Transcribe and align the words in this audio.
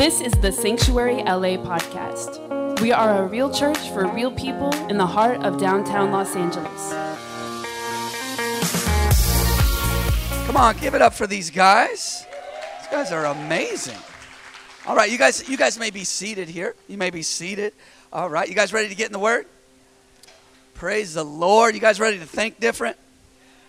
This 0.00 0.22
is 0.22 0.32
the 0.32 0.50
Sanctuary 0.50 1.16
LA 1.16 1.60
podcast. 1.60 2.80
We 2.80 2.90
are 2.90 3.22
a 3.22 3.26
real 3.26 3.52
church 3.52 3.76
for 3.90 4.06
real 4.06 4.32
people 4.32 4.72
in 4.88 4.96
the 4.96 5.04
heart 5.04 5.44
of 5.44 5.60
downtown 5.60 6.10
Los 6.10 6.34
Angeles. 6.34 6.88
Come 10.46 10.56
on, 10.56 10.78
give 10.78 10.94
it 10.94 11.02
up 11.02 11.12
for 11.12 11.26
these 11.26 11.50
guys. 11.50 12.24
These 12.78 12.88
guys 12.90 13.12
are 13.12 13.26
amazing. 13.26 13.98
All 14.86 14.96
right, 14.96 15.10
you 15.10 15.18
guys, 15.18 15.46
you 15.46 15.58
guys 15.58 15.78
may 15.78 15.90
be 15.90 16.04
seated 16.04 16.48
here. 16.48 16.74
You 16.88 16.96
may 16.96 17.10
be 17.10 17.20
seated. 17.20 17.74
All 18.10 18.30
right, 18.30 18.48
you 18.48 18.54
guys 18.54 18.72
ready 18.72 18.88
to 18.88 18.94
get 18.94 19.08
in 19.08 19.12
the 19.12 19.18
Word? 19.18 19.44
Praise 20.72 21.12
the 21.12 21.24
Lord. 21.26 21.74
You 21.74 21.80
guys 21.82 22.00
ready 22.00 22.18
to 22.18 22.24
think 22.24 22.58
different? 22.58 22.96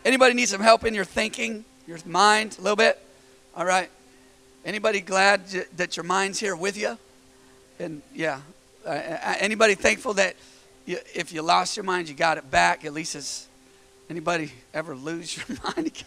Anybody 0.06 0.34
need 0.34 0.48
some 0.48 0.62
help 0.62 0.86
in 0.86 0.94
your 0.94 1.04
thinking, 1.04 1.66
your 1.86 1.98
mind, 2.06 2.56
a 2.58 2.62
little 2.62 2.78
bit? 2.78 3.06
All 3.54 3.66
right. 3.66 3.90
Anybody 4.64 5.02
glad 5.02 5.48
that 5.78 5.98
your 5.98 6.04
mind's 6.04 6.40
here 6.40 6.56
with 6.56 6.78
you? 6.78 6.98
And 7.80 8.04
yeah, 8.14 8.42
uh, 8.86 8.92
anybody 8.92 9.74
thankful 9.74 10.14
that 10.16 10.36
you, 10.86 11.00
if 11.16 11.34
you 11.34 11.42
lost 11.42 11.76
your 11.76 11.84
mind, 11.84 12.10
you 12.10 12.14
got 12.14 12.38
it 12.38 12.52
back? 12.52 12.86
At 12.86 12.94
least 12.94 13.16
it's 13.16 13.48
anybody 14.08 14.52
ever 14.74 14.96
lose 14.96 15.36
your 15.50 15.58
mind? 15.76 16.04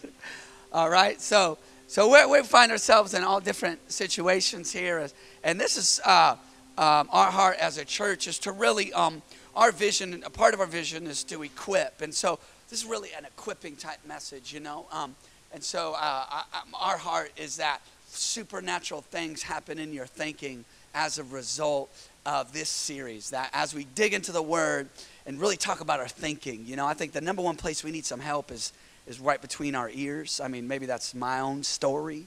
all 0.71 0.89
right. 0.89 1.19
So 1.19 1.57
so 1.87 2.29
we 2.29 2.41
find 2.43 2.71
ourselves 2.71 3.13
in 3.13 3.23
all 3.23 3.41
different 3.41 3.91
situations 3.91 4.71
here, 4.71 5.07
and 5.43 5.59
this 5.59 5.75
is 5.77 5.99
uh, 6.05 6.35
um, 6.77 7.09
our 7.11 7.29
heart 7.31 7.57
as 7.59 7.77
a 7.77 7.85
church 7.85 8.25
is 8.25 8.39
to 8.39 8.51
really 8.53 8.91
um, 8.93 9.21
our 9.55 9.71
vision. 9.71 10.23
A 10.25 10.29
part 10.29 10.53
of 10.53 10.61
our 10.61 10.65
vision 10.65 11.07
is 11.07 11.23
to 11.25 11.43
equip, 11.43 12.01
and 12.01 12.13
so 12.13 12.39
this 12.69 12.81
is 12.81 12.85
really 12.85 13.09
an 13.17 13.25
equipping 13.25 13.75
type 13.75 13.99
message, 14.07 14.53
you 14.53 14.61
know. 14.61 14.87
Um, 14.91 15.15
and 15.53 15.63
so 15.63 15.93
uh, 15.93 16.25
I, 16.29 16.43
our 16.73 16.97
heart 16.97 17.31
is 17.37 17.57
that 17.57 17.81
supernatural 18.15 19.01
things 19.01 19.43
happen 19.43 19.79
in 19.79 19.93
your 19.93 20.05
thinking 20.05 20.65
as 20.93 21.19
a 21.19 21.23
result 21.23 21.89
of 22.25 22.53
this 22.53 22.69
series. 22.69 23.29
That 23.29 23.49
as 23.53 23.73
we 23.73 23.85
dig 23.95 24.13
into 24.13 24.31
the 24.31 24.41
Word 24.41 24.89
and 25.25 25.39
really 25.39 25.57
talk 25.57 25.81
about 25.81 25.99
our 25.99 26.07
thinking, 26.07 26.65
you 26.65 26.75
know, 26.75 26.85
I 26.85 26.93
think 26.93 27.11
the 27.11 27.21
number 27.21 27.41
one 27.41 27.57
place 27.57 27.83
we 27.83 27.91
need 27.91 28.05
some 28.05 28.19
help 28.19 28.51
is 28.51 28.73
is 29.07 29.19
right 29.19 29.41
between 29.41 29.75
our 29.75 29.89
ears. 29.93 30.39
I 30.39 30.47
mean, 30.47 30.67
maybe 30.67 30.85
that's 30.85 31.13
my 31.13 31.39
own 31.39 31.63
story, 31.63 32.25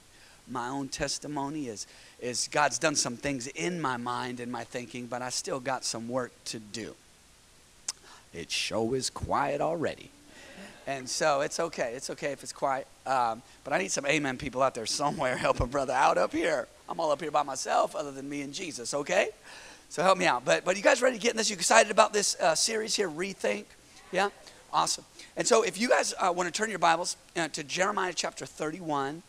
my 0.48 0.69
own 0.69 0.89
testimony 0.89 1.66
is 1.69 1.86
is 2.20 2.48
God's 2.50 2.78
done 2.78 2.97
some 2.97 3.16
things 3.16 3.47
in 3.48 3.81
my 3.81 3.97
mind 3.97 4.41
and 4.41 4.50
my 4.50 4.64
thinking, 4.64 5.06
but 5.06 5.22
I 5.22 5.31
still 5.31 5.61
got 5.61 5.84
some 5.84 6.09
work 6.09 6.33
to 6.47 6.59
do. 6.59 6.94
It 8.33 8.50
sure 8.50 8.97
is 8.97 9.09
quiet 9.11 9.61
already. 9.61 10.11
And 10.89 11.06
so 11.06 11.42
it's 11.42 11.61
okay. 11.61 11.92
It's 11.94 12.08
okay 12.08 12.33
if 12.33 12.42
it's 12.42 12.55
quiet. 12.55 12.86
Um, 13.05 13.42
but 13.62 13.75
I 13.75 13.78
need 13.78 13.91
some 13.91 14.06
amen 14.06 14.39
people 14.39 14.62
out 14.62 14.75
there 14.75 14.86
somewhere 14.86 15.36
helping 15.36 15.67
brother 15.67 15.92
out 15.92 16.17
up 16.17 16.33
here. 16.33 16.67
I'm 16.89 16.98
all 16.98 17.12
up 17.12 17.20
here 17.20 17.31
by 17.31 17.42
myself 17.42 17.94
other 17.94 18.11
than 18.11 18.27
me 18.27 18.41
and 18.41 18.55
Jesus, 18.55 18.94
okay? 18.94 19.28
So 19.91 20.03
help 20.03 20.16
me 20.16 20.25
out. 20.25 20.47
But, 20.47 20.64
but 20.64 20.78
you 20.78 20.83
guys 20.83 21.03
ready 21.03 21.19
to 21.19 21.22
get 21.22 21.33
in 21.33 21.36
this? 21.36 21.50
You 21.50 21.56
excited 21.56 21.92
about 21.92 22.14
this 22.14 22.41
uh, 22.41 22.55
series 22.55 22.97
here, 22.97 23.11
Rethink? 23.11 23.66
Yeah? 24.12 24.31
Awesome. 24.72 25.05
And 25.36 25.47
so 25.47 25.62
if 25.62 25.78
you 25.78 25.91
guys 25.91 26.14
uh, 26.19 26.33
want 26.34 26.47
to 26.47 26.59
turn 26.59 26.70
your 26.70 26.78
Bibles 26.78 27.19
uh, 27.36 27.48
to 27.48 27.62
Jeremiah 27.62 28.14
chapter 28.14 28.47
31, 28.47 29.22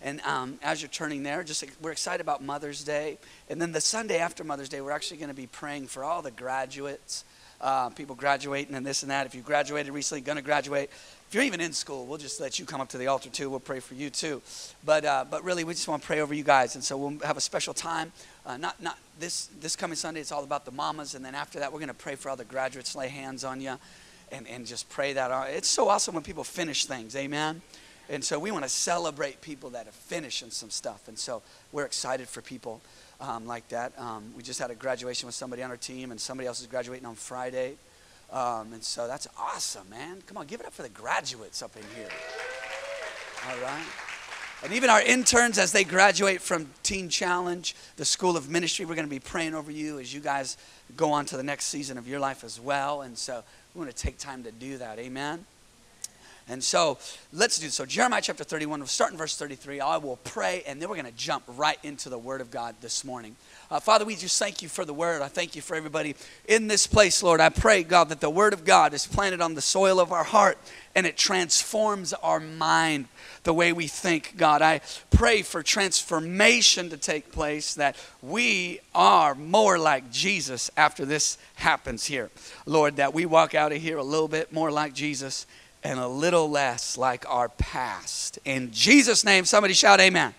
and 0.00 0.22
um, 0.22 0.58
as 0.62 0.80
you're 0.80 0.88
turning 0.88 1.24
there, 1.24 1.44
just 1.44 1.62
we're 1.82 1.92
excited 1.92 2.22
about 2.22 2.42
Mother's 2.42 2.82
Day. 2.84 3.18
And 3.50 3.60
then 3.60 3.72
the 3.72 3.82
Sunday 3.82 4.18
after 4.18 4.42
Mother's 4.44 4.70
Day, 4.70 4.80
we're 4.80 4.92
actually 4.92 5.18
going 5.18 5.28
to 5.28 5.34
be 5.34 5.46
praying 5.46 5.88
for 5.88 6.04
all 6.04 6.22
the 6.22 6.30
graduates 6.30 7.24
uh, 7.60 7.88
people 7.90 8.14
graduating 8.14 8.74
and 8.74 8.84
this 8.84 9.02
and 9.02 9.10
that. 9.10 9.26
If 9.26 9.34
you 9.34 9.42
graduated 9.42 9.92
recently, 9.92 10.20
going 10.20 10.36
to 10.36 10.42
graduate, 10.42 10.90
if 11.28 11.34
you're 11.34 11.44
even 11.44 11.60
in 11.60 11.72
school, 11.72 12.06
we'll 12.06 12.18
just 12.18 12.40
let 12.40 12.58
you 12.58 12.64
come 12.64 12.80
up 12.80 12.88
to 12.90 12.98
the 12.98 13.06
altar 13.06 13.28
too. 13.28 13.50
We'll 13.50 13.60
pray 13.60 13.80
for 13.80 13.94
you 13.94 14.10
too. 14.10 14.42
But 14.84 15.04
uh, 15.04 15.24
but 15.30 15.42
really, 15.44 15.64
we 15.64 15.74
just 15.74 15.88
want 15.88 16.02
to 16.02 16.06
pray 16.06 16.20
over 16.20 16.34
you 16.34 16.44
guys, 16.44 16.74
and 16.74 16.84
so 16.84 16.96
we'll 16.96 17.18
have 17.26 17.36
a 17.36 17.40
special 17.40 17.74
time. 17.74 18.12
Uh, 18.46 18.56
not 18.56 18.80
not 18.82 18.98
this 19.18 19.48
this 19.60 19.76
coming 19.76 19.96
Sunday. 19.96 20.20
It's 20.20 20.32
all 20.32 20.44
about 20.44 20.64
the 20.64 20.72
mamas, 20.72 21.14
and 21.14 21.24
then 21.24 21.34
after 21.34 21.58
that, 21.58 21.72
we're 21.72 21.80
going 21.80 21.88
to 21.88 21.94
pray 21.94 22.14
for 22.14 22.30
all 22.30 22.36
the 22.36 22.44
graduates, 22.44 22.94
lay 22.94 23.08
hands 23.08 23.44
on 23.44 23.60
you, 23.60 23.78
and 24.30 24.46
and 24.46 24.66
just 24.66 24.88
pray 24.88 25.12
that. 25.14 25.50
It's 25.50 25.68
so 25.68 25.88
awesome 25.88 26.14
when 26.14 26.24
people 26.24 26.44
finish 26.44 26.84
things. 26.84 27.16
Amen. 27.16 27.62
And 28.10 28.22
so 28.22 28.38
we 28.38 28.50
want 28.50 28.64
to 28.64 28.68
celebrate 28.68 29.40
people 29.40 29.70
that 29.70 29.88
are 29.88 29.92
finishing 29.92 30.50
some 30.50 30.68
stuff, 30.68 31.08
and 31.08 31.18
so 31.18 31.42
we're 31.72 31.86
excited 31.86 32.28
for 32.28 32.42
people 32.42 32.82
um, 33.20 33.46
like 33.46 33.68
that. 33.68 33.98
Um, 33.98 34.32
we 34.36 34.42
just 34.42 34.58
had 34.58 34.70
a 34.70 34.74
graduation 34.74 35.26
with 35.26 35.34
somebody 35.34 35.62
on 35.62 35.70
our 35.70 35.76
team, 35.76 36.10
and 36.10 36.20
somebody 36.20 36.46
else 36.46 36.60
is 36.60 36.66
graduating 36.66 37.06
on 37.06 37.14
Friday. 37.14 37.76
Um, 38.32 38.72
and 38.72 38.82
so 38.82 39.06
that's 39.06 39.28
awesome, 39.38 39.88
man. 39.90 40.22
Come 40.26 40.36
on, 40.36 40.46
give 40.46 40.60
it 40.60 40.66
up 40.66 40.72
for 40.72 40.82
the 40.82 40.88
graduates 40.88 41.62
up 41.62 41.76
in 41.76 41.82
here. 41.96 42.08
All 43.48 43.58
right. 43.62 43.84
And 44.64 44.72
even 44.72 44.88
our 44.88 45.02
interns, 45.02 45.58
as 45.58 45.72
they 45.72 45.84
graduate 45.84 46.40
from 46.40 46.70
Teen 46.82 47.10
Challenge, 47.10 47.76
the 47.96 48.04
School 48.04 48.34
of 48.34 48.48
Ministry, 48.48 48.86
we're 48.86 48.94
going 48.94 49.06
to 49.06 49.10
be 49.10 49.20
praying 49.20 49.54
over 49.54 49.70
you 49.70 49.98
as 49.98 50.14
you 50.14 50.20
guys 50.20 50.56
go 50.96 51.12
on 51.12 51.26
to 51.26 51.36
the 51.36 51.42
next 51.42 51.66
season 51.66 51.98
of 51.98 52.08
your 52.08 52.18
life 52.18 52.42
as 52.44 52.58
well. 52.58 53.02
And 53.02 53.18
so 53.18 53.44
we 53.74 53.80
want 53.80 53.94
to 53.94 54.02
take 54.02 54.16
time 54.16 54.42
to 54.44 54.52
do 54.52 54.78
that. 54.78 54.98
Amen. 54.98 55.44
And 56.46 56.62
so 56.62 56.98
let's 57.32 57.58
do 57.58 57.70
so. 57.70 57.86
Jeremiah 57.86 58.20
chapter 58.20 58.44
31, 58.44 58.80
we'll 58.80 58.86
start 58.86 59.12
in 59.12 59.18
verse 59.18 59.34
33. 59.36 59.80
I 59.80 59.96
will 59.96 60.18
pray, 60.24 60.62
and 60.66 60.80
then 60.80 60.90
we're 60.90 60.96
going 60.96 61.06
to 61.06 61.12
jump 61.12 61.44
right 61.48 61.78
into 61.82 62.10
the 62.10 62.18
Word 62.18 62.42
of 62.42 62.50
God 62.50 62.74
this 62.82 63.02
morning. 63.02 63.34
Uh, 63.70 63.80
Father, 63.80 64.04
we 64.04 64.14
just 64.14 64.38
thank 64.38 64.60
you 64.60 64.68
for 64.68 64.84
the 64.84 64.92
Word. 64.92 65.22
I 65.22 65.28
thank 65.28 65.56
you 65.56 65.62
for 65.62 65.74
everybody 65.74 66.16
in 66.46 66.68
this 66.68 66.86
place, 66.86 67.22
Lord. 67.22 67.40
I 67.40 67.48
pray, 67.48 67.82
God, 67.82 68.10
that 68.10 68.20
the 68.20 68.28
Word 68.28 68.52
of 68.52 68.66
God 68.66 68.92
is 68.92 69.06
planted 69.06 69.40
on 69.40 69.54
the 69.54 69.62
soil 69.62 69.98
of 69.98 70.12
our 70.12 70.24
heart 70.24 70.58
and 70.94 71.06
it 71.06 71.16
transforms 71.16 72.12
our 72.12 72.40
mind 72.40 73.08
the 73.44 73.54
way 73.54 73.72
we 73.72 73.86
think, 73.86 74.34
God. 74.36 74.60
I 74.62 74.80
pray 75.10 75.42
for 75.42 75.62
transformation 75.62 76.90
to 76.90 76.96
take 76.96 77.32
place, 77.32 77.74
that 77.74 77.96
we 78.22 78.80
are 78.94 79.34
more 79.34 79.78
like 79.78 80.10
Jesus 80.10 80.70
after 80.76 81.04
this 81.04 81.38
happens 81.56 82.04
here. 82.04 82.30
Lord, 82.66 82.96
that 82.96 83.14
we 83.14 83.26
walk 83.26 83.54
out 83.54 83.72
of 83.72 83.80
here 83.80 83.98
a 83.98 84.02
little 84.02 84.28
bit 84.28 84.52
more 84.52 84.70
like 84.70 84.94
Jesus 84.94 85.46
and 85.84 86.00
a 86.00 86.08
little 86.08 86.50
less 86.50 86.96
like 86.96 87.28
our 87.28 87.50
past. 87.50 88.38
In 88.44 88.72
Jesus' 88.72 89.24
name, 89.24 89.44
somebody 89.44 89.74
shout 89.74 90.00
amen. 90.00 90.34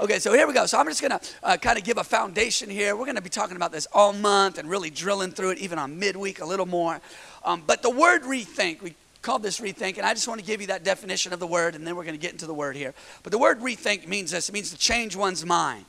Okay, 0.00 0.18
so 0.18 0.32
here 0.32 0.46
we 0.46 0.52
go. 0.52 0.66
So 0.66 0.78
I'm 0.78 0.86
just 0.86 1.00
going 1.00 1.18
to 1.18 1.20
uh, 1.42 1.56
kind 1.56 1.78
of 1.78 1.84
give 1.84 1.98
a 1.98 2.04
foundation 2.04 2.68
here. 2.70 2.94
We're 2.94 3.04
going 3.04 3.16
to 3.16 3.22
be 3.22 3.30
talking 3.30 3.56
about 3.56 3.72
this 3.72 3.86
all 3.92 4.12
month 4.12 4.58
and 4.58 4.68
really 4.68 4.90
drilling 4.90 5.32
through 5.32 5.50
it, 5.50 5.58
even 5.58 5.78
on 5.78 5.98
midweek 5.98 6.40
a 6.40 6.44
little 6.44 6.66
more. 6.66 7.00
Um, 7.44 7.62
but 7.66 7.82
the 7.82 7.90
word 7.90 8.22
rethink, 8.22 8.80
we 8.82 8.94
called 9.22 9.42
this 9.42 9.60
rethink, 9.60 9.96
and 9.96 10.06
I 10.06 10.14
just 10.14 10.28
want 10.28 10.40
to 10.40 10.46
give 10.46 10.60
you 10.60 10.68
that 10.68 10.84
definition 10.84 11.32
of 11.32 11.40
the 11.40 11.48
word, 11.48 11.74
and 11.74 11.84
then 11.84 11.96
we're 11.96 12.04
going 12.04 12.14
to 12.14 12.20
get 12.20 12.32
into 12.32 12.46
the 12.46 12.54
word 12.54 12.76
here. 12.76 12.94
But 13.24 13.32
the 13.32 13.38
word 13.38 13.60
rethink 13.60 14.06
means 14.06 14.30
this 14.30 14.48
it 14.48 14.52
means 14.52 14.70
to 14.70 14.78
change 14.78 15.16
one's 15.16 15.44
mind, 15.44 15.86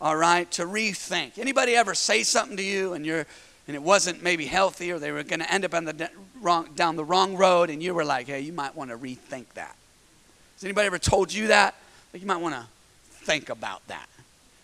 all 0.00 0.16
right? 0.16 0.50
To 0.52 0.64
rethink. 0.64 1.38
Anybody 1.38 1.76
ever 1.76 1.94
say 1.94 2.22
something 2.22 2.56
to 2.56 2.62
you 2.62 2.94
and 2.94 3.04
you're 3.04 3.26
and 3.66 3.76
it 3.76 3.82
wasn't 3.82 4.22
maybe 4.22 4.46
healthy 4.46 4.92
or 4.92 4.98
they 4.98 5.12
were 5.12 5.22
going 5.22 5.40
to 5.40 5.52
end 5.52 5.64
up 5.64 5.74
on 5.74 5.84
the 5.84 6.10
wrong, 6.40 6.68
down 6.74 6.96
the 6.96 7.04
wrong 7.04 7.36
road 7.36 7.70
and 7.70 7.82
you 7.82 7.94
were 7.94 8.04
like 8.04 8.26
hey 8.26 8.40
you 8.40 8.52
might 8.52 8.74
want 8.74 8.90
to 8.90 8.96
rethink 8.96 9.46
that. 9.54 9.76
Has 10.56 10.64
anybody 10.64 10.86
ever 10.86 10.98
told 10.98 11.32
you 11.32 11.48
that? 11.48 11.74
Like 12.12 12.22
you 12.22 12.28
might 12.28 12.40
want 12.40 12.54
to 12.54 12.66
think 13.10 13.48
about 13.48 13.86
that. 13.88 14.08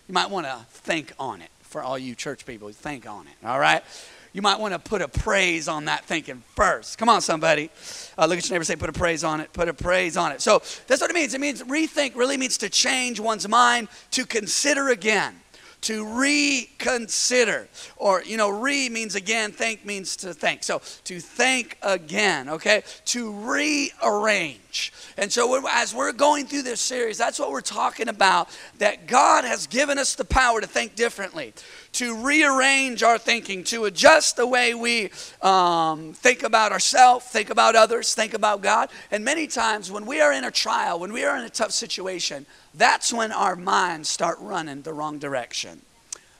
You 0.07 0.13
might 0.13 0.29
want 0.29 0.47
to 0.47 0.57
think 0.69 1.13
on 1.19 1.41
it 1.41 1.49
for 1.61 1.81
all 1.83 1.97
you 1.97 2.15
church 2.15 2.45
people 2.45 2.69
think 2.69 3.07
on 3.07 3.27
it 3.27 3.45
all 3.45 3.59
right? 3.59 3.83
You 4.31 4.43
might 4.43 4.59
want 4.59 4.73
to 4.73 4.79
put 4.79 5.01
a 5.01 5.07
praise 5.07 5.67
on 5.67 5.85
that 5.85 6.05
thinking 6.05 6.43
first. 6.55 6.99
Come 6.99 7.09
on 7.09 7.21
somebody. 7.21 7.71
Uh, 8.15 8.27
look 8.27 8.37
at 8.37 8.47
your 8.47 8.53
neighbor 8.53 8.63
say 8.63 8.75
put 8.75 8.89
a 8.89 8.93
praise 8.93 9.23
on 9.23 9.39
it 9.39 9.51
put 9.53 9.67
a 9.67 9.73
praise 9.73 10.17
on 10.17 10.31
it. 10.31 10.41
So 10.41 10.61
that's 10.87 11.01
what 11.01 11.09
it 11.09 11.13
means. 11.13 11.33
It 11.33 11.41
means 11.41 11.63
rethink 11.63 12.15
really 12.15 12.37
means 12.37 12.57
to 12.59 12.69
change 12.69 13.19
one's 13.19 13.47
mind 13.47 13.87
to 14.11 14.25
consider 14.25 14.89
again 14.89 15.39
to 15.81 16.05
reconsider. 16.05 17.67
Or, 17.97 18.23
you 18.23 18.37
know, 18.37 18.49
re 18.49 18.89
means 18.89 19.15
again, 19.15 19.51
think 19.51 19.85
means 19.85 20.15
to 20.17 20.33
think. 20.33 20.63
So 20.63 20.81
to 21.05 21.19
think 21.19 21.77
again, 21.81 22.49
okay? 22.49 22.83
To 23.05 23.31
rearrange. 23.31 24.93
And 25.17 25.31
so 25.31 25.67
as 25.67 25.93
we're 25.93 26.11
going 26.11 26.45
through 26.45 26.63
this 26.63 26.81
series, 26.81 27.17
that's 27.17 27.39
what 27.39 27.51
we're 27.51 27.61
talking 27.61 28.07
about 28.07 28.49
that 28.77 29.07
God 29.07 29.43
has 29.43 29.67
given 29.67 29.97
us 29.97 30.15
the 30.15 30.25
power 30.25 30.61
to 30.61 30.67
think 30.67 30.95
differently, 30.95 31.53
to 31.93 32.23
rearrange 32.23 33.03
our 33.03 33.17
thinking, 33.17 33.63
to 33.65 33.85
adjust 33.85 34.37
the 34.37 34.45
way 34.45 34.73
we 34.73 35.09
um, 35.41 36.13
think 36.13 36.43
about 36.43 36.71
ourselves, 36.71 37.25
think 37.25 37.49
about 37.49 37.75
others, 37.75 38.13
think 38.13 38.33
about 38.33 38.61
God. 38.61 38.89
And 39.11 39.25
many 39.25 39.47
times 39.47 39.91
when 39.91 40.05
we 40.05 40.21
are 40.21 40.31
in 40.31 40.43
a 40.43 40.51
trial, 40.51 40.99
when 40.99 41.11
we 41.11 41.23
are 41.25 41.35
in 41.37 41.43
a 41.43 41.49
tough 41.49 41.71
situation, 41.71 42.45
that's 42.75 43.11
when 43.11 43.31
our 43.31 43.55
minds 43.55 44.07
start 44.09 44.37
running 44.39 44.81
the 44.83 44.93
wrong 44.93 45.19
direction. 45.19 45.81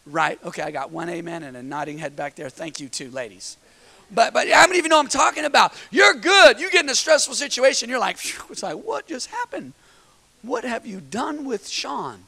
Right? 0.06 0.40
Okay, 0.44 0.62
I 0.62 0.72
got 0.72 0.92
one 0.92 1.10
amen 1.10 1.44
and 1.44 1.58
a 1.58 1.64
nodding 1.64 1.98
head 1.98 2.16
back 2.16 2.36
there. 2.36 2.50
Thank 2.50 2.80
you, 2.80 2.88
too, 2.88 3.12
ladies. 3.12 3.58
But, 4.12 4.34
but 4.34 4.48
many 4.48 4.80
of 4.80 4.86
you 4.86 4.90
know 4.90 5.00
I'm 5.00 5.08
talking 5.08 5.46
about? 5.46 5.74
You're 5.92 6.16
good. 6.16 6.60
You 6.60 6.72
get 6.72 6.84
in 6.84 6.90
a 6.90 6.96
stressful 6.96 7.36
situation. 7.36 7.90
You're 7.90 8.00
like, 8.00 8.18
it's 8.50 8.64
like, 8.64 8.78
what 8.78 9.08
just 9.08 9.28
happened? 9.28 9.74
What 10.42 10.64
have 10.64 10.86
you 10.86 11.00
done 11.00 11.46
with 11.46 11.68
Sean? 11.68 12.24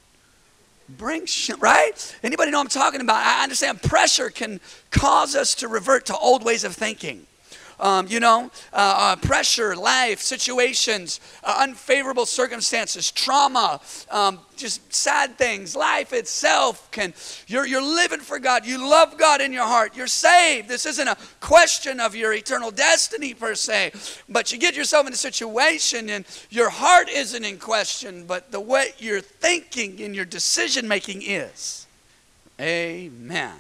Bring, 0.90 1.26
right? 1.60 2.16
Anybody 2.24 2.52
know 2.52 2.60
I'm 2.60 2.68
talking 2.68 3.02
about? 3.02 3.18
I 3.18 3.44
understand 3.44 3.82
pressure 3.82 4.30
can 4.30 4.60
cause 4.90 5.36
us 5.36 5.56
to 5.56 5.68
revert 5.68 6.06
to 6.08 6.18
old 6.18 6.44
ways 6.44 6.64
of 6.64 6.76
thinking. 6.76 7.28
Um, 7.82 8.08
you 8.08 8.20
know, 8.20 8.52
uh, 8.72 8.76
uh, 8.98 9.16
pressure, 9.18 9.76
life, 9.76 10.22
situations, 10.22 11.20
uh, 11.44 11.58
unfavorable 11.60 12.26
circumstances, 12.26 13.12
trauma, 13.12 13.82
um, 14.12 14.40
just 14.56 14.94
sad 14.94 15.38
things. 15.38 15.76
Life 15.76 16.14
itself 16.14 16.90
can, 16.92 17.14
you're, 17.48 17.66
you're 17.66 17.82
living 17.82 18.20
for 18.20 18.38
God. 18.38 18.66
You 18.66 18.78
love 18.78 19.18
God 19.18 19.42
in 19.42 19.52
your 19.52 19.66
heart. 19.66 19.98
You're 19.98 20.08
saved. 20.08 20.70
This 20.70 20.86
isn't 20.86 21.08
a 21.08 21.18
question 21.40 22.00
of 22.00 22.16
your 22.16 22.34
eternal 22.34 22.70
destiny 22.70 23.34
per 23.34 23.56
se, 23.56 23.92
but 24.30 24.52
you 24.52 24.60
get 24.60 24.76
yourself 24.76 25.08
in 25.08 25.14
a 25.14 25.18
situation 25.18 26.10
and 26.10 26.26
your 26.52 26.70
heart 26.70 27.10
isn't 27.10 27.44
in 27.44 27.58
question, 27.58 28.26
but 28.26 28.52
the 28.52 28.62
way 28.62 28.94
you're 29.00 29.22
thinking 29.22 30.00
and 30.02 30.16
your 30.16 30.26
decision 30.26 30.88
making 30.88 31.24
is. 31.24 31.88
Amen. 32.60 33.58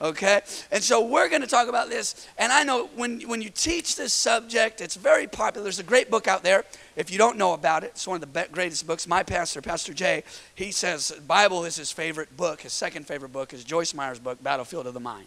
Okay? 0.00 0.42
And 0.70 0.82
so 0.82 1.04
we're 1.06 1.28
going 1.28 1.40
to 1.40 1.46
talk 1.46 1.68
about 1.68 1.88
this. 1.88 2.26
And 2.38 2.52
I 2.52 2.62
know 2.64 2.90
when, 2.96 3.20
when 3.22 3.40
you 3.40 3.50
teach 3.50 3.96
this 3.96 4.12
subject, 4.12 4.80
it's 4.80 4.94
very 4.94 5.26
popular. 5.26 5.62
There's 5.62 5.78
a 5.78 5.84
great 5.84 6.10
book 6.10 6.28
out 6.28 6.42
there. 6.42 6.64
If 6.96 7.10
you 7.10 7.18
don't 7.18 7.38
know 7.38 7.54
about 7.54 7.84
it, 7.84 7.92
it's 7.94 8.06
one 8.06 8.22
of 8.22 8.32
the 8.32 8.48
greatest 8.52 8.86
books. 8.86 9.06
My 9.06 9.22
pastor, 9.22 9.62
Pastor 9.62 9.94
Jay, 9.94 10.22
he 10.54 10.70
says 10.70 11.12
Bible 11.26 11.64
is 11.64 11.76
his 11.76 11.92
favorite 11.92 12.36
book. 12.36 12.62
His 12.62 12.72
second 12.72 13.06
favorite 13.06 13.32
book 13.32 13.54
is 13.54 13.64
Joyce 13.64 13.94
Meyer's 13.94 14.18
book, 14.18 14.42
Battlefield 14.42 14.86
of 14.86 14.94
the 14.94 15.00
Mind. 15.00 15.26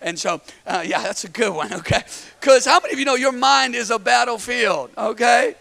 And 0.00 0.18
so, 0.18 0.40
uh, 0.66 0.84
yeah, 0.86 1.02
that's 1.02 1.24
a 1.24 1.28
good 1.28 1.54
one, 1.54 1.72
okay? 1.80 2.02
Because 2.40 2.64
how 2.64 2.80
many 2.80 2.92
of 2.92 2.98
you 2.98 3.04
know 3.04 3.14
your 3.14 3.32
mind 3.32 3.74
is 3.74 3.90
a 3.90 3.98
battlefield, 3.98 4.90
okay? 4.96 5.54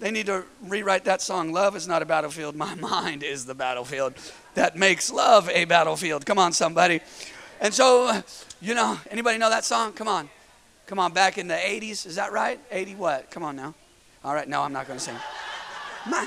They 0.00 0.10
need 0.10 0.26
to 0.26 0.44
rewrite 0.62 1.04
that 1.04 1.20
song. 1.20 1.52
Love 1.52 1.76
is 1.76 1.86
not 1.86 2.00
a 2.00 2.06
battlefield. 2.06 2.56
My 2.56 2.74
mind 2.76 3.22
is 3.22 3.44
the 3.44 3.54
battlefield 3.54 4.14
that 4.54 4.76
makes 4.76 5.10
love 5.10 5.48
a 5.50 5.64
battlefield. 5.64 6.26
Come 6.26 6.38
on, 6.38 6.52
somebody. 6.52 7.00
And 7.60 7.74
so, 7.74 8.22
you 8.62 8.74
know, 8.74 8.98
anybody 9.10 9.38
know 9.38 9.50
that 9.50 9.64
song? 9.64 9.92
Come 9.92 10.08
on. 10.08 10.28
Come 10.86 10.98
on, 10.98 11.12
back 11.12 11.38
in 11.38 11.46
the 11.46 11.54
80s. 11.54 12.06
Is 12.06 12.16
that 12.16 12.32
right? 12.32 12.58
80 12.70 12.94
what? 12.96 13.30
Come 13.30 13.42
on 13.44 13.54
now. 13.54 13.74
All 14.24 14.34
right, 14.34 14.48
no, 14.48 14.62
I'm 14.62 14.72
not 14.72 14.86
going 14.86 14.98
to 14.98 15.04
sing. 15.04 15.16
My, 16.08 16.26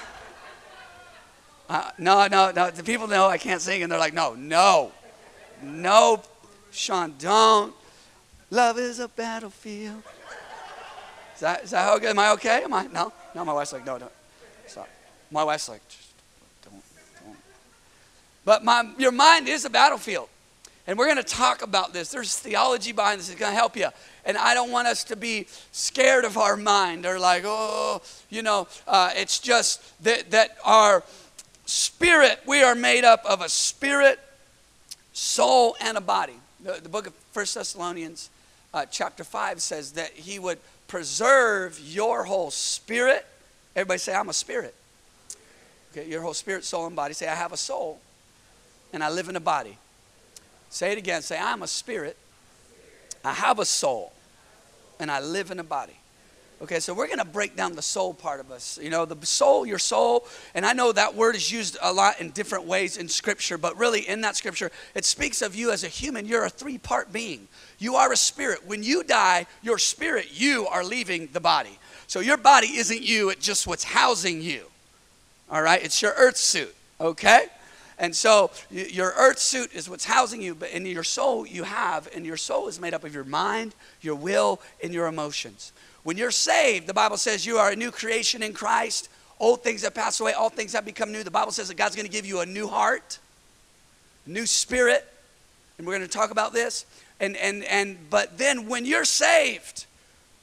uh, 1.68 1.90
no, 1.98 2.28
no, 2.28 2.52
no. 2.52 2.70
The 2.70 2.84
people 2.84 3.08
know 3.08 3.28
I 3.28 3.38
can't 3.38 3.60
sing, 3.60 3.84
and 3.84 3.92
they're 3.92 4.00
like, 4.00 4.14
no, 4.14 4.36
no, 4.36 4.92
no, 5.62 6.22
Sean, 6.72 7.16
don't. 7.18 7.74
Love 8.52 8.78
is 8.78 9.00
a 9.00 9.08
battlefield. 9.08 10.04
Is 11.34 11.42
that, 11.42 11.64
is 11.64 11.72
that 11.72 11.84
how 11.84 11.98
good? 11.98 12.12
Am 12.12 12.20
I 12.20 12.30
okay? 12.32 12.64
Am 12.64 12.74
I? 12.74 12.86
No? 12.88 13.12
No, 13.34 13.44
my 13.44 13.54
wife's 13.54 13.74
like, 13.74 13.86
no, 13.86 13.98
don't. 13.98 14.12
Stop. 14.68 14.88
My 15.32 15.44
wife's 15.44 15.68
like, 15.68 15.82
don't, 16.64 16.84
don't. 17.26 17.38
But 18.46 18.64
my, 18.64 18.94
your 18.98 19.12
mind 19.12 19.48
is 19.48 19.66
a 19.66 19.70
battlefield. 19.70 20.30
And 20.86 20.98
we're 20.98 21.06
going 21.06 21.18
to 21.18 21.24
talk 21.24 21.62
about 21.62 21.94
this. 21.94 22.12
There's 22.12 22.38
theology 22.38 22.92
behind 22.92 23.20
this. 23.20 23.30
It's 23.30 23.40
going 23.40 23.52
to 23.52 23.56
help 23.56 23.78
you. 23.78 23.88
And 24.26 24.38
I 24.38 24.54
don't 24.54 24.72
want 24.72 24.88
us 24.88 25.04
to 25.06 25.16
be 25.16 25.48
scared 25.72 26.26
of 26.26 26.38
our 26.38 26.58
mind 26.58 27.06
or 27.06 27.20
like, 27.20 27.44
oh, 27.46 28.02
you 28.30 28.42
know, 28.42 28.68
uh, 28.88 29.12
it's 29.16 29.40
just 29.40 29.82
that, 30.04 30.32
that 30.32 30.58
our 30.66 31.04
spirit, 31.66 32.40
we 32.46 32.64
are 32.64 32.76
made 32.76 33.06
up 33.06 33.24
of 33.26 33.42
a 33.42 33.48
spirit, 33.48 34.20
soul, 35.14 35.78
and 35.80 35.98
a 35.98 36.02
body. 36.02 36.36
The, 36.62 36.80
the 36.84 36.90
book 36.90 37.08
of 37.08 37.14
First 37.32 37.56
Thessalonians, 37.56 38.30
uh, 38.74 38.86
chapter 38.86 39.24
5, 39.24 39.62
says 39.62 39.94
that 39.94 40.12
he 40.12 40.38
would 40.38 40.60
preserve 40.88 41.80
your 41.80 42.26
whole 42.26 42.52
spirit. 42.52 43.26
Everybody 43.74 44.00
say, 44.00 44.14
I'm 44.14 44.30
a 44.30 44.34
spirit. 44.34 44.76
Okay, 45.92 46.10
your 46.10 46.22
whole 46.22 46.34
spirit, 46.34 46.66
soul, 46.66 46.88
and 46.88 46.96
body. 46.96 47.14
Say, 47.14 47.28
I 47.28 47.36
have 47.36 47.54
a 47.54 47.58
soul, 47.58 48.00
and 48.92 49.04
I 49.04 49.10
live 49.10 49.30
in 49.30 49.36
a 49.36 49.42
body. 49.42 49.78
Say 50.74 50.92
it 50.92 50.98
again. 50.98 51.22
Say, 51.22 51.38
I'm 51.38 51.62
a 51.62 51.68
spirit. 51.68 52.18
I 53.24 53.32
have 53.32 53.60
a 53.60 53.66
soul. 53.66 54.12
And 55.00 55.12
I 55.12 55.20
live 55.20 55.52
in 55.52 55.60
a 55.60 55.64
body. 55.64 55.94
Okay, 56.64 56.80
so 56.80 56.96
we're 56.96 57.06
going 57.06 57.20
to 57.20 57.26
break 57.26 57.56
down 57.56 57.76
the 57.76 57.82
soul 57.84 58.12
part 58.12 58.40
of 58.40 58.52
us. 58.52 58.80
You 58.82 58.90
know, 58.90 59.06
the 59.06 59.24
soul, 59.24 59.68
your 59.68 59.78
soul, 59.78 60.26
and 60.56 60.66
I 60.66 60.74
know 60.74 60.92
that 60.92 61.14
word 61.14 61.36
is 61.36 61.52
used 61.52 61.78
a 61.80 61.94
lot 61.94 62.20
in 62.20 62.32
different 62.32 62.66
ways 62.66 62.98
in 62.98 63.08
Scripture, 63.08 63.60
but 63.60 63.78
really 63.78 64.08
in 64.08 64.22
that 64.22 64.36
Scripture, 64.36 64.72
it 64.96 65.06
speaks 65.06 65.44
of 65.44 65.54
you 65.54 65.72
as 65.72 65.84
a 65.84 65.88
human. 65.88 66.26
You're 66.26 66.46
a 66.46 66.50
three 66.50 66.80
part 66.80 67.14
being. 67.14 67.48
You 67.78 67.96
are 67.96 68.12
a 68.12 68.18
spirit. 68.18 68.66
When 68.66 68.82
you 68.82 69.04
die, 69.04 69.46
your 69.62 69.78
spirit, 69.78 70.30
you 70.32 70.66
are 70.68 70.84
leaving 70.84 71.30
the 71.34 71.40
body. 71.40 71.78
So 72.08 72.20
your 72.20 72.38
body 72.38 72.78
isn't 72.78 73.04
you, 73.04 73.30
it's 73.30 73.46
just 73.46 73.68
what's 73.68 73.84
housing 73.84 74.42
you. 74.42 74.64
All 75.52 75.62
right, 75.62 75.84
it's 75.84 76.02
your 76.02 76.14
earth 76.18 76.38
suit. 76.38 76.74
Okay? 77.00 77.46
And 77.98 78.16
so 78.16 78.52
your 78.70 79.14
earth 79.18 79.40
suit 79.40 79.72
is 79.74 79.90
what's 79.90 80.06
housing 80.06 80.42
you, 80.42 80.56
but 80.56 80.72
in 80.72 80.86
your 80.86 81.04
soul 81.04 81.46
you 81.46 81.64
have, 81.64 82.10
and 82.16 82.26
your 82.26 82.38
soul 82.38 82.68
is 82.68 82.80
made 82.80 82.94
up 82.94 83.04
of 83.04 83.14
your 83.14 83.24
mind, 83.24 83.76
your 84.02 84.16
will, 84.16 84.62
and 84.84 84.94
your 84.94 85.08
emotions. 85.08 85.72
When 86.04 86.18
you're 86.18 86.32
saved, 86.32 86.88
the 86.88 86.94
Bible 86.94 87.18
says 87.18 87.46
you 87.46 87.58
are 87.58 87.72
a 87.72 87.76
new 87.76 87.92
creation 87.92 88.44
in 88.44 88.54
Christ. 88.54 89.10
Old 89.40 89.64
things 89.64 89.84
have 89.84 89.94
passed 89.94 90.20
away, 90.20 90.34
all 90.34 90.50
things 90.50 90.74
have 90.74 90.86
become 90.86 91.12
new. 91.12 91.24
The 91.24 91.32
Bible 91.32 91.52
says 91.52 91.68
that 91.68 91.78
God's 91.78 91.96
going 91.96 92.06
to 92.06 92.12
give 92.12 92.26
you 92.26 92.42
a 92.42 92.46
new 92.46 92.68
heart, 92.68 93.20
a 94.26 94.30
new 94.30 94.46
spirit, 94.46 95.08
and 95.78 95.88
we're 95.88 95.98
going 95.98 96.08
to 96.08 96.14
talk 96.14 96.32
about 96.32 96.54
this. 96.54 96.86
And 97.20 97.38
and 97.38 97.64
and 97.66 97.98
but 98.10 98.38
then 98.38 98.68
when 98.68 98.86
you're 98.86 99.06
saved, 99.06 99.86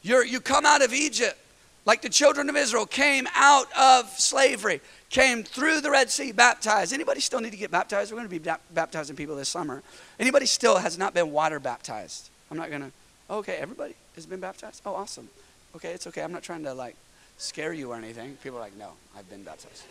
you're 0.02 0.24
you 0.24 0.40
come 0.40 0.64
out 0.64 0.82
of 0.82 0.92
Egypt 0.92 1.36
like 1.84 2.02
the 2.02 2.08
children 2.08 2.48
of 2.48 2.56
Israel 2.56 2.86
came 2.86 3.26
out 3.34 3.66
of 3.78 4.08
slavery 4.18 4.80
came 5.10 5.42
through 5.42 5.80
the 5.80 5.90
Red 5.90 6.08
Sea, 6.08 6.32
baptized. 6.32 6.92
Anybody 6.92 7.20
still 7.20 7.40
need 7.40 7.50
to 7.50 7.56
get 7.56 7.70
baptized? 7.70 8.10
We're 8.12 8.18
going 8.18 8.28
to 8.28 8.40
be 8.40 8.50
baptizing 8.72 9.16
people 9.16 9.36
this 9.36 9.48
summer. 9.48 9.82
Anybody 10.18 10.46
still 10.46 10.78
has 10.78 10.96
not 10.96 11.12
been 11.12 11.32
water 11.32 11.60
baptized? 11.60 12.30
I'm 12.50 12.56
not 12.56 12.70
going 12.70 12.82
to. 12.82 12.92
Okay, 13.28 13.56
everybody 13.56 13.94
has 14.14 14.24
been 14.24 14.40
baptized? 14.40 14.82
Oh, 14.86 14.94
awesome. 14.94 15.28
Okay, 15.76 15.90
it's 15.90 16.06
okay. 16.06 16.22
I'm 16.22 16.32
not 16.32 16.42
trying 16.42 16.62
to 16.64 16.74
like 16.74 16.96
scare 17.38 17.72
you 17.72 17.90
or 17.90 17.96
anything. 17.96 18.36
People 18.42 18.58
are 18.58 18.62
like, 18.62 18.76
no, 18.76 18.92
I've 19.16 19.28
been 19.28 19.42
baptized. 19.42 19.82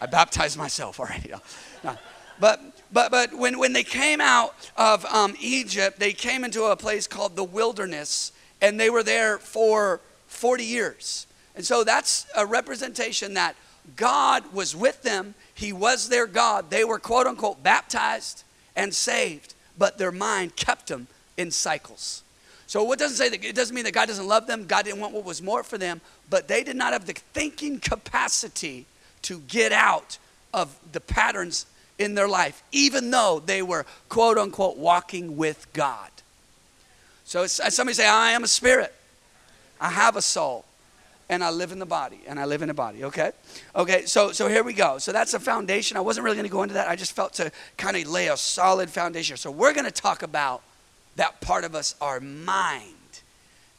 I 0.00 0.06
baptized 0.06 0.56
myself 0.56 1.00
already. 1.00 1.32
No. 1.84 1.96
But, 2.40 2.60
but, 2.92 3.10
but 3.10 3.34
when, 3.34 3.58
when 3.58 3.72
they 3.72 3.82
came 3.82 4.20
out 4.20 4.54
of 4.76 5.04
um, 5.06 5.34
Egypt, 5.40 5.98
they 5.98 6.12
came 6.12 6.44
into 6.44 6.64
a 6.64 6.76
place 6.76 7.08
called 7.08 7.34
the 7.34 7.42
wilderness, 7.42 8.30
and 8.60 8.78
they 8.78 8.90
were 8.90 9.02
there 9.02 9.38
for 9.38 10.00
40 10.28 10.64
years. 10.64 11.26
And 11.56 11.64
so 11.64 11.82
that's 11.82 12.26
a 12.36 12.46
representation 12.46 13.34
that 13.34 13.56
God 13.96 14.52
was 14.52 14.74
with 14.76 15.02
them. 15.02 15.34
He 15.54 15.72
was 15.72 16.08
their 16.08 16.26
God. 16.26 16.70
They 16.70 16.84
were, 16.84 16.98
quote 16.98 17.26
unquote, 17.26 17.62
baptized 17.62 18.44
and 18.76 18.94
saved, 18.94 19.54
but 19.76 19.98
their 19.98 20.12
mind 20.12 20.56
kept 20.56 20.88
them 20.88 21.08
in 21.36 21.50
cycles. 21.50 22.22
So 22.66 22.82
what 22.84 22.98
doesn't 22.98 23.16
say 23.16 23.28
that 23.30 23.44
it 23.44 23.54
doesn't 23.54 23.74
mean 23.74 23.84
that 23.84 23.94
God 23.94 24.08
doesn't 24.08 24.26
love 24.26 24.46
them. 24.46 24.66
God 24.66 24.84
didn't 24.84 25.00
want 25.00 25.14
what 25.14 25.24
was 25.24 25.40
more 25.40 25.62
for 25.62 25.78
them, 25.78 26.00
but 26.28 26.48
they 26.48 26.62
did 26.62 26.76
not 26.76 26.92
have 26.92 27.06
the 27.06 27.14
thinking 27.32 27.80
capacity 27.80 28.84
to 29.22 29.40
get 29.48 29.72
out 29.72 30.18
of 30.52 30.78
the 30.92 31.00
patterns 31.00 31.66
in 31.98 32.14
their 32.14 32.28
life, 32.28 32.62
even 32.70 33.10
though 33.10 33.42
they 33.44 33.62
were 33.62 33.86
quote 34.08 34.38
unquote 34.38 34.76
walking 34.76 35.36
with 35.36 35.66
God. 35.72 36.10
So 37.24 37.46
somebody 37.46 37.94
say, 37.94 38.06
I 38.06 38.32
am 38.32 38.44
a 38.44 38.48
spirit. 38.48 38.94
I 39.80 39.90
have 39.90 40.16
a 40.16 40.22
soul 40.22 40.64
and 41.28 41.44
I 41.44 41.50
live 41.50 41.72
in 41.72 41.78
the 41.78 41.86
body, 41.86 42.20
and 42.26 42.40
I 42.40 42.46
live 42.46 42.62
in 42.62 42.70
a 42.70 42.74
body, 42.74 43.04
okay? 43.04 43.32
Okay, 43.76 44.06
so 44.06 44.32
so 44.32 44.48
here 44.48 44.62
we 44.62 44.72
go. 44.72 44.98
So 44.98 45.12
that's 45.12 45.34
a 45.34 45.40
foundation. 45.40 45.96
I 45.96 46.00
wasn't 46.00 46.24
really 46.24 46.36
going 46.36 46.48
to 46.48 46.52
go 46.52 46.62
into 46.62 46.74
that. 46.74 46.88
I 46.88 46.96
just 46.96 47.12
felt 47.12 47.34
to 47.34 47.52
kind 47.76 47.96
of 47.96 48.08
lay 48.08 48.28
a 48.28 48.36
solid 48.36 48.88
foundation. 48.88 49.36
So 49.36 49.50
we're 49.50 49.74
going 49.74 49.84
to 49.84 49.90
talk 49.90 50.22
about 50.22 50.62
that 51.16 51.40
part 51.40 51.64
of 51.64 51.74
us, 51.74 51.94
our 52.00 52.20
mind. 52.20 52.94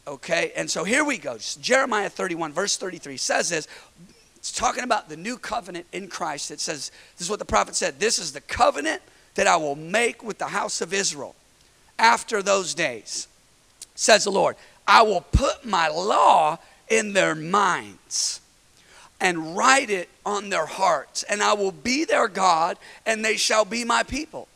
Okay? 0.07 0.51
And 0.55 0.69
so 0.69 0.83
here 0.83 1.03
we 1.03 1.17
go. 1.17 1.37
Jeremiah 1.61 2.09
31 2.09 2.53
verse 2.53 2.77
33 2.77 3.17
says 3.17 3.49
this. 3.49 3.67
It's 4.35 4.51
talking 4.51 4.83
about 4.83 5.09
the 5.09 5.17
new 5.17 5.37
covenant 5.37 5.85
in 5.91 6.07
Christ. 6.07 6.51
It 6.51 6.59
says 6.59 6.91
this 7.17 7.25
is 7.25 7.29
what 7.29 7.39
the 7.39 7.45
prophet 7.45 7.75
said. 7.75 7.99
This 7.99 8.19
is 8.19 8.31
the 8.31 8.41
covenant 8.41 9.01
that 9.35 9.47
I 9.47 9.57
will 9.57 9.75
make 9.75 10.23
with 10.23 10.37
the 10.37 10.47
house 10.47 10.81
of 10.81 10.93
Israel 10.93 11.35
after 11.97 12.41
those 12.41 12.73
days. 12.73 13.27
Says 13.95 14.23
the 14.23 14.31
Lord, 14.31 14.55
I 14.87 15.01
will 15.01 15.21
put 15.21 15.65
my 15.65 15.89
law 15.89 16.57
in 16.89 17.13
their 17.13 17.35
minds 17.35 18.41
and 19.21 19.55
write 19.55 19.89
it 19.89 20.09
on 20.25 20.49
their 20.49 20.65
hearts. 20.65 21.23
And 21.23 21.43
I 21.43 21.53
will 21.53 21.71
be 21.71 22.05
their 22.05 22.27
God, 22.27 22.77
and 23.05 23.23
they 23.23 23.37
shall 23.37 23.65
be 23.65 23.83
my 23.83 24.03
people. 24.03 24.47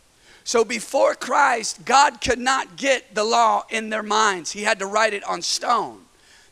So 0.43 0.65
before 0.65 1.15
Christ, 1.15 1.85
God 1.85 2.21
could 2.21 2.39
not 2.39 2.75
get 2.75 3.15
the 3.15 3.23
law 3.23 3.63
in 3.69 3.89
their 3.89 4.03
minds, 4.03 4.51
He 4.51 4.63
had 4.63 4.79
to 4.79 4.85
write 4.85 5.13
it 5.13 5.23
on 5.23 5.41
stone. 5.41 5.99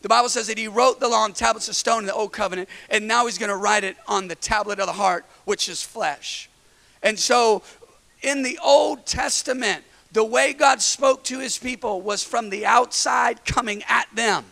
The 0.01 0.09
Bible 0.09 0.29
says 0.29 0.47
that 0.47 0.57
He 0.57 0.67
wrote 0.67 0.99
the 0.99 1.09
law 1.09 1.23
on 1.23 1.33
tablets 1.33 1.69
of 1.69 1.75
stone 1.75 1.99
in 1.99 2.05
the 2.05 2.13
Old 2.13 2.31
Covenant, 2.31 2.69
and 2.89 3.07
now 3.07 3.25
He's 3.25 3.37
going 3.37 3.49
to 3.49 3.55
write 3.57 3.83
it 3.83 3.97
on 4.07 4.27
the 4.27 4.35
tablet 4.35 4.79
of 4.79 4.87
the 4.87 4.93
heart, 4.93 5.25
which 5.45 5.67
is 5.69 5.83
flesh. 5.83 6.49
And 7.03 7.19
so 7.19 7.63
in 8.21 8.43
the 8.43 8.59
Old 8.63 9.05
Testament, 9.05 9.83
the 10.11 10.23
way 10.23 10.53
God 10.53 10.81
spoke 10.81 11.23
to 11.25 11.39
His 11.39 11.57
people 11.57 12.01
was 12.01 12.23
from 12.23 12.49
the 12.49 12.65
outside 12.65 13.45
coming 13.45 13.83
at 13.87 14.07
them. 14.13 14.45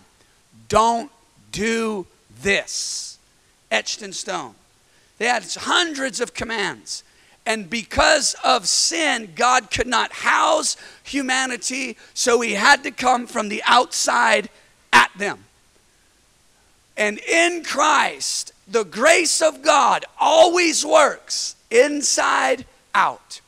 Don't 0.67 1.12
do 1.51 2.06
this, 2.41 3.18
etched 3.72 4.01
in 4.01 4.13
stone. 4.13 4.56
They 5.18 5.25
had 5.25 5.44
hundreds 5.44 6.20
of 6.20 6.34
commands. 6.34 7.03
And 7.46 7.70
because 7.70 8.36
of 8.44 8.68
sin, 8.68 9.34
God 9.36 9.72
could 9.72 9.88
not 9.88 10.12
house 10.12 10.77
humanity, 11.03 11.98
so 12.13 12.41
he 12.41 12.53
had 12.53 12.84
to 12.84 12.91
come 12.91 13.27
from 13.27 13.50
the 13.50 13.63
outside 13.65 14.50
at 14.94 15.12
them. 15.18 15.46
And 16.96 17.18
in 17.20 17.63
Christ, 17.63 18.51
the 18.68 18.84
grace 18.84 19.41
of 19.41 19.62
God 19.63 20.06
always 20.20 20.86
works 20.86 21.56
inside 21.72 22.65
out. 22.94 23.41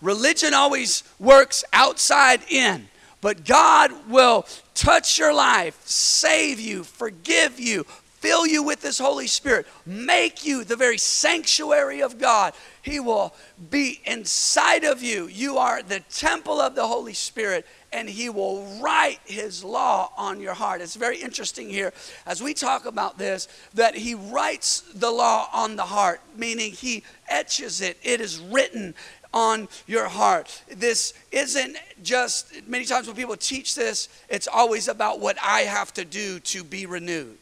Religion 0.00 0.52
always 0.52 1.04
works 1.18 1.64
outside 1.72 2.40
in, 2.50 2.88
but 3.22 3.46
God 3.46 3.92
will 4.10 4.44
touch 4.74 5.18
your 5.18 5.32
life, 5.32 5.80
save 5.86 6.60
you, 6.60 6.82
forgive 6.82 7.58
you, 7.58 7.84
fill 7.84 8.46
you 8.46 8.62
with 8.62 8.82
His 8.82 8.98
Holy 8.98 9.28
Spirit, 9.28 9.66
make 9.86 10.44
you 10.44 10.64
the 10.64 10.76
very 10.76 10.98
sanctuary 10.98 12.02
of 12.02 12.18
God. 12.18 12.52
He 12.82 12.98
will 12.98 13.32
be 13.70 14.00
inside 14.04 14.82
of 14.84 15.02
you. 15.02 15.28
You 15.28 15.58
are 15.58 15.82
the 15.82 16.00
temple 16.10 16.60
of 16.60 16.74
the 16.74 16.86
Holy 16.86 17.14
Spirit, 17.14 17.64
and 17.92 18.08
He 18.08 18.28
will 18.28 18.64
write 18.80 19.20
His 19.24 19.62
law 19.62 20.10
on 20.16 20.40
your 20.40 20.54
heart. 20.54 20.80
It's 20.80 20.96
very 20.96 21.18
interesting 21.18 21.70
here 21.70 21.92
as 22.26 22.42
we 22.42 22.54
talk 22.54 22.86
about 22.86 23.18
this 23.18 23.46
that 23.74 23.94
He 23.94 24.16
writes 24.16 24.82
the 24.94 25.10
law 25.12 25.48
on 25.52 25.76
the 25.76 25.84
heart, 25.84 26.20
meaning 26.36 26.72
He 26.72 27.04
etches 27.28 27.80
it, 27.80 27.98
it 28.02 28.20
is 28.20 28.40
written 28.40 28.96
on 29.32 29.68
your 29.86 30.08
heart. 30.08 30.62
This 30.70 31.14
isn't 31.30 31.76
just, 32.02 32.66
many 32.66 32.84
times 32.84 33.06
when 33.06 33.16
people 33.16 33.36
teach 33.36 33.74
this, 33.74 34.08
it's 34.28 34.48
always 34.48 34.88
about 34.88 35.20
what 35.20 35.36
I 35.42 35.60
have 35.60 35.92
to 35.94 36.04
do 36.04 36.40
to 36.40 36.64
be 36.64 36.86
renewed. 36.86 37.38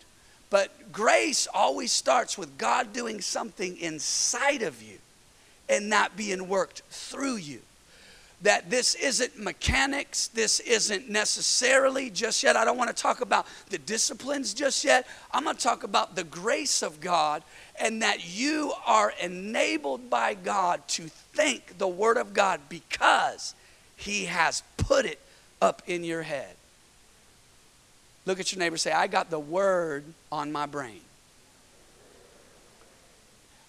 But 0.50 0.92
grace 0.92 1.46
always 1.52 1.92
starts 1.92 2.36
with 2.36 2.58
God 2.58 2.92
doing 2.92 3.20
something 3.20 3.76
inside 3.78 4.62
of 4.62 4.82
you 4.82 4.98
and 5.68 5.92
that 5.92 6.16
being 6.16 6.48
worked 6.48 6.82
through 6.90 7.36
you 7.36 7.60
that 8.42 8.70
this 8.70 8.94
isn't 8.94 9.38
mechanics, 9.38 10.28
this 10.28 10.60
isn't 10.60 11.10
necessarily 11.10 12.08
just 12.08 12.42
yet. 12.42 12.56
I 12.56 12.64
don't 12.64 12.78
want 12.78 12.94
to 12.94 13.02
talk 13.02 13.20
about 13.20 13.46
the 13.68 13.78
disciplines 13.78 14.54
just 14.54 14.84
yet. 14.84 15.06
I'm 15.30 15.44
going 15.44 15.56
to 15.56 15.62
talk 15.62 15.84
about 15.84 16.16
the 16.16 16.24
grace 16.24 16.82
of 16.82 17.00
God 17.00 17.42
and 17.78 18.02
that 18.02 18.34
you 18.34 18.72
are 18.86 19.12
enabled 19.22 20.08
by 20.08 20.34
God 20.34 20.86
to 20.88 21.04
think 21.08 21.78
the 21.78 21.88
Word 21.88 22.16
of 22.16 22.32
God 22.32 22.60
because 22.68 23.54
He 23.96 24.24
has 24.24 24.62
put 24.78 25.04
it 25.04 25.20
up 25.60 25.82
in 25.86 26.02
your 26.02 26.22
head. 26.22 26.54
Look 28.24 28.40
at 28.40 28.52
your 28.52 28.58
neighbor 28.58 28.76
say, 28.76 28.92
I 28.92 29.06
got 29.06 29.30
the 29.30 29.38
Word 29.38 30.04
on 30.32 30.50
my 30.50 30.64
brain. 30.66 31.00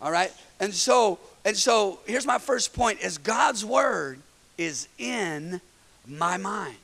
All 0.02 0.12
right? 0.12 0.32
And 0.60 0.74
so, 0.74 1.20
and 1.46 1.56
so 1.56 2.00
here's 2.06 2.26
my 2.26 2.38
first 2.38 2.74
point 2.74 3.02
is 3.02 3.18
God's 3.18 3.64
word 3.64 4.20
is 4.62 4.88
in 4.98 5.60
my 6.08 6.38
mind 6.38 6.78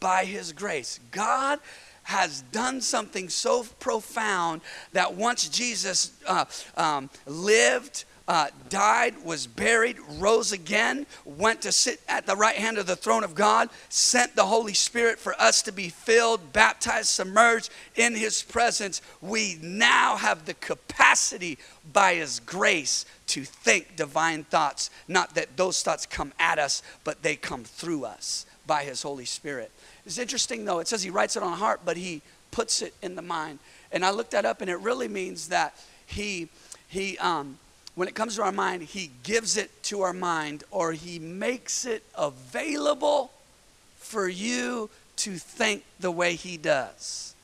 by 0.00 0.24
His 0.24 0.52
grace. 0.52 1.00
God 1.10 1.60
has 2.04 2.42
done 2.52 2.80
something 2.80 3.28
so 3.28 3.64
profound 3.80 4.62
that 4.92 5.14
once 5.14 5.48
Jesus 5.48 6.12
uh, 6.26 6.46
um, 6.76 7.10
lived, 7.26 8.06
uh, 8.26 8.48
died, 8.70 9.14
was 9.24 9.46
buried, 9.46 9.98
rose 10.18 10.52
again, 10.52 11.06
went 11.26 11.60
to 11.62 11.72
sit 11.72 12.00
at 12.08 12.24
the 12.24 12.36
right 12.36 12.56
hand 12.56 12.78
of 12.78 12.86
the 12.86 12.96
throne 12.96 13.24
of 13.24 13.34
God, 13.34 13.68
sent 13.90 14.34
the 14.34 14.46
Holy 14.46 14.74
Spirit 14.74 15.18
for 15.18 15.38
us 15.38 15.60
to 15.62 15.72
be 15.72 15.90
filled, 15.90 16.52
baptized, 16.52 17.08
submerged 17.08 17.70
in 17.94 18.14
His 18.14 18.42
presence. 18.42 19.02
We 19.20 19.58
now 19.60 20.16
have 20.16 20.46
the 20.46 20.54
capacity 20.54 21.58
by 21.92 22.14
His 22.14 22.40
grace 22.40 23.06
to 23.28 23.44
think 23.44 23.96
divine 23.96 24.44
thoughts. 24.44 24.90
Not 25.06 25.34
that 25.34 25.56
those 25.56 25.82
thoughts 25.82 26.06
come 26.06 26.32
at 26.38 26.58
us, 26.58 26.82
but 27.04 27.22
they 27.22 27.36
come 27.36 27.64
through 27.64 28.04
us 28.04 28.46
by 28.66 28.84
His 28.84 29.02
Holy 29.02 29.24
Spirit. 29.24 29.70
It's 30.04 30.18
interesting 30.18 30.64
though, 30.64 30.78
it 30.78 30.88
says 30.88 31.02
He 31.02 31.10
writes 31.10 31.36
it 31.36 31.42
on 31.42 31.50
the 31.50 31.56
heart, 31.56 31.80
but 31.84 31.96
He 31.96 32.22
puts 32.50 32.82
it 32.82 32.94
in 33.02 33.14
the 33.14 33.22
mind. 33.22 33.58
And 33.90 34.04
I 34.04 34.10
looked 34.10 34.32
that 34.32 34.44
up, 34.44 34.60
and 34.60 34.70
it 34.70 34.76
really 34.76 35.08
means 35.08 35.48
that 35.48 35.74
He, 36.06 36.48
He, 36.88 37.18
um, 37.18 37.58
when 37.94 38.08
it 38.08 38.14
comes 38.14 38.36
to 38.36 38.42
our 38.42 38.52
mind, 38.52 38.82
He 38.82 39.10
gives 39.22 39.56
it 39.56 39.82
to 39.84 40.02
our 40.02 40.12
mind 40.12 40.64
or 40.70 40.92
He 40.92 41.18
makes 41.18 41.84
it 41.84 42.02
available 42.16 43.32
for 43.96 44.28
you 44.28 44.90
to 45.16 45.36
think 45.36 45.84
the 45.98 46.10
way 46.10 46.34
He 46.34 46.56
does. 46.56 47.34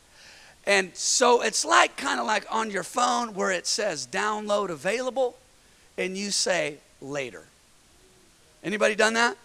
And 0.67 0.95
so 0.97 1.43
it's 1.43 1.65
like 1.65 1.97
kind 1.97 2.21
of 2.21 2.27
like 2.27 2.47
on 2.51 2.71
your 2.71 2.83
phone 2.83 3.35
where 3.35 3.51
it 3.51 3.67
says 3.67 4.07
download 4.11 4.71
available 4.71 5.37
and 5.99 6.17
you 6.17 6.31
say 6.31 6.79
later. 7.01 7.45
Anybody 8.63 8.95
done 8.95 9.15
that? 9.15 9.37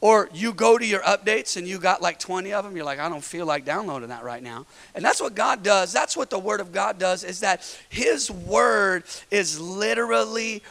Or 0.00 0.28
you 0.34 0.52
go 0.52 0.78
to 0.78 0.84
your 0.84 1.00
updates 1.02 1.56
and 1.56 1.66
you 1.66 1.78
got 1.78 2.02
like 2.02 2.18
20 2.18 2.52
of 2.52 2.64
them, 2.64 2.74
you're 2.74 2.84
like, 2.84 2.98
I 2.98 3.08
don't 3.08 3.22
feel 3.22 3.46
like 3.46 3.64
downloading 3.64 4.08
that 4.08 4.24
right 4.24 4.42
now. 4.42 4.66
And 4.96 5.04
that's 5.04 5.20
what 5.20 5.36
God 5.36 5.62
does. 5.62 5.92
That's 5.92 6.16
what 6.16 6.28
the 6.28 6.40
Word 6.40 6.60
of 6.60 6.72
God 6.72 6.98
does, 6.98 7.22
is 7.22 7.40
that 7.40 7.62
His 7.88 8.28
Word 8.28 9.04
is 9.30 9.60
literally, 9.60 10.62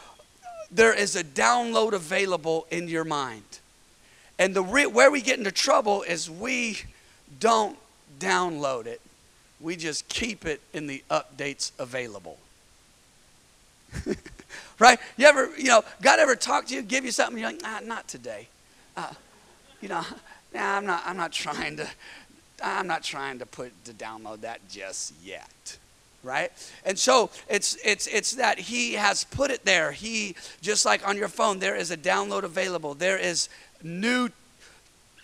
there 0.70 0.94
is 0.94 1.16
a 1.16 1.24
download 1.24 1.94
available 1.94 2.68
in 2.72 2.90
your 2.90 3.06
mind. 3.06 3.44
And 4.38 4.54
the 4.54 4.64
re- 4.64 4.86
where 4.86 5.10
we 5.10 5.22
get 5.22 5.38
into 5.38 5.52
trouble 5.52 6.02
is 6.02 6.30
we 6.30 6.80
don't 7.40 7.78
download 8.20 8.86
it, 8.86 9.00
we 9.62 9.76
just 9.76 10.08
keep 10.08 10.46
it 10.46 10.62
in 10.74 10.88
the 10.88 11.04
updates 11.10 11.72
available. 11.80 12.38
right? 14.80 15.00
You 15.18 15.28
ever, 15.28 15.50
you 15.58 15.68
know, 15.68 15.84
God 16.02 16.20
ever 16.20 16.36
talk 16.36 16.68
to 16.68 16.76
you, 16.76 16.82
give 16.82 17.06
you 17.06 17.12
something, 17.12 17.38
you're 17.38 17.52
like, 17.52 17.62
ah, 17.64 17.80
not 17.84 18.08
today. 18.08 18.48
Uh, 18.96 19.12
you 19.82 19.90
know, 19.90 20.04
nah, 20.54 20.78
I'm 20.78 20.86
not, 20.86 21.04
I'm 21.06 21.18
not 21.18 21.32
trying 21.32 21.78
to, 21.78 21.88
I'm 22.64 22.88
not 22.88 23.04
trying 23.04 23.40
to 23.40 23.46
put 23.46 23.72
to 23.86 23.94
download 23.94 24.42
that 24.42 24.68
just 24.70 25.14
yet. 25.24 25.78
Right? 26.24 26.52
And 26.86 27.00
so 27.00 27.32
it's 27.50 27.80
it's 27.84 28.06
it's 28.06 28.36
that 28.36 28.60
he 28.60 28.94
has 28.94 29.24
put 29.24 29.50
it 29.50 29.66
there. 29.66 29.92
He 29.92 30.36
just 30.62 30.86
like 30.86 31.08
on 31.08 31.18
your 31.18 31.28
phone 31.28 31.58
there 31.58 31.76
is 31.76 31.90
a 31.90 31.98
download 31.98 32.44
available. 32.44 32.94
There 32.94 33.18
is 33.18 33.50
new 33.82 34.30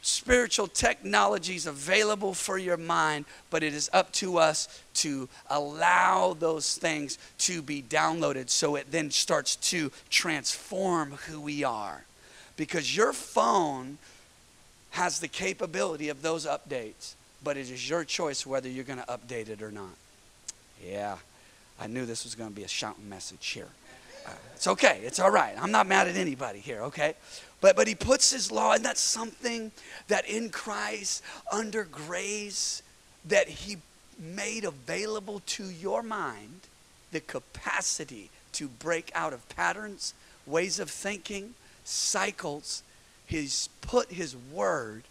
spiritual 0.08 0.68
technologies 0.68 1.66
available 1.66 2.34
for 2.34 2.58
your 2.58 2.78
mind 2.78 3.26
but 3.50 3.62
it 3.62 3.74
is 3.74 3.90
up 3.92 4.12
to 4.14 4.38
us 4.38 4.82
to 4.94 5.28
allow 5.50 6.34
those 6.34 6.78
things 6.78 7.18
to 7.38 7.62
be 7.62 7.82
downloaded 7.82 8.50
so 8.50 8.76
it 8.76 8.90
then 8.90 9.12
starts 9.12 9.58
to 9.58 9.92
transform 10.10 11.12
who 11.28 11.42
we 11.42 11.64
are 11.64 12.06
because 12.58 12.96
your 12.96 13.14
phone 13.14 13.98
has 14.92 15.20
the 15.20 15.28
capability 15.28 16.10
of 16.10 16.22
those 16.24 16.46
updates, 16.46 17.14
but 17.44 17.56
it 17.56 17.70
is 17.70 17.88
your 17.88 18.04
choice 18.04 18.46
whether 18.46 18.68
you're 18.68 18.84
going 18.84 19.00
to 19.00 19.06
update 19.06 19.48
it 19.48 19.62
or 19.62 19.72
not. 19.72 19.96
Yeah, 20.84 21.18
I 21.80 21.88
knew 21.88 22.06
this 22.06 22.24
was 22.24 22.36
going 22.36 22.50
to 22.50 22.56
be 22.56 22.64
a 22.64 22.68
shouting 22.68 23.08
message 23.08 23.48
here. 23.48 23.68
Uh, 24.26 24.32
it's 24.56 24.68
okay. 24.68 25.00
It's 25.04 25.20
all 25.20 25.30
right. 25.30 25.56
I'm 25.62 25.72
not 25.72 25.88
mad 25.88 26.08
at 26.08 26.16
anybody 26.16 26.60
here, 26.60 26.82
okay? 26.84 27.14
But, 27.60 27.76
but 27.76 27.88
he 27.88 27.96
puts 27.96 28.32
his 28.32 28.52
law, 28.52 28.74
and 28.74 28.86
that's 28.86 29.02
something 29.02 29.72
that 30.08 30.28
in 30.28 30.50
Christ, 30.50 31.24
under 31.52 31.84
grace, 31.84 32.84
that 33.26 33.48
he 33.48 33.78
made 34.20 34.64
available 34.64 35.42
to 35.46 35.66
your 35.66 36.04
mind 36.04 36.62
the 37.12 37.20
capacity 37.20 38.30
to 38.54 38.68
break 38.68 39.12
out 39.16 39.34
of 39.34 39.48
patterns, 39.50 40.14
ways 40.46 40.80
of 40.80 40.90
thinking, 40.90 41.54
cycles, 41.84 42.84
He's 43.28 43.68
put 43.82 44.14
His 44.14 44.36
word 44.36 45.04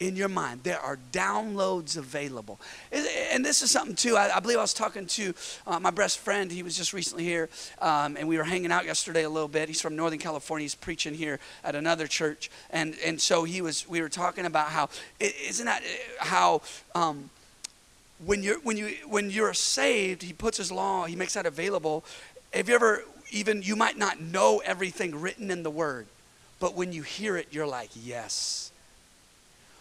in 0.00 0.16
your 0.16 0.28
mind. 0.28 0.60
There 0.62 0.80
are 0.80 0.98
downloads 1.12 1.96
available. 1.96 2.58
And 2.90 3.44
this 3.44 3.62
is 3.62 3.70
something, 3.70 3.94
too. 3.94 4.16
I, 4.16 4.40
believe 4.40 4.56
I 4.56 4.62
was 4.62 4.74
talking 4.74 5.06
to 5.06 5.34
uh, 5.66 5.78
my 5.78 5.90
best 5.90 6.18
friend. 6.18 6.50
He 6.50 6.62
was 6.62 6.76
just 6.76 6.92
recently 6.92 7.24
here, 7.24 7.50
um, 7.80 8.16
and 8.16 8.26
we 8.26 8.38
were 8.38 8.44
hanging 8.44 8.72
out 8.72 8.86
yesterday 8.86 9.24
a 9.24 9.30
little 9.30 9.48
bit. 9.48 9.68
He's 9.68 9.80
from 9.80 9.94
Northern 9.94 10.18
California. 10.18 10.64
He's 10.64 10.74
preaching 10.74 11.14
here 11.14 11.38
at 11.62 11.74
another 11.74 12.06
church. 12.06 12.50
And, 12.70 12.96
and 13.04 13.20
so 13.20 13.44
he 13.44 13.60
was, 13.60 13.86
we 13.88 14.00
were 14.00 14.08
talking 14.08 14.46
about 14.46 14.68
how, 14.68 14.88
isn't 15.20 15.66
that 15.66 15.82
uh, 15.82 16.24
how. 16.24 16.62
Um, 16.94 17.30
when 18.26 18.42
you're 18.42 18.60
when 18.60 18.76
you 18.76 18.94
when 19.08 19.30
you're 19.30 19.54
saved, 19.54 20.22
he 20.22 20.34
puts 20.34 20.58
his 20.58 20.70
law, 20.70 21.06
he 21.06 21.16
makes 21.16 21.32
that 21.32 21.46
available. 21.46 22.04
Have 22.52 22.68
you 22.68 22.74
ever 22.74 23.02
even 23.30 23.62
you 23.62 23.76
might 23.76 23.96
not 23.96 24.20
know 24.20 24.60
everything 24.62 25.18
written 25.18 25.50
in 25.50 25.62
the 25.62 25.70
word, 25.70 26.06
but 26.58 26.74
when 26.74 26.92
you 26.92 27.02
hear 27.02 27.38
it, 27.38 27.48
you're 27.50 27.66
like, 27.66 27.88
yes. 27.94 28.72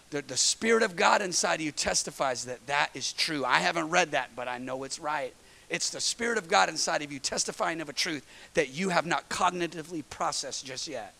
The, 0.09 0.21
the 0.21 0.37
Spirit 0.37 0.83
of 0.83 0.95
God 0.95 1.21
inside 1.21 1.55
of 1.55 1.61
you 1.61 1.71
testifies 1.71 2.45
that 2.45 2.65
that 2.67 2.89
is 2.93 3.13
true. 3.13 3.45
I 3.45 3.59
haven't 3.59 3.89
read 3.89 4.11
that, 4.11 4.31
but 4.35 4.47
I 4.47 4.57
know 4.57 4.83
it's 4.83 4.99
right. 4.99 5.33
It's 5.69 5.91
the 5.91 6.01
Spirit 6.01 6.37
of 6.37 6.47
God 6.47 6.67
inside 6.67 7.03
of 7.03 7.11
you 7.11 7.19
testifying 7.19 7.79
of 7.79 7.89
a 7.89 7.93
truth 7.93 8.25
that 8.55 8.69
you 8.69 8.89
have 8.89 9.05
not 9.05 9.29
cognitively 9.29 10.03
processed 10.09 10.65
just 10.65 10.87
yet 10.87 11.13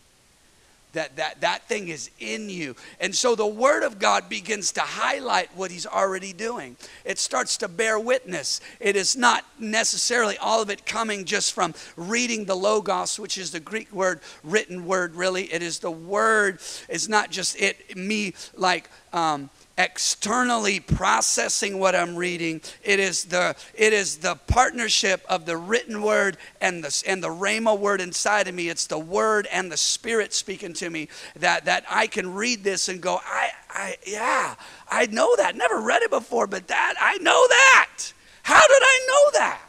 that 0.92 1.16
that 1.16 1.40
that 1.40 1.68
thing 1.68 1.88
is 1.88 2.10
in 2.18 2.48
you. 2.48 2.76
And 3.00 3.14
so 3.14 3.34
the 3.34 3.46
word 3.46 3.82
of 3.82 3.98
god 3.98 4.28
begins 4.28 4.72
to 4.72 4.80
highlight 4.80 5.54
what 5.56 5.70
he's 5.70 5.86
already 5.86 6.32
doing. 6.32 6.76
It 7.04 7.18
starts 7.18 7.56
to 7.58 7.68
bear 7.68 7.98
witness. 7.98 8.60
It 8.80 8.96
is 8.96 9.16
not 9.16 9.44
necessarily 9.58 10.38
all 10.38 10.62
of 10.62 10.70
it 10.70 10.86
coming 10.86 11.24
just 11.24 11.52
from 11.52 11.74
reading 11.96 12.44
the 12.44 12.56
logos 12.56 13.18
which 13.18 13.38
is 13.38 13.50
the 13.50 13.60
greek 13.60 13.92
word 13.92 14.20
written 14.42 14.86
word 14.86 15.14
really. 15.14 15.44
It 15.52 15.62
is 15.62 15.78
the 15.78 15.90
word. 15.90 16.60
It's 16.88 17.08
not 17.08 17.30
just 17.30 17.60
it 17.60 17.96
me 17.96 18.34
like 18.56 18.90
um, 19.12 19.50
externally 19.80 20.78
processing 20.78 21.78
what 21.78 21.94
I'm 21.94 22.14
reading. 22.14 22.60
It 22.84 23.00
is 23.00 23.24
the 23.24 23.56
it 23.74 23.94
is 23.94 24.18
the 24.18 24.34
partnership 24.46 25.24
of 25.28 25.46
the 25.46 25.56
written 25.56 26.02
word 26.02 26.36
and 26.60 26.84
the 26.84 27.02
and 27.06 27.24
the 27.24 27.28
rhema 27.28 27.78
word 27.78 28.02
inside 28.02 28.46
of 28.46 28.54
me. 28.54 28.68
It's 28.68 28.86
the 28.86 28.98
word 28.98 29.48
and 29.50 29.72
the 29.72 29.78
spirit 29.78 30.34
speaking 30.34 30.74
to 30.74 30.90
me 30.90 31.08
that 31.36 31.64
that 31.64 31.84
I 31.88 32.06
can 32.06 32.34
read 32.34 32.62
this 32.62 32.88
and 32.88 33.00
go, 33.00 33.20
I 33.24 33.50
I 33.70 33.96
yeah, 34.06 34.54
I 34.88 35.06
know 35.06 35.34
that. 35.36 35.56
Never 35.56 35.80
read 35.80 36.02
it 36.02 36.10
before, 36.10 36.46
but 36.46 36.68
that 36.68 36.94
I 37.00 37.16
know 37.18 37.46
that. 37.48 38.12
How 38.42 38.60
did 38.60 38.82
I 38.82 39.06
know 39.08 39.38
that? 39.38 39.60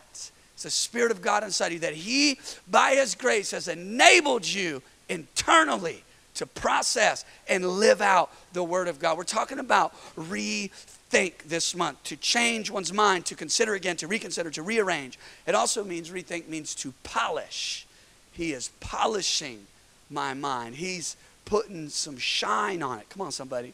It's 0.53 0.63
the 0.63 0.69
Spirit 0.69 1.11
of 1.11 1.21
God 1.21 1.43
inside 1.43 1.71
you 1.71 1.79
that 1.79 1.93
He, 1.93 2.37
by 2.69 2.95
His 2.95 3.15
grace, 3.15 3.51
has 3.51 3.69
enabled 3.69 4.45
you 4.45 4.81
internally 5.07 6.03
to 6.35 6.45
process 6.45 7.25
and 7.47 7.67
live 7.67 8.01
out 8.01 8.31
the 8.53 8.63
Word 8.63 8.87
of 8.87 8.99
God. 8.99 9.17
We're 9.17 9.23
talking 9.23 9.59
about 9.59 9.93
rethink 10.15 11.39
this 11.45 11.75
month, 11.75 12.03
to 12.05 12.15
change 12.15 12.71
one's 12.71 12.93
mind, 12.93 13.25
to 13.27 13.35
consider 13.35 13.73
again, 13.73 13.97
to 13.97 14.07
reconsider, 14.07 14.49
to 14.51 14.63
rearrange. 14.63 15.19
It 15.45 15.55
also 15.55 15.83
means 15.83 16.09
rethink 16.09 16.47
means 16.47 16.73
to 16.75 16.93
polish. 17.03 17.85
He 18.31 18.53
is 18.53 18.69
polishing 18.79 19.67
my 20.09 20.33
mind. 20.33 20.75
He's 20.75 21.17
putting 21.45 21.89
some 21.89 22.17
shine 22.17 22.81
on 22.81 22.99
it. 22.99 23.09
Come 23.09 23.21
on, 23.21 23.31
somebody. 23.31 23.73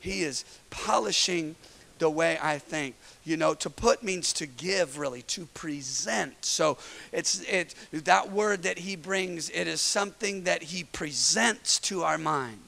He 0.00 0.22
is 0.22 0.44
polishing 0.70 1.56
the 1.98 2.10
way 2.10 2.38
I 2.40 2.58
think. 2.58 2.94
You 3.24 3.36
know, 3.36 3.54
to 3.54 3.70
put 3.70 4.02
means 4.02 4.32
to 4.34 4.46
give, 4.46 4.98
really, 4.98 5.22
to 5.22 5.46
present. 5.46 6.44
So 6.44 6.78
it's 7.12 7.40
it 7.42 7.74
that 7.92 8.30
word 8.30 8.62
that 8.62 8.78
he 8.78 8.96
brings, 8.96 9.50
it 9.50 9.66
is 9.66 9.80
something 9.80 10.44
that 10.44 10.62
he 10.62 10.84
presents 10.84 11.78
to 11.80 12.02
our 12.02 12.18
mind. 12.18 12.60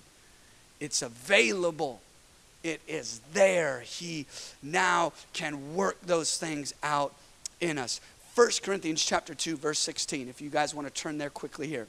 It's 0.81 1.03
available. 1.03 2.01
It 2.63 2.81
is 2.87 3.21
there. 3.33 3.81
He 3.81 4.27
now 4.63 5.13
can 5.33 5.75
work 5.75 5.99
those 6.03 6.37
things 6.37 6.75
out 6.83 7.15
in 7.61 7.79
us. 7.79 8.01
1 8.35 8.49
Corinthians 8.63 9.05
chapter 9.05 9.35
2, 9.35 9.57
verse 9.57 9.79
16. 9.79 10.29
If 10.29 10.41
you 10.41 10.51
guys 10.51 10.75
want 10.75 10.87
to 10.87 10.93
turn 10.93 11.19
there 11.19 11.31
quickly 11.31 11.67
here. 11.67 11.87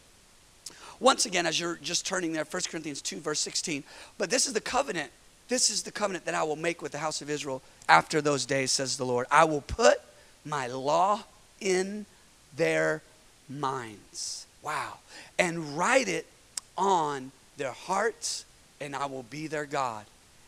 Once 0.99 1.25
again, 1.25 1.45
as 1.45 1.59
you're 1.59 1.77
just 1.77 2.05
turning 2.05 2.31
there, 2.31 2.45
1 2.45 2.61
Corinthians 2.69 3.01
2, 3.01 3.19
verse 3.19 3.39
16. 3.39 3.83
But 4.17 4.29
this 4.29 4.47
is 4.47 4.53
the 4.53 4.61
covenant 4.61 5.11
this 5.51 5.69
is 5.69 5.83
the 5.83 5.91
covenant 5.91 6.23
that 6.23 6.33
I 6.33 6.43
will 6.43 6.55
make 6.55 6.81
with 6.81 6.93
the 6.93 6.97
house 6.97 7.21
of 7.21 7.29
Israel 7.29 7.61
after 7.89 8.21
those 8.21 8.45
days, 8.45 8.71
says 8.71 8.95
the 8.95 9.05
Lord. 9.05 9.27
I 9.29 9.43
will 9.43 9.59
put 9.59 9.99
my 10.45 10.67
law 10.67 11.25
in 11.59 12.05
their 12.55 13.01
minds. 13.49 14.45
Wow. 14.63 14.99
And 15.37 15.77
write 15.77 16.07
it 16.07 16.25
on 16.77 17.33
their 17.57 17.73
hearts, 17.73 18.45
and 18.79 18.95
I 18.95 19.07
will 19.07 19.23
be 19.23 19.47
their 19.47 19.65
God, 19.65 20.05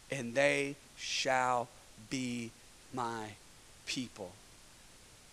and 0.10 0.34
they 0.34 0.78
shall 0.98 1.68
be 2.10 2.52
my 2.94 3.32
people. 3.86 4.32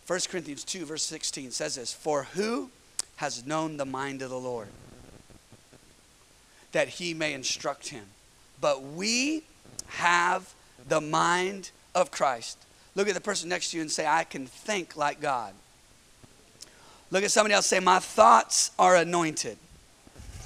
1 0.08 0.18
Corinthians 0.28 0.64
2, 0.64 0.84
verse 0.84 1.04
16 1.04 1.52
says 1.52 1.76
this 1.76 1.92
For 1.92 2.24
who 2.24 2.70
has 3.16 3.46
known 3.46 3.76
the 3.76 3.86
mind 3.86 4.20
of 4.20 4.30
the 4.30 4.40
Lord? 4.40 4.66
That 6.72 6.88
he 6.88 7.14
may 7.14 7.34
instruct 7.34 7.90
him. 7.90 8.06
But 8.60 8.82
we 8.82 9.44
have 9.88 10.54
the 10.88 11.00
mind 11.00 11.70
of 11.94 12.10
Christ. 12.10 12.58
Look 12.94 13.08
at 13.08 13.14
the 13.14 13.20
person 13.20 13.48
next 13.48 13.70
to 13.70 13.76
you 13.76 13.82
and 13.82 13.90
say, 13.90 14.06
I 14.06 14.24
can 14.24 14.46
think 14.46 14.96
like 14.96 15.20
God. 15.20 15.54
Look 17.10 17.24
at 17.24 17.30
somebody 17.30 17.54
else 17.54 17.66
say, 17.66 17.80
My 17.80 17.98
thoughts 17.98 18.70
are 18.78 18.96
anointed. 18.96 19.58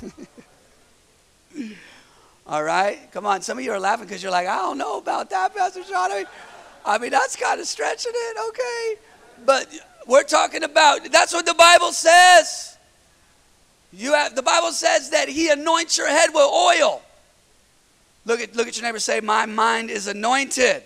All 2.47 2.63
right? 2.63 2.99
Come 3.13 3.27
on. 3.27 3.43
Some 3.43 3.59
of 3.59 3.65
you 3.65 3.73
are 3.73 3.81
laughing 3.81 4.07
because 4.07 4.23
you're 4.23 4.33
like, 4.33 4.47
I 4.47 4.57
don't 4.57 4.79
know 4.79 4.99
about 4.99 5.31
that, 5.31 5.55
Pastor 5.55 5.83
Sean. 5.85 6.11
I 6.11 6.19
mean, 6.19 6.27
I 6.85 6.99
mean 6.99 7.11
that's 7.11 7.37
kind 7.37 7.61
of 7.61 7.67
stretching 7.67 8.13
it, 8.15 8.37
okay? 8.49 8.97
But 9.47 9.67
we're 10.07 10.25
talking 10.25 10.63
about, 10.63 11.11
that's 11.11 11.33
what 11.33 11.47
the 11.47 11.55
Bible 11.55 11.93
says. 11.93 12.77
You 13.93 14.13
have, 14.13 14.35
the 14.35 14.43
Bible 14.43 14.73
says 14.73 15.11
that 15.11 15.29
He 15.29 15.51
anoints 15.51 15.97
your 15.97 16.09
head 16.09 16.31
with 16.35 16.45
oil. 16.45 17.03
Look 18.27 18.41
at, 18.41 18.57
look 18.57 18.69
at 18.69 18.77
your 18.77 18.85
neighbor 18.85 18.99
say, 18.99 19.21
My 19.21 19.47
mind 19.47 19.91
is 19.91 20.07
anointed. 20.07 20.83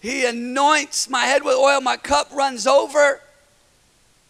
He 0.00 0.24
anoints 0.24 1.10
my 1.10 1.24
head 1.24 1.42
with 1.42 1.56
oil, 1.56 1.80
my 1.80 1.96
cup 1.96 2.28
runs 2.32 2.66
over. 2.66 3.20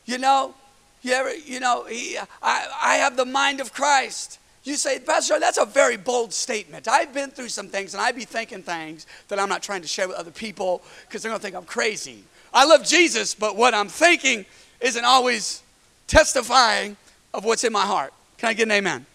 You 0.07 0.19
know, 0.19 0.55
you 1.03 1.13
ever, 1.13 1.35
you 1.35 1.61
know, 1.61 1.85
he, 1.85 2.17
I, 2.43 2.67
I 2.83 2.95
have 2.97 3.17
the 3.17 3.27
mind 3.27 3.61
of 3.61 3.73
Christ. 3.73 4.39
You 4.65 4.77
say, 4.77 4.99
Pastor, 4.99 5.39
that's 5.39 5.59
a 5.59 5.65
very 5.65 5.97
bold 5.97 6.33
statement. 6.33 6.89
I've 6.89 7.15
been 7.15 7.31
through 7.31 7.49
some 7.49 7.69
things 7.69 7.95
and 7.95 8.03
I 8.03 8.13
be 8.13 8.25
thinking 8.25 8.63
things 8.63 9.07
that 9.29 9.39
I'm 9.39 9.49
not 9.49 9.63
trying 9.63 9.83
to 9.83 9.89
share 9.89 10.09
with 10.09 10.17
other 10.17 10.31
people 10.31 10.83
because 11.07 11.23
they're 11.23 11.31
going 11.31 11.39
to 11.39 11.43
think 11.43 11.57
I'm 11.57 11.65
crazy. 11.65 12.25
I 12.53 12.65
love 12.65 12.85
Jesus, 12.85 13.35
but 13.35 13.57
what 13.57 13.75
I'm 13.75 13.89
thinking 13.89 14.45
isn't 14.81 15.05
always 15.05 15.63
testifying 16.07 16.97
of 17.33 17.45
what's 17.45 17.65
in 17.65 17.73
my 17.73 17.87
heart. 17.87 18.13
Can 18.39 18.49
I 18.49 18.55
get 18.55 18.65
an 18.65 18.73
amen? 18.73 19.07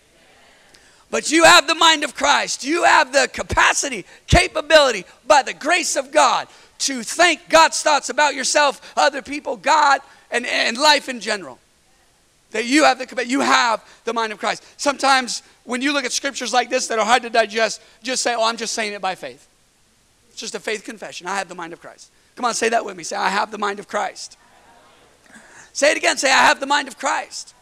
But 1.13 1.29
you 1.29 1.43
have 1.43 1.67
the 1.67 1.75
mind 1.75 2.03
of 2.03 2.15
Christ. 2.15 2.63
You 2.63 2.85
have 2.85 3.13
the 3.13 3.29
capacity, 3.31 4.03
capability, 4.25 5.05
by 5.27 5.43
the 5.43 5.53
grace 5.53 5.95
of 5.95 6.11
God, 6.11 6.47
to 6.79 7.03
think 7.03 7.49
God's 7.49 7.83
thoughts 7.83 8.09
about 8.09 8.33
yourself, 8.33 8.81
other 8.97 9.21
people, 9.21 9.55
God, 9.55 10.01
and, 10.31 10.43
and 10.43 10.75
life 10.75 11.09
in 11.09 11.19
general. 11.19 11.59
That 12.49 12.65
you 12.65 12.85
have 12.85 12.97
the 12.97 13.27
you 13.27 13.41
have 13.41 13.87
the 14.05 14.13
mind 14.13 14.33
of 14.33 14.39
Christ. 14.39 14.63
Sometimes 14.77 15.43
when 15.65 15.83
you 15.83 15.93
look 15.93 16.03
at 16.03 16.11
scriptures 16.11 16.51
like 16.51 16.71
this 16.71 16.87
that 16.87 16.97
are 16.97 17.05
hard 17.05 17.21
to 17.21 17.29
digest, 17.29 17.79
just 18.01 18.23
say, 18.23 18.33
"Oh, 18.33 18.45
I'm 18.45 18.57
just 18.57 18.73
saying 18.73 18.93
it 18.93 19.01
by 19.01 19.13
faith." 19.13 19.47
It's 20.31 20.39
just 20.39 20.55
a 20.55 20.59
faith 20.59 20.83
confession. 20.83 21.27
I 21.27 21.35
have 21.35 21.47
the 21.47 21.53
mind 21.53 21.73
of 21.73 21.79
Christ. 21.79 22.09
Come 22.35 22.45
on, 22.45 22.55
say 22.55 22.69
that 22.69 22.83
with 22.83 22.97
me. 22.97 23.03
Say, 23.03 23.17
"I 23.17 23.29
have 23.29 23.51
the 23.51 23.59
mind 23.59 23.77
of 23.77 23.87
Christ." 23.87 24.35
Say 25.73 25.91
it 25.91 25.97
again. 25.97 26.17
Say, 26.17 26.31
"I 26.31 26.47
have 26.47 26.59
the 26.59 26.65
mind 26.65 26.87
of 26.87 26.97
Christ." 26.97 27.53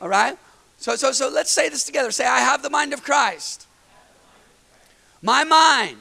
All 0.00 0.08
right? 0.08 0.38
So, 0.80 0.96
so, 0.96 1.12
so 1.12 1.28
let's 1.28 1.50
say 1.50 1.68
this 1.68 1.84
together. 1.84 2.10
Say, 2.10 2.26
I 2.26 2.40
have 2.40 2.62
the 2.62 2.70
mind 2.70 2.94
of 2.94 3.02
Christ. 3.02 3.66
My 5.20 5.44
mind 5.44 5.98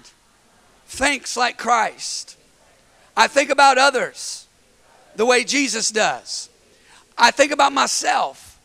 thinks 0.88 1.36
like 1.36 1.58
Christ. 1.58 2.38
I 3.16 3.28
think 3.28 3.50
about 3.50 3.78
others 3.78 4.48
the 5.18 5.26
way 5.26 5.44
Jesus 5.44 5.92
does. 5.92 6.50
I 7.18 7.32
think 7.32 7.52
about 7.52 7.74
myself 7.74 8.58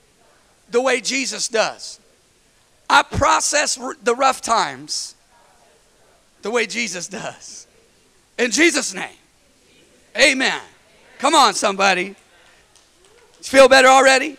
the 0.70 0.81
way 0.81 1.00
Jesus 1.00 1.48
does. 1.48 1.98
I 2.88 3.03
process 3.03 3.77
the 4.03 4.14
rough 4.14 4.40
times 4.40 5.16
the 6.42 6.50
way 6.53 6.66
Jesus 6.66 7.09
does. 7.09 7.66
In 8.38 8.53
Jesus' 8.53 8.94
name. 8.94 9.16
Amen. 10.16 10.61
Come 11.18 11.35
on, 11.35 11.55
somebody. 11.55 12.14
Feel 13.42 13.68
better 13.68 13.88
already? 13.88 14.38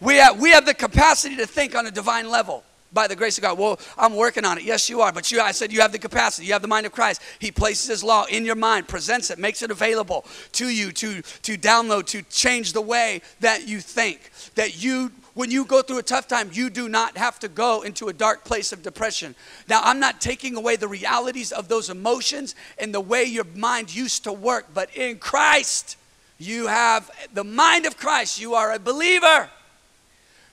We 0.00 0.16
have, 0.16 0.40
we 0.40 0.50
have 0.50 0.66
the 0.66 0.74
capacity 0.74 1.36
to 1.36 1.46
think 1.46 1.74
on 1.74 1.86
a 1.86 1.90
divine 1.90 2.28
level 2.30 2.64
by 2.92 3.06
the 3.06 3.16
grace 3.16 3.38
of 3.38 3.42
God. 3.42 3.58
Well, 3.58 3.78
I'm 3.96 4.16
working 4.16 4.44
on 4.44 4.58
it. 4.58 4.64
Yes, 4.64 4.88
you 4.88 5.00
are. 5.00 5.12
But 5.12 5.30
you, 5.30 5.40
I 5.40 5.52
said 5.52 5.72
you 5.72 5.80
have 5.80 5.92
the 5.92 5.98
capacity. 5.98 6.46
You 6.46 6.54
have 6.54 6.62
the 6.62 6.68
mind 6.68 6.86
of 6.86 6.92
Christ. 6.92 7.20
He 7.38 7.50
places 7.50 7.88
His 7.88 8.04
law 8.04 8.24
in 8.24 8.44
your 8.44 8.56
mind, 8.56 8.88
presents 8.88 9.30
it, 9.30 9.38
makes 9.38 9.62
it 9.62 9.70
available 9.70 10.24
to 10.52 10.68
you 10.68 10.92
to, 10.92 11.22
to 11.22 11.56
download, 11.56 12.06
to 12.06 12.22
change 12.22 12.72
the 12.72 12.80
way 12.80 13.22
that 13.40 13.68
you 13.68 13.80
think. 13.80 14.30
That 14.54 14.82
you, 14.82 15.12
when 15.34 15.50
you 15.50 15.64
go 15.64 15.82
through 15.82 15.98
a 15.98 16.02
tough 16.02 16.26
time, 16.26 16.50
you 16.52 16.70
do 16.70 16.88
not 16.88 17.16
have 17.16 17.38
to 17.40 17.48
go 17.48 17.82
into 17.82 18.08
a 18.08 18.12
dark 18.12 18.44
place 18.44 18.72
of 18.72 18.82
depression. 18.82 19.34
Now, 19.68 19.82
I'm 19.84 20.00
not 20.00 20.20
taking 20.20 20.56
away 20.56 20.76
the 20.76 20.88
realities 20.88 21.52
of 21.52 21.68
those 21.68 21.90
emotions 21.90 22.54
and 22.78 22.92
the 22.92 23.00
way 23.00 23.24
your 23.24 23.44
mind 23.54 23.94
used 23.94 24.24
to 24.24 24.32
work, 24.32 24.68
but 24.74 24.94
in 24.96 25.18
Christ, 25.18 25.96
you 26.38 26.66
have 26.68 27.10
the 27.34 27.44
mind 27.44 27.86
of 27.86 27.96
Christ. 27.98 28.40
You 28.40 28.54
are 28.54 28.72
a 28.72 28.78
believer. 28.78 29.50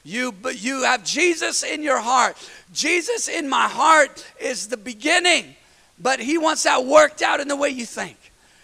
You, 0.08 0.32
but 0.32 0.64
you 0.64 0.84
have 0.84 1.04
Jesus 1.04 1.64
in 1.64 1.84
your 1.84 2.00
heart. 2.00 2.38
Jesus 2.72 3.28
in 3.28 3.50
my 3.50 3.68
heart 3.68 4.26
is 4.40 4.70
the 4.70 4.78
beginning, 4.78 5.54
but 6.00 6.22
He 6.22 6.38
wants 6.38 6.64
that 6.64 6.86
worked 6.86 7.22
out 7.22 7.42
in 7.42 7.50
the 7.50 7.58
way 7.58 7.72
you 7.72 7.86
think. 7.86 8.16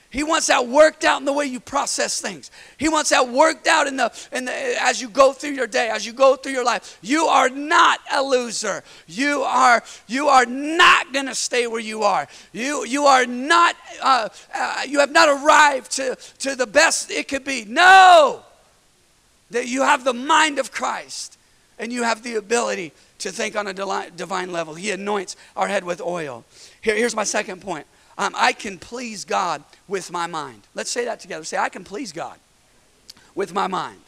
He 0.10 0.24
wants 0.24 0.48
that 0.48 0.70
worked 0.70 1.04
out 1.04 1.20
in 1.20 1.26
the 1.26 1.34
way 1.34 1.46
you 1.48 1.60
process 1.60 2.22
things. 2.22 2.50
He 2.78 2.88
wants 2.88 3.10
that 3.10 3.28
worked 3.28 3.68
out 3.68 3.88
in 3.88 3.98
the, 3.98 4.14
in 4.32 4.46
the 4.46 4.54
as 4.54 5.02
you 5.02 5.10
go 5.10 5.34
through 5.34 5.50
your 5.50 5.68
day, 5.68 5.90
as 5.90 6.06
you 6.06 6.14
go 6.14 6.38
through 6.38 6.54
your 6.54 6.64
life. 6.64 6.98
You 7.02 7.26
are 7.26 7.50
not 7.50 8.00
a 8.10 8.24
loser. 8.24 8.82
You 9.06 9.42
are 9.42 9.84
you 10.08 10.30
are 10.30 10.46
not 10.46 11.12
going 11.12 11.26
to 11.26 11.36
stay 11.36 11.68
where 11.68 11.82
you 11.82 12.04
are. 12.04 12.26
You 12.54 12.86
you 12.86 13.04
are 13.04 13.26
not 13.26 13.76
uh, 14.02 14.30
uh, 14.56 14.84
you 14.88 15.00
have 15.00 15.12
not 15.12 15.28
arrived 15.28 15.92
to 15.94 16.16
to 16.40 16.56
the 16.56 16.68
best 16.68 17.12
it 17.12 17.28
could 17.28 17.44
be. 17.44 17.66
No 17.66 18.46
that 19.54 19.68
you 19.68 19.82
have 19.82 20.04
the 20.04 20.14
mind 20.14 20.60
of 20.60 20.72
Christ 20.72 21.38
and 21.80 21.92
you 21.92 22.04
have 22.04 22.24
the 22.24 22.36
ability 22.36 22.92
to 23.20 23.32
think 23.32 23.56
on 23.56 23.68
a 23.68 23.74
divine 23.74 24.52
level. 24.52 24.76
He 24.76 24.92
anoints 24.92 25.36
our 25.56 25.68
head 25.68 25.84
with 25.84 26.02
oil. 26.02 26.44
Here, 26.82 26.96
here's 26.96 27.16
my 27.16 27.24
second 27.24 27.62
point 27.62 27.88
um, 28.18 28.34
I 28.38 28.54
can 28.54 28.78
please 28.78 29.26
God 29.26 29.64
with 29.88 30.12
my 30.12 30.28
mind. 30.28 30.62
Let's 30.76 30.92
say 30.92 31.06
that 31.06 31.20
together. 31.20 31.44
Say, 31.44 31.58
I 31.58 31.70
can 31.70 31.84
please 31.84 32.12
God 32.12 32.38
with 33.34 33.54
my 33.54 33.68
mind. 33.68 34.00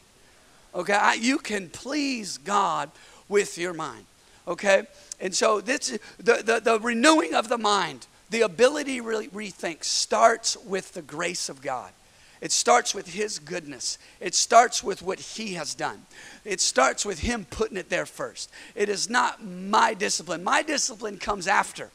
Okay, 0.76 0.94
I, 0.94 1.14
you 1.14 1.38
can 1.38 1.70
please 1.70 2.38
God 2.38 2.92
with 3.30 3.58
your 3.58 3.74
mind. 3.74 4.06
Okay? 4.48 4.84
And 5.20 5.34
so 5.34 5.62
this 5.62 5.98
the, 6.18 6.44
the, 6.44 6.62
the 6.64 6.80
renewing 6.80 7.34
of 7.34 7.50
the 7.50 7.58
mind, 7.58 8.06
the 8.30 8.42
ability 8.42 8.98
to 8.98 9.02
really 9.04 9.30
rethink 9.30 9.84
starts 9.84 10.58
with 10.58 10.94
the 10.94 11.02
grace 11.02 11.50
of 11.50 11.62
God. 11.62 11.92
It 12.42 12.52
starts 12.52 12.94
with 12.94 13.14
His 13.14 13.40
goodness. 13.40 13.98
It 14.20 14.36
starts 14.36 14.84
with 14.84 15.02
what 15.02 15.20
He 15.20 15.54
has 15.54 15.74
done. 15.74 16.06
It 16.44 16.62
starts 16.62 17.06
with 17.06 17.20
Him 17.20 17.46
putting 17.50 17.78
it 17.78 17.90
there 17.90 18.06
first. 18.06 18.52
It 18.76 18.90
is 18.90 19.10
not 19.10 19.44
my 19.44 19.94
discipline. 19.94 20.44
My 20.44 20.62
discipline 20.62 21.18
comes 21.18 21.48
after. 21.48 21.90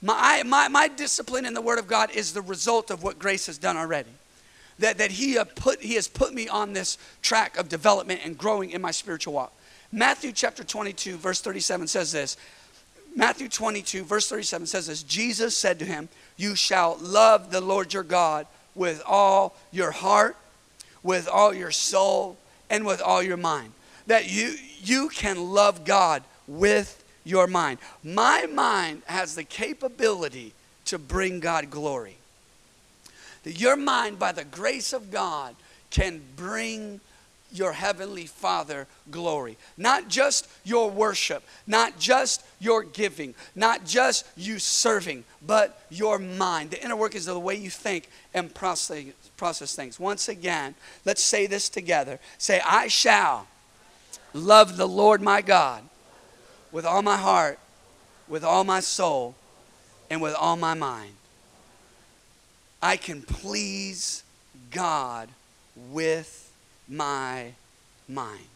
My, 0.00 0.42
my, 0.44 0.68
my 0.68 0.88
discipline 0.88 1.46
in 1.46 1.54
the 1.54 1.60
Word 1.60 1.78
of 1.78 1.86
God 1.86 2.10
is 2.10 2.32
the 2.32 2.42
result 2.42 2.90
of 2.90 3.02
what 3.02 3.18
grace 3.18 3.46
has 3.46 3.58
done 3.58 3.76
already. 3.76 4.10
That, 4.80 4.98
that 4.98 5.12
he, 5.12 5.38
uh, 5.38 5.44
put, 5.44 5.80
he 5.80 5.94
has 5.94 6.08
put 6.08 6.34
me 6.34 6.48
on 6.48 6.72
this 6.72 6.98
track 7.20 7.56
of 7.56 7.68
development 7.68 8.20
and 8.24 8.36
growing 8.36 8.70
in 8.70 8.82
my 8.82 8.90
spiritual 8.90 9.34
walk. 9.34 9.52
Matthew 9.92 10.32
chapter 10.32 10.64
22, 10.64 11.18
verse 11.18 11.40
37 11.40 11.86
says 11.86 12.10
this. 12.10 12.36
Matthew 13.14 13.48
22, 13.48 14.04
verse 14.04 14.28
37 14.28 14.66
says 14.66 14.86
this 14.86 15.02
Jesus 15.02 15.56
said 15.56 15.78
to 15.78 15.84
him, 15.84 16.08
You 16.36 16.56
shall 16.56 16.96
love 17.00 17.50
the 17.50 17.60
Lord 17.60 17.92
your 17.92 18.02
God 18.02 18.46
with 18.74 19.02
all 19.06 19.54
your 19.70 19.90
heart, 19.90 20.36
with 21.02 21.28
all 21.28 21.54
your 21.54 21.70
soul, 21.70 22.36
and 22.70 22.86
with 22.86 23.00
all 23.00 23.22
your 23.22 23.36
mind. 23.36 23.72
That 24.06 24.30
you, 24.30 24.54
you 24.82 25.08
can 25.08 25.52
love 25.52 25.84
God 25.84 26.22
with 26.46 27.04
your 27.24 27.46
mind. 27.46 27.78
My 28.02 28.46
mind 28.46 29.02
has 29.06 29.34
the 29.34 29.44
capability 29.44 30.52
to 30.86 30.98
bring 30.98 31.40
God 31.40 31.70
glory. 31.70 32.16
That 33.44 33.60
your 33.60 33.76
mind, 33.76 34.18
by 34.18 34.32
the 34.32 34.44
grace 34.44 34.92
of 34.92 35.10
God, 35.10 35.54
can 35.90 36.22
bring 36.36 37.00
your 37.52 37.72
heavenly 37.72 38.26
Father 38.26 38.86
glory. 39.10 39.58
Not 39.76 40.08
just 40.08 40.48
your 40.64 40.90
worship, 40.90 41.42
not 41.66 41.98
just 41.98 42.44
your 42.60 42.82
giving, 42.82 43.34
not 43.54 43.84
just 43.84 44.26
you 44.36 44.58
serving, 44.58 45.24
but 45.46 45.82
your 45.90 46.18
mind. 46.18 46.70
The 46.70 46.82
inner 46.82 46.96
workings 46.96 47.28
of 47.28 47.34
the 47.34 47.40
way 47.40 47.56
you 47.56 47.70
think 47.70 48.08
and 48.34 48.54
process, 48.54 49.04
process 49.36 49.74
things. 49.74 50.00
Once 50.00 50.28
again, 50.28 50.74
let's 51.04 51.22
say 51.22 51.46
this 51.46 51.68
together. 51.68 52.18
Say, 52.38 52.60
I 52.66 52.88
shall 52.88 53.46
love 54.32 54.76
the 54.76 54.88
Lord 54.88 55.20
my 55.20 55.42
God 55.42 55.82
with 56.70 56.86
all 56.86 57.02
my 57.02 57.16
heart, 57.16 57.58
with 58.28 58.44
all 58.44 58.64
my 58.64 58.80
soul, 58.80 59.34
and 60.10 60.20
with 60.22 60.34
all 60.34 60.56
my 60.56 60.74
mind. 60.74 61.12
I 62.82 62.96
can 62.96 63.22
please 63.22 64.24
God 64.70 65.28
with 65.76 66.52
my 66.88 67.52
mind. 68.08 68.46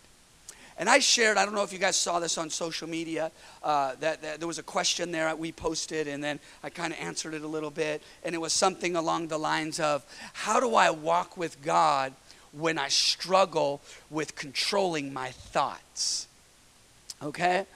And 0.79 0.89
I 0.89 0.99
shared, 0.99 1.39
I 1.39 1.45
don't 1.45 1.55
know 1.55 1.63
if 1.63 1.73
you 1.73 1.79
guys 1.79 1.97
saw 1.97 2.21
this 2.21 2.37
on 2.37 2.51
social 2.51 2.89
media, 2.89 3.31
uh, 3.63 3.95
that, 4.01 4.21
that, 4.23 4.39
there 4.39 4.47
was 4.47 4.59
a 4.59 4.63
question 4.63 5.11
there 5.11 5.35
we 5.35 5.53
posted, 5.53 6.07
and 6.07 6.23
then 6.23 6.39
I 6.63 6.71
kind 6.71 6.93
of 6.93 6.99
answered 7.01 7.35
it 7.35 7.43
a 7.43 7.47
little 7.47 7.71
bit. 7.71 8.03
And 8.25 8.35
it 8.35 8.39
was 8.39 8.53
something 8.53 8.97
along 8.97 9.29
the 9.29 9.39
lines 9.39 9.81
of 9.81 10.05
How 10.33 10.61
do 10.61 10.75
I 10.75 10.91
walk 10.91 11.37
with 11.37 11.63
God 11.63 12.13
when 12.53 12.79
I 12.79 12.89
struggle 12.89 13.81
with 14.11 14.37
controlling 14.37 15.13
my 15.13 15.31
thoughts? 15.31 16.29
Okay? 17.23 17.67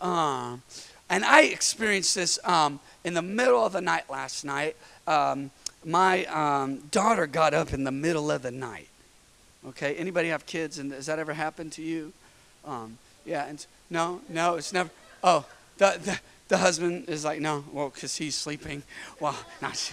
Um, 0.00 0.62
and 1.08 1.24
I 1.24 1.42
experienced 1.42 2.14
this 2.14 2.38
um, 2.44 2.80
in 3.04 3.14
the 3.14 3.22
middle 3.22 3.64
of 3.64 3.72
the 3.72 3.80
night 3.80 4.08
last 4.10 4.44
night. 4.44 4.76
Um, 5.06 5.50
my 5.84 6.26
um, 6.26 6.78
daughter 6.90 7.26
got 7.26 7.54
up 7.54 7.72
in 7.72 7.84
the 7.84 7.90
middle 7.90 8.30
of 8.30 8.42
the 8.42 8.50
night 8.50 8.90
Okay, 9.68 9.94
anybody 9.96 10.28
have 10.28 10.46
kids 10.46 10.78
and 10.78 10.90
has 10.92 11.06
that 11.06 11.18
ever 11.18 11.34
happened 11.34 11.72
to 11.72 11.82
you? 11.82 12.12
Um, 12.70 12.98
yeah, 13.24 13.46
and 13.46 13.66
no, 13.90 14.20
no, 14.28 14.54
it's 14.54 14.72
never. 14.72 14.90
Oh, 15.24 15.44
the, 15.78 15.98
the, 16.02 16.20
the 16.46 16.58
husband 16.58 17.08
is 17.08 17.24
like, 17.24 17.40
no, 17.40 17.64
well, 17.72 17.90
because 17.90 18.16
he's 18.16 18.36
sleeping. 18.36 18.84
Well, 19.18 19.36
not. 19.62 19.92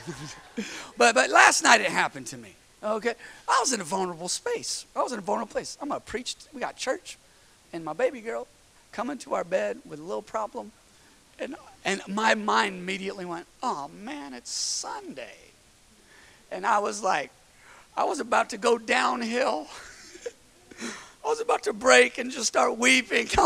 but 0.95 1.15
but 1.15 1.31
last 1.31 1.63
night 1.63 1.81
it 1.81 1.87
happened 1.87 2.27
to 2.27 2.37
me. 2.37 2.53
Okay, 2.83 3.15
I 3.49 3.59
was 3.59 3.73
in 3.73 3.81
a 3.81 3.83
vulnerable 3.83 4.29
space. 4.29 4.85
I 4.95 5.01
was 5.01 5.11
in 5.11 5.17
a 5.17 5.23
vulnerable 5.23 5.51
place. 5.51 5.75
I'm 5.81 5.89
gonna 5.89 5.99
preach. 5.99 6.35
We 6.53 6.61
got 6.61 6.77
church, 6.77 7.17
and 7.73 7.83
my 7.83 7.93
baby 7.93 8.21
girl 8.21 8.47
coming 8.91 9.17
to 9.19 9.33
our 9.33 9.43
bed 9.43 9.79
with 9.83 9.99
a 9.99 10.03
little 10.03 10.21
problem, 10.21 10.71
and 11.39 11.55
and 11.83 12.01
my 12.07 12.35
mind 12.35 12.75
immediately 12.75 13.25
went, 13.25 13.47
oh 13.63 13.89
man, 14.03 14.35
it's 14.35 14.51
Sunday, 14.51 15.37
and 16.51 16.63
I 16.63 16.77
was 16.77 17.01
like, 17.01 17.31
I 17.95 18.03
was 18.03 18.19
about 18.19 18.51
to 18.51 18.57
go 18.57 18.77
downhill. 18.77 19.65
I 21.27 21.29
was 21.29 21.41
about 21.41 21.63
to 21.63 21.73
break 21.73 22.19
and 22.19 22.31
just 22.31 22.47
start 22.47 22.77
weeping. 22.77 23.27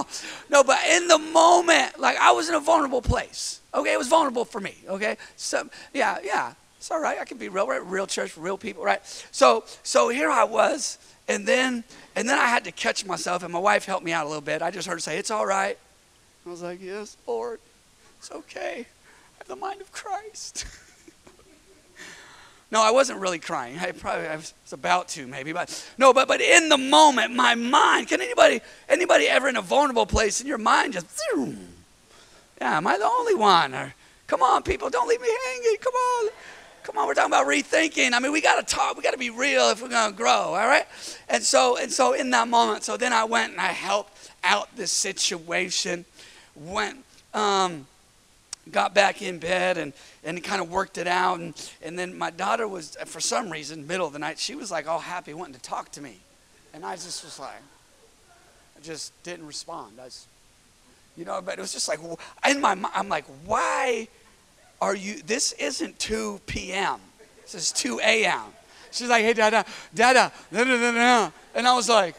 No, 0.50 0.64
but 0.64 0.80
in 0.86 1.08
the 1.08 1.18
moment, 1.18 1.98
like 1.98 2.18
I 2.18 2.32
was 2.32 2.50
in 2.50 2.56
a 2.56 2.60
vulnerable 2.60 3.02
place. 3.02 3.62
Okay, 3.74 3.94
it 3.94 3.98
was 3.98 4.10
vulnerable 4.10 4.46
for 4.46 4.60
me. 4.60 4.76
Okay, 4.88 5.18
so 5.38 5.68
yeah, 5.94 6.18
yeah, 6.24 6.54
it's 6.78 6.92
all 6.92 7.00
right. 7.00 7.18
I 7.20 7.26
can 7.26 7.38
be 7.38 7.48
real, 7.48 7.68
right? 7.68 7.84
Real 7.86 8.06
church 8.06 8.38
real 8.38 8.58
people, 8.58 8.84
right? 8.84 9.02
So, 9.32 9.64
so 9.82 10.10
here 10.10 10.30
I 10.30 10.44
was, 10.44 11.00
and 11.28 11.48
then, 11.48 11.84
and 12.16 12.28
then 12.28 12.38
I 12.38 12.48
had 12.48 12.66
to 12.66 12.72
catch 12.72 13.06
myself, 13.06 13.44
and 13.44 13.52
my 13.54 13.60
wife 13.60 13.86
helped 13.86 14.06
me 14.06 14.12
out 14.12 14.26
a 14.26 14.28
little 14.28 14.42
bit. 14.42 14.62
I 14.62 14.72
just 14.72 14.88
heard 14.88 14.96
her 14.96 15.00
say, 15.00 15.18
"It's 15.18 15.32
all 15.32 15.46
right." 15.46 15.78
I 16.46 16.50
was 16.50 16.62
like, 16.62 16.82
"Yes, 16.82 17.16
Lord, 17.26 17.60
it's 18.20 18.32
okay. 18.32 18.86
I 18.86 19.38
have 19.40 19.48
the 19.48 19.56
mind 19.56 19.82
of 19.82 19.92
Christ." 19.92 20.66
No, 22.72 22.82
I 22.82 22.92
wasn't 22.92 23.20
really 23.20 23.40
crying. 23.40 23.78
I 23.78 23.92
probably 23.92 24.28
I 24.28 24.38
was 24.38 24.54
about 24.72 25.10
to 25.10 25.28
maybe, 25.28 25.52
but 25.52 25.92
no, 25.98 26.14
but 26.14 26.30
but 26.30 26.40
in 26.40 26.70
the 26.70 26.78
moment, 26.78 27.36
my 27.36 27.54
mind. 27.54 28.08
Can 28.08 28.22
anybody 28.22 28.62
anybody 28.88 29.28
ever 29.28 29.50
in 29.50 29.58
a 29.58 29.62
vulnerable 29.62 30.06
place 30.06 30.40
in 30.40 30.48
your 30.48 30.58
mind 30.58 30.94
just? 30.94 31.08
Yeah, 31.36 32.78
am 32.78 32.88
I 32.88 32.98
the 32.98 33.06
only 33.06 33.36
one? 33.36 33.76
Or 33.76 33.94
come 34.28 34.42
on, 34.42 34.64
people, 34.64 34.90
don't 34.90 35.10
leave 35.10 35.20
me 35.20 35.30
hanging. 35.48 35.78
Come 35.82 35.94
on. 35.94 36.32
Come 36.84 36.98
on, 36.98 37.06
we're 37.06 37.14
talking 37.14 37.32
about 37.32 37.46
rethinking. 37.46 38.14
I 38.14 38.20
mean, 38.20 38.32
we 38.32 38.42
got 38.42 38.66
to 38.66 38.76
talk. 38.76 38.98
We 38.98 39.04
got 39.04 39.12
to 39.12 39.20
be 39.20 39.30
real 39.30 39.70
if 39.70 39.82
we're 39.84 39.90
to 39.90 40.14
grow. 40.16 40.30
All 40.30 40.68
right. 40.68 40.88
And 41.30 41.44
so, 41.44 41.78
and 41.78 41.92
so, 41.92 42.14
in 42.14 42.32
that 42.32 42.48
moment, 42.48 42.84
so 42.84 42.98
then 42.98 43.14
I 43.14 43.24
went 43.24 43.52
and 43.52 43.62
I 43.62 43.68
helped 43.68 44.32
out 44.44 44.76
this 44.76 44.92
situation. 44.92 46.06
Went, 46.56 47.04
um, 47.36 47.86
got 48.70 48.94
back 48.94 49.22
in 49.22 49.40
bed 49.40 49.78
and, 49.78 49.94
and 50.24 50.44
kind 50.44 50.62
of 50.62 50.70
worked 50.70 50.98
it 50.98 51.08
out. 51.08 51.40
And, 51.40 51.72
and 51.82 51.98
then 51.98 52.18
my 52.18 52.30
daughter 52.30 52.68
was, 52.68 52.96
for 53.06 53.20
some 53.20 53.50
reason, 53.50 53.88
middle 53.88 54.06
of 54.06 54.14
the 54.14 54.20
night, 54.20 54.38
she 54.38 54.56
was 54.56 54.70
like 54.70 54.88
all 54.88 55.00
happy, 55.00 55.34
wanting 55.34 55.56
to 55.56 55.62
talk 55.62 55.92
to 55.94 56.02
me. 56.02 56.20
And 56.74 56.86
I 56.86 56.94
just 56.94 57.24
was 57.24 57.40
like, 57.40 57.62
I 58.78 58.82
just 58.82 59.12
didn't 59.24 59.48
respond. 59.48 59.98
I 60.00 60.06
was, 60.06 60.28
you 61.18 61.26
know, 61.26 61.42
but 61.42 61.58
it 61.58 61.62
was 61.62 61.74
just 61.74 61.88
like, 61.88 62.00
in 62.48 62.62
my 62.62 62.76
mind, 62.76 62.94
I'm 62.96 63.10
like, 63.10 63.26
why 63.46 64.08
are 64.82 64.96
you, 64.96 65.22
this 65.24 65.54
isn't 65.54 66.00
2 66.00 66.42
p.m., 66.46 67.00
this 67.44 67.56
is 67.56 67.72
2 67.74 68.00
a.m. 68.00 68.42
She's 68.92 69.10
like, 69.10 69.24
hey, 69.24 69.34
Dada, 69.34 69.66
Dada, 69.94 70.32
da, 70.52 70.64
da, 70.64 70.78
da, 70.78 70.92
da. 70.92 71.32
And 71.56 71.68
I 71.68 71.74
was 71.74 71.90
like, 71.90 72.16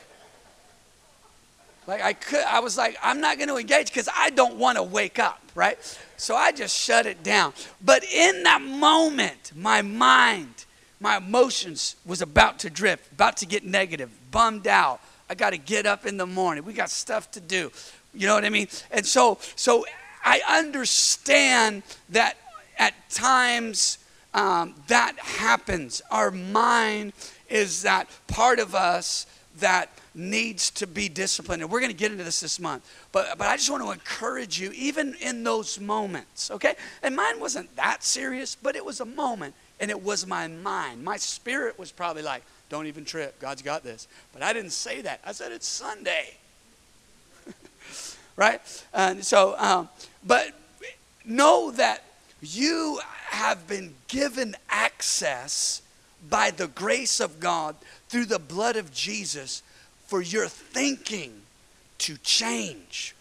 like 1.87 2.03
I 2.03 2.13
could, 2.13 2.45
I 2.45 2.61
was 2.61 2.77
like, 2.77 2.97
I'm 3.03 3.21
not 3.21 3.39
going 3.39 3.49
to 3.49 3.57
engage 3.57 3.89
because 3.89 4.09
I 4.17 4.31
don't 4.31 4.57
want 4.57 4.77
to 4.77 4.83
wake 4.83 5.19
up, 5.19 5.41
right? 5.55 5.79
So 6.17 6.37
I 6.37 6.53
just 6.53 6.79
shut 6.79 7.07
it 7.07 7.23
down. 7.23 7.53
But 7.85 8.05
in 8.05 8.45
that 8.45 8.63
moment, 8.63 9.53
my 9.57 9.83
mind, 9.83 10.65
my 11.01 11.17
emotions 11.17 11.97
was 12.07 12.23
about 12.23 12.61
to 12.61 12.71
drift, 12.71 13.13
about 13.13 13.37
to 13.39 13.47
get 13.47 13.65
negative, 13.65 14.11
bummed 14.31 14.69
out. 14.69 15.01
I 15.29 15.35
got 15.35 15.51
to 15.51 15.59
get 15.59 15.87
up 15.87 16.07
in 16.07 16.17
the 16.17 16.27
morning. 16.27 16.65
We 16.65 16.73
got 16.73 16.91
stuff 16.91 17.31
to 17.33 17.41
do. 17.41 17.73
You 18.15 18.27
know 18.27 18.35
what 18.35 18.45
I 18.45 18.51
mean? 18.51 18.69
And 18.91 19.05
so, 19.05 19.39
so 19.57 19.85
I 20.25 20.41
understand 20.49 21.83
that 22.11 22.37
at 22.79 22.95
times 23.11 23.99
um, 24.35 24.75
that 24.89 25.19
happens. 25.19 26.03
Our 26.11 26.31
mind 26.31 27.13
is 27.49 27.83
that 27.83 28.09
part 28.29 28.59
of 28.61 28.75
us 28.75 29.27
that 29.59 29.91
needs 30.15 30.71
to 30.71 30.87
be 30.87 31.09
disciplined. 31.09 31.63
And 31.63 31.71
we're 31.71 31.81
going 31.81 31.93
to 31.93 31.97
get 31.97 32.13
into 32.13 32.25
this 32.25 32.41
this 32.41 32.61
month. 32.61 32.89
But, 33.13 33.39
but 33.39 33.47
I 33.47 33.57
just 33.57 33.71
want 33.71 33.83
to 33.83 33.91
encourage 33.91 34.61
you, 34.61 34.73
even 34.73 35.15
in 35.21 35.45
those 35.45 35.81
moments, 35.81 36.51
okay? 36.51 36.75
And 37.03 37.17
mine 37.17 37.41
wasn't 37.41 37.75
that 37.77 38.05
serious, 38.05 38.55
but 38.55 38.77
it 38.77 38.85
was 38.85 39.01
a 39.01 39.05
moment, 39.05 39.55
and 39.81 39.91
it 39.91 40.03
was 40.03 40.27
my 40.27 40.49
mind. 40.49 41.03
My 41.05 41.17
spirit 41.17 41.79
was 41.79 41.91
probably 41.93 42.23
like, 42.23 42.43
don't 42.69 42.87
even 42.87 43.05
trip. 43.05 43.39
God's 43.39 43.63
got 43.63 43.83
this. 43.83 44.09
But 44.33 44.43
I 44.43 44.53
didn't 44.53 44.71
say 44.73 45.03
that. 45.03 45.21
I 45.27 45.33
said, 45.33 45.53
it's 45.53 45.69
Sunday. 45.69 46.37
right? 48.37 48.61
And 48.95 49.25
so, 49.25 49.55
um, 49.59 49.89
but 50.25 50.53
know 51.25 51.71
that 51.73 52.05
you 52.41 52.99
have 53.31 53.67
been 53.69 53.95
given 54.09 54.57
access 54.69 55.83
by 56.29 56.51
the 56.51 56.67
grace 56.67 57.21
of 57.21 57.41
God 57.41 57.77
through 58.09 58.27
the 58.27 58.39
blood 58.39 58.77
of 58.77 58.93
Jesus 58.93 59.63
for 60.13 60.21
your 60.21 60.47
thinking 60.47 61.33
to 61.97 62.19
change. 62.19 63.15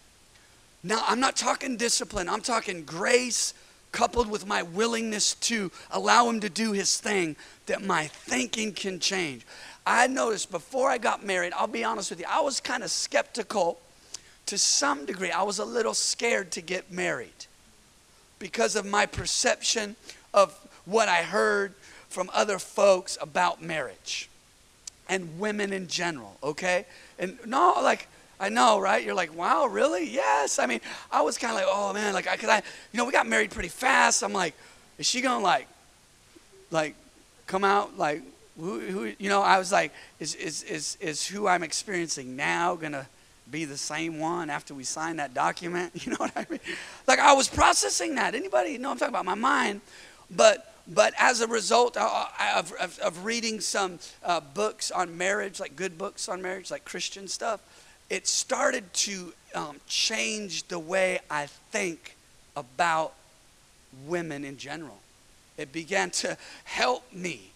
Now, 0.82 1.02
I'm 1.06 1.20
not 1.20 1.36
talking 1.36 1.78
discipline, 1.78 2.28
I'm 2.28 2.42
talking 2.42 2.84
grace 2.84 3.54
coupled 3.92 4.28
with 4.28 4.46
my 4.46 4.62
willingness 4.62 5.32
to 5.36 5.72
allow 5.90 6.28
Him 6.28 6.40
to 6.40 6.50
do 6.50 6.72
His 6.72 6.98
thing, 6.98 7.34
that 7.64 7.82
my 7.82 8.08
thinking 8.08 8.74
can 8.74 9.00
change. 9.00 9.46
I 9.86 10.06
noticed 10.06 10.50
before 10.50 10.90
I 10.90 10.98
got 10.98 11.24
married, 11.24 11.54
I'll 11.56 11.66
be 11.66 11.82
honest 11.82 12.10
with 12.10 12.20
you, 12.20 12.26
I 12.28 12.42
was 12.42 12.60
kind 12.60 12.82
of 12.82 12.90
skeptical 12.90 13.80
to 14.44 14.58
some 14.58 15.06
degree, 15.06 15.30
I 15.30 15.44
was 15.44 15.60
a 15.60 15.64
little 15.64 15.94
scared 15.94 16.50
to 16.52 16.60
get 16.60 16.92
married 16.92 17.46
because 18.38 18.76
of 18.76 18.84
my 18.84 19.06
perception 19.06 19.96
of 20.34 20.52
what 20.84 21.08
I 21.08 21.22
heard 21.22 21.72
from 22.10 22.28
other 22.34 22.58
folks 22.58 23.16
about 23.18 23.62
marriage 23.62 24.28
and 25.12 25.38
women 25.38 25.74
in 25.74 25.88
general, 25.88 26.38
okay? 26.42 26.86
And 27.18 27.38
no, 27.44 27.74
like, 27.82 28.08
I 28.40 28.48
know, 28.48 28.80
right? 28.80 29.04
You're 29.04 29.14
like, 29.14 29.36
wow, 29.36 29.66
really? 29.66 30.08
Yes. 30.08 30.58
I 30.58 30.64
mean, 30.64 30.80
I 31.10 31.20
was 31.20 31.36
kind 31.36 31.52
of 31.52 31.56
like, 31.56 31.66
oh 31.68 31.92
man, 31.92 32.14
like, 32.14 32.26
I, 32.26 32.32
because 32.32 32.48
I, 32.48 32.56
you 32.56 32.96
know, 32.96 33.04
we 33.04 33.12
got 33.12 33.26
married 33.26 33.50
pretty 33.50 33.68
fast. 33.68 34.24
I'm 34.24 34.32
like, 34.32 34.54
is 34.96 35.06
she 35.06 35.20
gonna 35.20 35.44
like, 35.44 35.68
like, 36.70 36.94
come 37.46 37.62
out 37.62 37.98
like, 37.98 38.22
who, 38.58 38.80
who 38.80 39.12
you 39.18 39.28
know? 39.28 39.42
I 39.42 39.58
was 39.58 39.70
like, 39.70 39.92
is 40.18 40.34
is 40.34 40.62
is 40.62 40.96
is 41.00 41.26
who 41.26 41.46
I'm 41.46 41.62
experiencing 41.62 42.34
now 42.34 42.74
gonna 42.74 43.06
be 43.50 43.66
the 43.66 43.76
same 43.76 44.18
one 44.18 44.48
after 44.48 44.72
we 44.72 44.84
sign 44.84 45.16
that 45.16 45.34
document? 45.34 45.92
You 46.06 46.12
know 46.12 46.18
what 46.18 46.32
I 46.34 46.46
mean? 46.48 46.60
Like, 47.06 47.18
I 47.18 47.34
was 47.34 47.48
processing 47.48 48.14
that. 48.14 48.34
Anybody 48.34 48.78
know 48.78 48.90
I'm 48.90 48.98
talking 48.98 49.14
about 49.14 49.26
my 49.26 49.34
mind, 49.34 49.82
but 50.30 50.71
but 50.86 51.14
as 51.18 51.40
a 51.40 51.46
result 51.46 51.96
of, 51.96 52.72
of, 52.80 52.98
of 52.98 53.24
reading 53.24 53.60
some 53.60 53.98
uh, 54.24 54.40
books 54.40 54.90
on 54.90 55.16
marriage, 55.16 55.60
like 55.60 55.76
good 55.76 55.96
books 55.96 56.28
on 56.28 56.42
marriage, 56.42 56.70
like 56.70 56.84
Christian 56.84 57.28
stuff, 57.28 57.60
it 58.10 58.26
started 58.26 58.92
to 58.92 59.32
um, 59.54 59.76
change 59.86 60.64
the 60.64 60.78
way 60.78 61.20
I 61.30 61.46
think 61.70 62.16
about 62.56 63.14
women 64.06 64.44
in 64.44 64.56
general. 64.56 64.98
It 65.56 65.72
began 65.72 66.10
to 66.10 66.36
help 66.64 67.12
me 67.12 67.50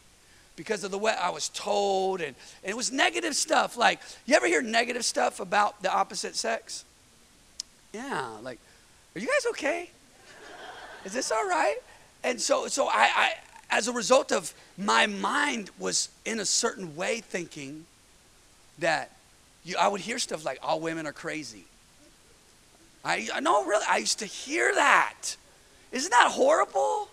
because 0.55 0.85
of 0.85 0.91
the 0.91 0.99
way 0.99 1.12
I 1.12 1.31
was 1.31 1.49
told, 1.51 2.21
and, 2.21 2.35
and 2.62 2.71
it 2.71 2.77
was 2.77 2.91
negative 2.91 3.35
stuff. 3.35 3.77
Like, 3.77 4.01
you 4.25 4.35
ever 4.35 4.47
hear 4.47 4.62
negative 4.62 5.05
stuff 5.05 5.41
about 5.41 5.83
the 5.83 5.93
opposite 5.93 6.37
sex? 6.37 6.85
Yeah, 7.93 8.37
like, 8.43 8.59
are 9.15 9.19
you 9.19 9.27
guys 9.27 9.47
okay? 9.51 9.91
Is 11.05 11.12
this 11.12 11.31
all 11.31 11.47
right? 11.47 11.77
And 12.27 12.41
so, 12.41 12.67
so 12.67 12.89
I, 12.89 13.09
I, 13.15 13.33
as 13.71 13.87
a 13.87 13.93
result 13.93 14.33
of 14.33 14.53
my 14.77 15.07
mind 15.07 15.71
was 15.79 16.09
in 16.25 16.41
a 16.41 16.45
certain 16.45 16.97
way 16.97 17.21
thinking 17.21 17.87
that 18.81 19.12
you, 19.65 19.77
I 19.79 19.87
would 19.87 20.01
hear 20.01 20.19
stuff 20.19 20.45
like 20.45 20.59
all 20.61 20.81
women 20.81 21.07
are 21.07 21.12
crazy. 21.12 21.67
I, 23.05 23.29
I 23.33 23.39
know 23.39 23.65
really, 23.65 23.85
I 23.89 23.99
used 23.99 24.19
to 24.19 24.27
hear 24.27 24.75
that. 24.75 25.37
Isn't 25.93 26.11
that 26.11 26.33
horrible? 26.33 27.09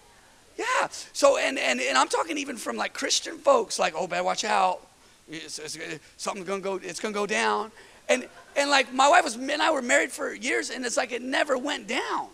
Yeah. 0.57 0.87
So, 1.13 1.37
and, 1.37 1.59
and, 1.59 1.79
and 1.79 1.95
I'm 1.95 2.07
talking 2.07 2.39
even 2.39 2.57
from 2.57 2.75
like 2.75 2.93
Christian 2.93 3.37
folks, 3.37 3.77
like, 3.77 3.93
oh, 3.95 4.07
better 4.07 4.23
watch 4.23 4.43
out. 4.43 4.81
It's, 5.29 5.59
it's, 5.59 5.77
something's 6.17 6.47
gonna 6.47 6.59
go, 6.59 6.79
it's 6.81 6.99
gonna 6.99 7.13
go 7.13 7.27
down. 7.27 7.71
And, 8.09 8.27
and 8.57 8.71
like 8.71 8.91
my 8.91 9.07
wife 9.09 9.25
was, 9.25 9.35
and 9.35 9.61
I 9.61 9.69
were 9.69 9.83
married 9.83 10.11
for 10.11 10.33
years, 10.33 10.71
and 10.71 10.83
it's 10.83 10.97
like 10.97 11.11
it 11.11 11.21
never 11.21 11.55
went 11.55 11.87
down. 11.87 12.29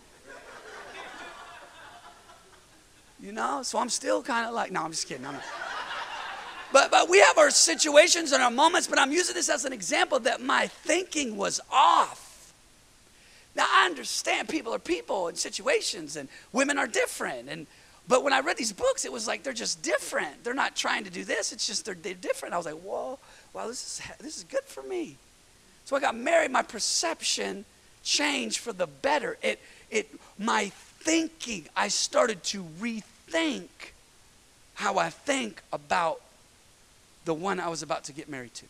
You 3.22 3.32
know? 3.32 3.62
So 3.62 3.78
I'm 3.78 3.88
still 3.88 4.22
kind 4.22 4.46
of 4.46 4.54
like, 4.54 4.70
no, 4.70 4.82
I'm 4.82 4.90
just 4.90 5.08
kidding. 5.08 5.26
I'm. 5.26 5.36
But, 6.72 6.90
but 6.90 7.08
we 7.08 7.18
have 7.18 7.36
our 7.36 7.50
situations 7.50 8.32
and 8.32 8.42
our 8.42 8.50
moments, 8.50 8.86
but 8.86 8.98
I'm 8.98 9.10
using 9.10 9.34
this 9.34 9.48
as 9.48 9.64
an 9.64 9.72
example 9.72 10.20
that 10.20 10.40
my 10.40 10.68
thinking 10.68 11.36
was 11.36 11.60
off. 11.70 12.52
Now, 13.56 13.66
I 13.68 13.86
understand 13.86 14.48
people 14.48 14.72
are 14.72 14.78
people 14.78 15.28
and 15.28 15.36
situations, 15.36 16.16
and 16.16 16.28
women 16.52 16.78
are 16.78 16.86
different. 16.86 17.48
And, 17.48 17.66
but 18.06 18.22
when 18.22 18.32
I 18.32 18.40
read 18.40 18.56
these 18.56 18.72
books, 18.72 19.04
it 19.04 19.12
was 19.12 19.26
like 19.26 19.42
they're 19.42 19.52
just 19.52 19.82
different. 19.82 20.44
They're 20.44 20.54
not 20.54 20.76
trying 20.76 21.04
to 21.04 21.10
do 21.10 21.24
this, 21.24 21.52
it's 21.52 21.66
just 21.66 21.84
they're, 21.84 21.94
they're 21.94 22.14
different. 22.14 22.54
I 22.54 22.56
was 22.56 22.66
like, 22.66 22.76
whoa, 22.76 23.18
wow, 23.52 23.66
this 23.66 24.00
is, 24.00 24.16
this 24.18 24.36
is 24.36 24.44
good 24.44 24.64
for 24.64 24.82
me. 24.82 25.16
So 25.86 25.96
I 25.96 26.00
got 26.00 26.16
married, 26.16 26.52
my 26.52 26.62
perception 26.62 27.64
changed 28.04 28.58
for 28.58 28.72
the 28.72 28.86
better. 28.86 29.36
It, 29.42 29.58
it, 29.90 30.08
my 30.38 30.70
thinking, 31.00 31.66
I 31.76 31.88
started 31.88 32.42
to 32.44 32.64
rethink 32.80 33.68
how 34.74 34.98
I 34.98 35.10
think 35.10 35.62
about 35.72 36.20
the 37.24 37.34
one 37.34 37.60
I 37.60 37.68
was 37.68 37.82
about 37.82 38.04
to 38.04 38.12
get 38.12 38.28
married 38.28 38.54
to. 38.54 38.66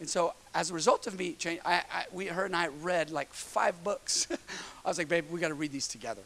And 0.00 0.08
so, 0.08 0.34
as 0.54 0.70
a 0.70 0.74
result 0.74 1.06
of 1.06 1.18
me 1.18 1.32
change, 1.32 1.60
I, 1.64 1.82
I, 1.92 2.04
we, 2.12 2.26
her 2.26 2.44
and 2.44 2.54
I 2.54 2.68
read 2.68 3.10
like 3.10 3.32
five 3.32 3.82
books. 3.82 4.28
I 4.84 4.88
was 4.88 4.98
like, 4.98 5.08
babe, 5.08 5.24
we 5.30 5.40
got 5.40 5.48
to 5.48 5.54
read 5.54 5.72
these 5.72 5.88
together. 5.88 6.22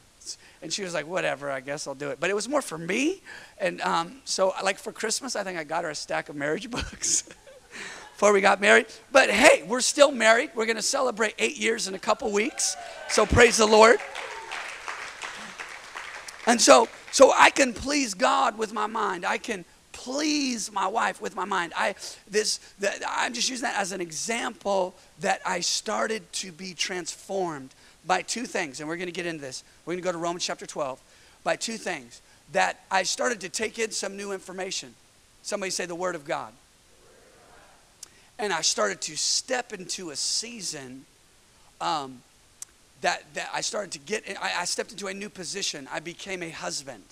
And 0.61 0.73
she 0.73 0.85
was 0.85 0.95
like, 0.95 1.07
whatever, 1.07 1.51
I 1.51 1.61
guess 1.61 1.87
I'll 1.87 1.95
do 1.95 2.11
it. 2.11 2.21
But 2.21 2.31
it 2.31 2.35
was 2.35 2.49
more 2.49 2.63
for 2.63 2.79
me. 2.79 3.23
And 3.59 3.81
um, 3.81 4.21
so, 4.25 4.53
like 4.63 4.79
for 4.79 4.93
Christmas, 4.93 5.35
I 5.37 5.43
think 5.43 5.59
I 5.59 5.65
got 5.65 5.85
her 5.85 5.91
a 5.91 5.95
stack 5.95 6.29
of 6.29 6.37
marriage 6.37 6.71
books 6.71 7.23
before 8.13 8.33
we 8.33 8.41
got 8.41 8.61
married. 8.61 8.87
But 9.11 9.31
hey, 9.31 9.65
we're 9.67 9.81
still 9.81 10.13
married. 10.13 10.51
We're 10.55 10.67
going 10.67 10.77
to 10.77 10.83
celebrate 10.83 11.35
eight 11.39 11.57
years 11.57 11.89
in 11.89 11.95
a 11.95 11.99
couple 11.99 12.31
weeks. 12.31 12.77
So, 13.09 13.25
praise 13.25 13.57
the 13.57 13.67
Lord. 13.67 13.99
And 16.46 16.61
so, 16.61 16.88
so 17.12 17.33
I 17.37 17.50
can 17.50 17.72
please 17.72 18.14
God 18.14 18.59
with 18.59 18.72
my 18.72 18.87
mind. 18.87 19.24
I 19.24 19.38
can 19.38 19.64
please 19.92 20.72
my 20.72 20.87
wife 20.87 21.20
with 21.20 21.37
my 21.37 21.44
mind. 21.44 21.72
I 21.76 21.94
this 22.28 22.59
that, 22.81 23.00
I'm 23.09 23.33
just 23.35 23.48
using 23.48 23.64
that 23.64 23.78
as 23.78 23.92
an 23.92 24.00
example 24.00 24.94
that 25.20 25.40
I 25.46 25.61
started 25.61 26.31
to 26.35 26.50
be 26.50 26.74
transformed 26.74 27.70
by 28.05 28.22
two 28.22 28.46
things, 28.46 28.81
and 28.81 28.88
we're 28.88 28.96
going 28.96 29.07
to 29.07 29.12
get 29.12 29.26
into 29.26 29.40
this. 29.40 29.62
We're 29.85 29.92
going 29.92 30.02
to 30.02 30.05
go 30.05 30.12
to 30.12 30.18
Romans 30.18 30.44
chapter 30.44 30.66
12 30.66 31.00
by 31.44 31.57
two 31.57 31.76
things 31.76 32.20
that 32.52 32.81
I 32.90 33.05
started 33.05 33.40
to 33.42 33.48
take 33.48 33.78
in 33.78 33.90
some 33.90 34.16
new 34.16 34.33
information. 34.33 34.94
Somebody 35.42 35.70
say 35.70 35.87
the 35.87 35.94
Word 35.94 36.14
of 36.14 36.24
God. 36.24 36.52
And 38.38 38.52
I 38.52 38.62
started 38.62 39.00
to 39.02 39.16
step 39.16 39.72
into 39.72 40.11
a 40.11 40.16
season 40.16 41.05
um, 41.81 42.22
that, 43.03 43.23
that 43.35 43.51
I 43.53 43.61
started 43.61 43.93
to 43.93 43.99
get, 43.99 44.25
I, 44.41 44.61
I 44.61 44.65
stepped 44.65 44.93
into 44.93 45.09
a 45.09 45.15
new 45.15 45.29
position. 45.29 45.88
I 45.93 46.01
became 46.01 46.43
a 46.43 46.51
husband. 46.51 47.05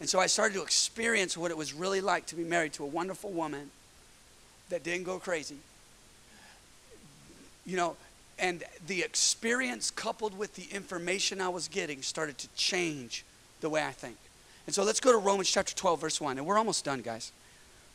And 0.00 0.08
so 0.08 0.18
I 0.18 0.26
started 0.26 0.54
to 0.54 0.62
experience 0.62 1.36
what 1.36 1.50
it 1.50 1.56
was 1.56 1.72
really 1.72 2.00
like 2.00 2.26
to 2.26 2.36
be 2.36 2.44
married 2.44 2.72
to 2.74 2.84
a 2.84 2.86
wonderful 2.86 3.30
woman 3.30 3.70
that 4.68 4.82
didn't 4.82 5.04
go 5.04 5.18
crazy. 5.18 5.56
You 7.64 7.76
know, 7.76 7.96
and 8.38 8.64
the 8.88 9.02
experience 9.02 9.92
coupled 9.92 10.36
with 10.36 10.56
the 10.56 10.66
information 10.74 11.40
I 11.40 11.48
was 11.48 11.68
getting 11.68 12.02
started 12.02 12.36
to 12.38 12.48
change 12.56 13.24
the 13.60 13.70
way 13.70 13.84
I 13.84 13.92
think. 13.92 14.16
And 14.66 14.74
so 14.74 14.82
let's 14.82 14.98
go 14.98 15.12
to 15.12 15.18
Romans 15.18 15.50
chapter 15.50 15.74
12, 15.74 16.00
verse 16.00 16.20
1. 16.20 16.38
And 16.38 16.46
we're 16.46 16.58
almost 16.58 16.84
done, 16.84 17.00
guys. 17.00 17.30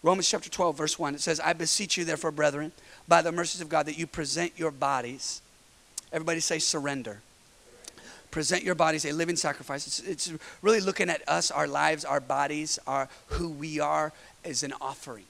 Romans 0.01 0.29
chapter 0.29 0.49
12, 0.49 0.77
verse 0.77 0.97
1. 0.97 1.15
It 1.15 1.21
says, 1.21 1.41
I 1.41 1.51
beseech 1.51 1.97
you, 1.97 2.05
therefore, 2.05 2.31
brethren, 2.31 2.71
by 3.07 3.21
the 3.21 3.33
mercies 3.33 3.59
of 3.59 3.67
God, 3.67 3.85
that 3.87 3.97
you 3.97 4.07
present 4.07 4.53
your 4.55 4.71
bodies 4.71 5.41
Everybody 6.11 6.39
say 6.39 6.59
surrender. 6.59 7.21
Present 8.31 8.63
your 8.63 8.75
bodies 8.75 9.05
a 9.05 9.11
living 9.11 9.35
sacrifice. 9.35 9.87
It's, 9.87 9.99
it's 9.99 10.33
really 10.61 10.81
looking 10.81 11.09
at 11.09 11.27
us, 11.27 11.49
our 11.49 11.67
lives, 11.67 12.05
our 12.05 12.19
bodies, 12.19 12.77
our 12.85 13.09
who 13.27 13.49
we 13.49 13.79
are 13.79 14.11
as 14.43 14.63
an 14.63 14.73
offering. 14.81 15.25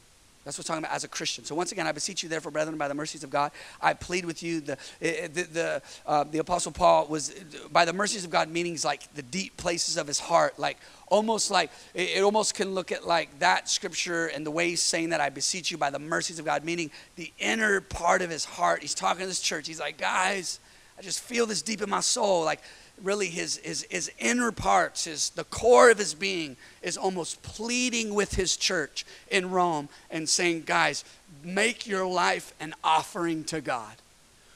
That's 0.47 0.57
what 0.57 0.63
we're 0.63 0.75
talking 0.75 0.85
about 0.85 0.95
as 0.95 1.03
a 1.03 1.09
Christian. 1.09 1.43
So 1.43 1.55
once 1.55 1.73
again, 1.73 1.87
I 1.87 1.91
beseech 1.91 2.23
you, 2.23 2.29
therefore, 2.29 2.53
brethren, 2.53 2.77
by 2.77 2.87
the 2.87 2.93
mercies 2.93 3.21
of 3.25 3.29
God, 3.29 3.51
I 3.81 3.93
plead 3.93 4.23
with 4.23 4.41
you. 4.41 4.61
The 4.61 4.77
eh, 5.01 5.13
eh, 5.23 5.27
the 5.27 5.43
the, 5.43 5.81
uh, 6.05 6.23
the 6.23 6.37
Apostle 6.37 6.71
Paul 6.71 7.05
was 7.07 7.31
eh, 7.31 7.57
by 7.69 7.83
the 7.83 7.91
mercies 7.91 8.23
of 8.23 8.31
God, 8.31 8.49
meanings 8.49 8.85
like 8.85 9.13
the 9.13 9.23
deep 9.23 9.57
places 9.57 9.97
of 9.97 10.07
his 10.07 10.19
heart, 10.19 10.57
like 10.57 10.77
almost 11.07 11.51
like 11.51 11.69
it, 11.93 12.23
almost 12.23 12.55
can 12.55 12.73
look 12.73 12.93
at 12.93 13.05
like 13.05 13.39
that 13.39 13.67
scripture 13.67 14.27
and 14.27 14.45
the 14.45 14.51
way 14.51 14.69
he's 14.69 14.81
saying 14.81 15.09
that 15.09 15.19
I 15.19 15.27
beseech 15.27 15.69
you 15.69 15.77
by 15.77 15.89
the 15.89 15.99
mercies 15.99 16.39
of 16.39 16.45
God, 16.45 16.63
meaning 16.63 16.91
the 17.17 17.29
inner 17.39 17.81
part 17.81 18.21
of 18.21 18.29
his 18.29 18.45
heart. 18.45 18.81
He's 18.81 18.95
talking 18.95 19.23
to 19.23 19.27
this 19.27 19.41
church. 19.41 19.67
He's 19.67 19.81
like, 19.81 19.97
guys, 19.97 20.61
I 20.97 21.01
just 21.01 21.19
feel 21.19 21.45
this 21.45 21.61
deep 21.61 21.81
in 21.81 21.89
my 21.89 21.99
soul. 21.99 22.43
Like 22.43 22.61
really 23.03 23.27
his, 23.27 23.57
his, 23.57 23.85
his 23.89 24.11
inner 24.19 24.51
parts, 24.51 25.05
his, 25.05 25.29
the 25.31 25.43
core 25.45 25.91
of 25.91 25.97
his 25.97 26.13
being 26.13 26.57
is 26.81 26.97
almost 26.97 27.41
pleading 27.43 28.13
with 28.13 28.35
his 28.35 28.57
church 28.57 29.05
in 29.29 29.51
Rome 29.51 29.89
and 30.09 30.27
saying, 30.27 30.63
guys, 30.65 31.05
make 31.43 31.85
your 31.85 32.05
life 32.07 32.53
an 32.59 32.73
offering 32.83 33.43
to 33.45 33.61
God. 33.61 33.95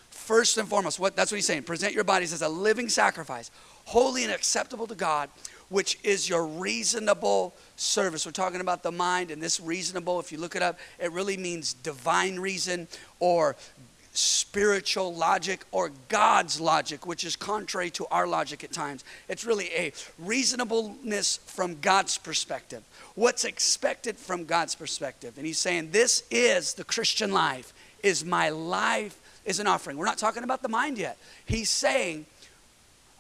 First 0.10 0.58
and 0.58 0.68
foremost, 0.68 1.00
what, 1.00 1.16
that's 1.16 1.32
what 1.32 1.38
he's 1.38 1.46
saying. 1.46 1.64
Present 1.64 1.94
your 1.94 2.04
bodies 2.04 2.34
as 2.34 2.42
a 2.42 2.50
living 2.50 2.90
sacrifice, 2.90 3.52
holy 3.86 4.24
and 4.24 4.32
acceptable 4.32 4.88
to 4.88 4.96
God, 4.96 5.30
which 5.70 5.98
is 6.04 6.28
your 6.28 6.46
reasonable 6.46 7.54
service. 7.76 8.26
We're 8.26 8.32
talking 8.32 8.62
about 8.62 8.84
the 8.84 8.92
mind, 8.92 9.32
and 9.32 9.42
this 9.42 9.60
reasonable, 9.60 10.20
if 10.20 10.32
you 10.32 10.38
look 10.38 10.56
it 10.56 10.62
up, 10.62 10.80
it 11.00 11.12
really 11.12 11.38
means 11.38 11.74
divine 11.74 12.40
reason 12.40 12.88
or 13.20 13.56
spiritual 14.14 15.14
logic 15.16 15.64
or 15.72 15.92
God's 16.10 16.60
logic, 16.60 17.06
which 17.06 17.24
is 17.24 17.36
contrary 17.36 17.90
to 17.92 18.06
our 18.08 18.28
logic 18.28 18.64
at 18.64 18.72
times. 18.72 19.04
It's 19.30 19.46
really 19.46 19.70
a 19.74 19.94
reasonableness 20.20 21.38
from 21.46 21.80
God's 21.80 22.18
perspective. 22.18 22.84
What's 23.16 23.46
expected 23.46 24.18
from 24.18 24.46
God's 24.46 24.76
perspective. 24.76 25.38
And 25.38 25.46
he's 25.46 25.60
saying, 25.60 25.92
This 25.92 26.24
is 26.30 26.74
the 26.74 26.84
Christian 26.84 27.32
life, 27.32 27.74
is 28.04 28.26
my 28.26 28.50
life 28.50 29.18
is 29.46 29.60
an 29.60 29.68
offering. 29.68 29.98
We're 29.98 30.06
not 30.06 30.18
talking 30.18 30.44
about 30.44 30.62
the 30.62 30.70
mind 30.70 30.98
yet. 30.98 31.18
He's 31.46 31.70
saying, 31.70 32.26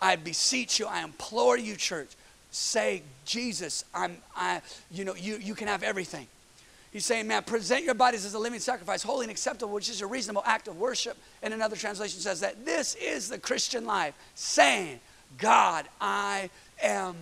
I 0.01 0.15
beseech 0.15 0.79
you, 0.79 0.87
I 0.87 1.03
implore 1.03 1.57
you, 1.57 1.75
church, 1.75 2.09
say, 2.51 3.03
Jesus, 3.25 3.85
I'm 3.93 4.17
I, 4.35 4.61
you 4.91 5.05
know, 5.05 5.15
you, 5.15 5.37
you 5.37 5.55
can 5.55 5.67
have 5.67 5.83
everything. 5.83 6.27
He's 6.91 7.05
saying, 7.05 7.27
man, 7.27 7.43
present 7.43 7.85
your 7.85 7.93
bodies 7.93 8.25
as 8.25 8.33
a 8.33 8.39
living 8.39 8.59
sacrifice, 8.59 9.01
holy 9.01 9.23
and 9.23 9.31
acceptable, 9.31 9.73
which 9.73 9.89
is 9.89 10.01
a 10.01 10.07
reasonable 10.07 10.43
act 10.45 10.67
of 10.67 10.77
worship. 10.77 11.17
And 11.41 11.53
another 11.53 11.77
translation 11.77 12.19
says 12.19 12.41
that 12.41 12.65
this 12.65 12.95
is 12.95 13.29
the 13.29 13.39
Christian 13.39 13.85
life, 13.85 14.13
saying, 14.35 14.99
God, 15.37 15.87
I 16.01 16.49
am 16.81 17.15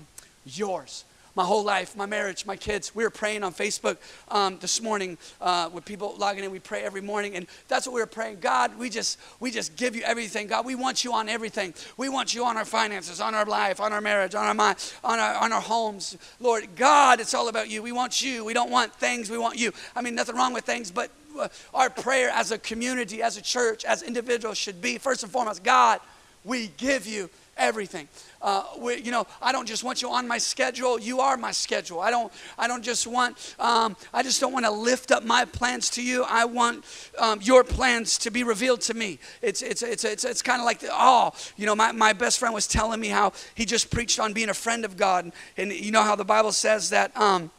yours 0.44 1.06
my 1.39 1.45
whole 1.45 1.63
life, 1.63 1.95
my 1.95 2.06
marriage, 2.06 2.45
my 2.45 2.58
kids. 2.58 2.93
We 2.93 3.06
were 3.06 3.10
praying 3.10 3.45
on 3.45 3.54
Facebook 3.54 3.95
um, 4.28 4.58
this 4.60 4.82
morning 4.82 5.17
uh, 5.39 5.69
with 5.71 5.86
people 5.86 6.13
logging 6.17 6.43
in. 6.43 6.52
We 6.52 6.60
pray 6.60 6.84
every 6.84 6.99
morning, 6.99 7.38
and 7.38 7.47
that's 7.69 7.88
what 7.88 7.93
we 7.93 8.02
were 8.02 8.08
praying. 8.08 8.41
God, 8.41 8.78
we 8.78 8.89
just 8.89 9.17
we 9.39 9.49
just 9.49 9.78
give 9.78 9.95
you 9.95 10.02
everything. 10.02 10.47
God, 10.47 10.65
we 10.65 10.75
want 10.75 11.06
you 11.06 11.13
on 11.13 11.30
everything. 11.30 11.73
We 11.95 12.10
want 12.10 12.36
you 12.36 12.43
on 12.43 12.58
our 12.58 12.65
finances, 12.65 13.21
on 13.21 13.34
our 13.36 13.45
life, 13.45 13.80
on 13.80 13.93
our 13.93 14.02
marriage, 14.02 14.36
on 14.36 14.47
our 14.47 14.54
mind, 14.54 14.93
on 15.02 15.17
our 15.17 15.34
on 15.36 15.54
our 15.54 15.62
homes. 15.62 16.17
Lord, 16.41 16.75
God, 16.75 17.21
it's 17.21 17.34
all 17.34 17.47
about 17.47 17.69
you. 17.69 17.82
We 17.82 17.93
want 17.93 18.21
you. 18.21 18.43
We 18.43 18.54
don't 18.54 18.69
want 18.69 18.93
things. 18.95 19.30
We 19.30 19.38
want 19.38 19.58
you. 19.58 19.71
I 19.95 20.02
mean, 20.02 20.15
nothing 20.15 20.36
wrong 20.36 20.52
with 20.52 20.65
things, 20.65 20.91
but 20.91 21.10
uh, 21.39 21.47
our 21.73 21.89
prayer 21.89 22.32
as 22.32 22.52
a 22.52 22.58
community, 22.58 23.23
as 23.23 23.38
a 23.38 23.41
church, 23.41 23.86
as 23.86 24.04
individuals 24.04 24.58
should 24.58 24.82
be 24.82 24.97
first 24.97 25.23
and 25.23 25.32
foremost, 25.32 25.63
God, 25.63 26.02
we 26.43 26.67
give 26.75 27.08
you 27.08 27.30
everything. 27.60 28.08
Uh, 28.41 28.63
we, 28.80 29.02
you 29.02 29.12
know, 29.12 29.28
I 29.41 29.52
don't 29.52 29.67
just 29.67 29.84
want 29.84 30.02
you 30.02 30.10
on 30.10 30.28
my 30.28 30.38
schedule. 30.38 31.00
You 31.00 31.19
are 31.19 31.38
my 31.38 31.52
schedule. 31.52 32.00
I 32.00 32.10
don't. 32.10 32.32
I 32.58 32.67
don't 32.67 32.84
just 32.84 33.06
want. 33.06 33.56
Um, 33.60 33.95
I 34.13 34.24
just 34.24 34.39
don't 34.39 34.54
want 34.54 34.65
to 34.65 34.72
lift 34.72 35.12
up 35.12 35.24
my 35.24 35.45
plans 35.45 35.89
to 35.91 36.04
you. 36.04 36.24
I 36.24 36.45
want 36.45 36.86
um, 37.17 37.39
your 37.41 37.63
plans 37.63 38.17
to 38.19 38.32
be 38.32 38.43
revealed 38.43 38.82
to 38.82 38.93
me. 38.93 39.19
It's 39.41 39.62
it's 39.62 39.84
it's 39.84 40.04
it's, 40.04 40.24
it's 40.24 40.41
kind 40.41 40.62
of 40.62 40.65
like 40.65 40.80
the, 40.80 40.89
oh, 40.91 41.32
you 41.58 41.65
know, 41.65 41.76
my, 41.76 41.91
my 41.91 42.13
best 42.13 42.39
friend 42.39 42.54
was 42.54 42.65
telling 42.65 43.00
me 43.00 43.10
how 43.10 43.34
he 43.56 43.65
just 43.65 43.91
preached 43.91 44.19
on 44.19 44.34
being 44.34 44.50
a 44.50 44.54
friend 44.54 44.86
of 44.86 44.95
God, 44.98 45.26
and, 45.26 45.34
and 45.58 45.74
you 45.74 45.91
know 45.91 46.04
how 46.04 46.15
the 46.15 46.26
Bible 46.26 46.52
says 46.52 46.89
that. 46.91 47.15
Um, 47.17 47.52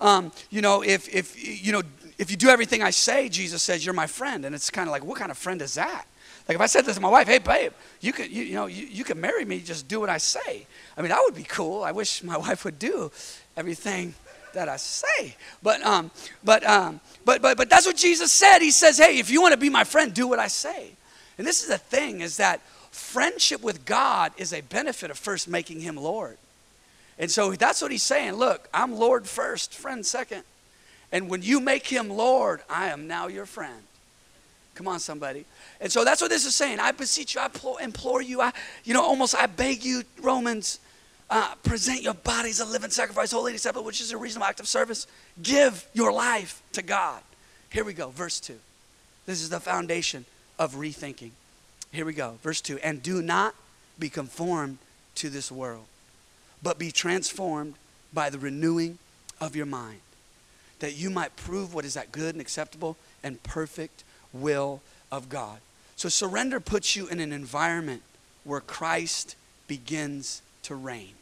um, 0.00 0.32
you 0.50 0.62
know, 0.62 0.82
if 0.82 1.12
if 1.12 1.34
you 1.64 1.72
know 1.72 1.82
if 2.18 2.30
you 2.30 2.36
do 2.36 2.48
everything 2.48 2.82
I 2.82 2.90
say, 2.90 3.28
Jesus 3.28 3.62
says 3.62 3.84
you're 3.84 3.94
my 3.94 4.06
friend, 4.06 4.44
and 4.44 4.54
it's 4.54 4.70
kind 4.70 4.88
of 4.88 4.92
like, 4.92 5.04
what 5.04 5.18
kind 5.18 5.30
of 5.30 5.38
friend 5.38 5.62
is 5.62 5.74
that? 5.74 6.06
Like 6.48 6.56
if 6.56 6.60
I 6.62 6.66
said 6.66 6.86
this 6.86 6.96
to 6.96 7.02
my 7.02 7.10
wife, 7.10 7.28
hey 7.28 7.38
babe, 7.38 7.72
you 8.00 8.12
can 8.12 8.30
you, 8.30 8.42
you 8.42 8.54
know 8.54 8.66
you, 8.66 8.86
you 8.86 9.04
can 9.04 9.20
marry 9.20 9.44
me, 9.44 9.60
just 9.60 9.86
do 9.86 10.00
what 10.00 10.08
I 10.08 10.16
say. 10.16 10.66
I 10.96 11.02
mean 11.02 11.10
that 11.10 11.20
would 11.22 11.34
be 11.34 11.44
cool. 11.44 11.84
I 11.84 11.92
wish 11.92 12.22
my 12.22 12.36
wife 12.46 12.64
would 12.64 12.78
do 12.78 13.12
everything 13.56 14.14
that 14.54 14.68
I 14.68 14.78
say. 14.78 15.36
But 15.62 15.84
um, 15.84 16.10
but 16.42 16.64
um, 16.64 17.00
but 17.26 17.42
but 17.42 17.58
but 17.58 17.68
that's 17.68 17.84
what 17.84 17.96
Jesus 17.96 18.32
said. 18.32 18.60
He 18.60 18.70
says, 18.70 18.96
hey, 18.96 19.18
if 19.18 19.28
you 19.28 19.42
want 19.42 19.52
to 19.52 19.60
be 19.60 19.68
my 19.68 19.84
friend, 19.84 20.14
do 20.14 20.26
what 20.26 20.38
I 20.38 20.48
say. 20.48 20.92
And 21.36 21.46
this 21.46 21.62
is 21.62 21.68
the 21.68 21.78
thing: 21.78 22.22
is 22.22 22.38
that 22.38 22.62
friendship 22.90 23.62
with 23.62 23.84
God 23.84 24.32
is 24.38 24.54
a 24.54 24.62
benefit 24.62 25.10
of 25.10 25.18
first 25.18 25.48
making 25.48 25.80
Him 25.80 25.96
Lord. 25.96 26.38
And 27.18 27.30
so 27.30 27.52
that's 27.52 27.82
what 27.82 27.90
He's 27.90 28.02
saying. 28.02 28.32
Look, 28.32 28.68
I'm 28.72 28.94
Lord 28.94 29.26
first, 29.26 29.74
friend 29.74 30.04
second. 30.06 30.44
And 31.12 31.28
when 31.28 31.42
you 31.42 31.60
make 31.60 31.86
Him 31.86 32.08
Lord, 32.08 32.60
I 32.68 32.88
am 32.88 33.06
now 33.06 33.28
your 33.28 33.46
friend. 33.46 33.82
Come 34.74 34.88
on, 34.88 35.00
somebody. 35.00 35.44
And 35.80 35.90
so 35.90 36.04
that's 36.04 36.20
what 36.20 36.30
this 36.30 36.46
is 36.46 36.54
saying. 36.54 36.78
I 36.78 36.92
beseech 36.92 37.34
you, 37.34 37.40
I 37.40 37.50
implore 37.82 38.22
you, 38.22 38.40
I, 38.40 38.52
you 38.84 38.94
know, 38.94 39.02
almost 39.02 39.34
I 39.34 39.46
beg 39.46 39.84
you, 39.84 40.02
Romans, 40.20 40.78
uh, 41.30 41.54
present 41.62 42.02
your 42.02 42.14
bodies 42.14 42.60
a 42.60 42.64
living 42.64 42.90
sacrifice, 42.90 43.32
holy 43.32 43.52
and 43.52 43.56
acceptable, 43.56 43.84
which 43.84 44.00
is 44.00 44.12
a 44.12 44.16
reasonable 44.16 44.46
act 44.46 44.60
of 44.60 44.68
service. 44.68 45.06
Give 45.42 45.86
your 45.92 46.12
life 46.12 46.62
to 46.72 46.82
God. 46.82 47.22
Here 47.70 47.84
we 47.84 47.92
go, 47.92 48.10
verse 48.10 48.40
2. 48.40 48.54
This 49.26 49.42
is 49.42 49.50
the 49.50 49.60
foundation 49.60 50.24
of 50.58 50.76
rethinking. 50.76 51.32
Here 51.92 52.04
we 52.04 52.14
go, 52.14 52.38
verse 52.42 52.60
2. 52.60 52.78
And 52.78 53.02
do 53.02 53.20
not 53.20 53.54
be 53.98 54.08
conformed 54.08 54.78
to 55.16 55.28
this 55.28 55.50
world, 55.50 55.84
but 56.62 56.78
be 56.78 56.90
transformed 56.90 57.74
by 58.12 58.30
the 58.30 58.38
renewing 58.38 58.98
of 59.40 59.54
your 59.54 59.66
mind, 59.66 60.00
that 60.80 60.96
you 60.96 61.10
might 61.10 61.36
prove 61.36 61.74
what 61.74 61.84
is 61.84 61.94
that 61.94 62.12
good 62.12 62.34
and 62.34 62.40
acceptable 62.40 62.96
and 63.22 63.42
perfect 63.42 64.04
will 64.32 64.80
of 65.10 65.28
God. 65.28 65.58
So 65.96 66.08
surrender 66.08 66.60
puts 66.60 66.94
you 66.94 67.08
in 67.08 67.20
an 67.20 67.32
environment 67.32 68.02
where 68.44 68.60
Christ 68.60 69.34
begins 69.66 70.42
to 70.62 70.74
reign. 70.74 71.14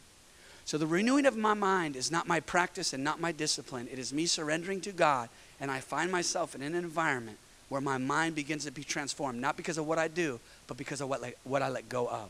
So 0.65 0.77
the 0.77 0.85
renewing 0.85 1.25
of 1.25 1.37
my 1.37 1.53
mind 1.53 1.95
is 1.95 2.11
not 2.11 2.27
my 2.27 2.39
practice 2.39 2.93
and 2.93 3.03
not 3.03 3.21
my 3.21 3.31
discipline. 3.31 3.87
It 3.91 3.99
is 3.99 4.13
me 4.13 4.25
surrendering 4.25 4.81
to 4.81 4.91
God, 4.91 5.29
and 5.59 5.71
I 5.71 5.79
find 5.79 6.11
myself 6.11 6.53
in 6.55 6.61
an 6.61 6.75
environment 6.75 7.37
where 7.69 7.81
my 7.81 7.97
mind 7.97 8.35
begins 8.35 8.65
to 8.65 8.71
be 8.71 8.83
transformed, 8.83 9.39
not 9.41 9.57
because 9.57 9.77
of 9.77 9.87
what 9.87 9.97
I 9.97 10.07
do, 10.07 10.39
but 10.67 10.77
because 10.77 11.01
of 11.01 11.09
what, 11.09 11.21
like, 11.21 11.37
what 11.43 11.61
I 11.61 11.69
let 11.69 11.89
go 11.89 12.07
of. 12.07 12.29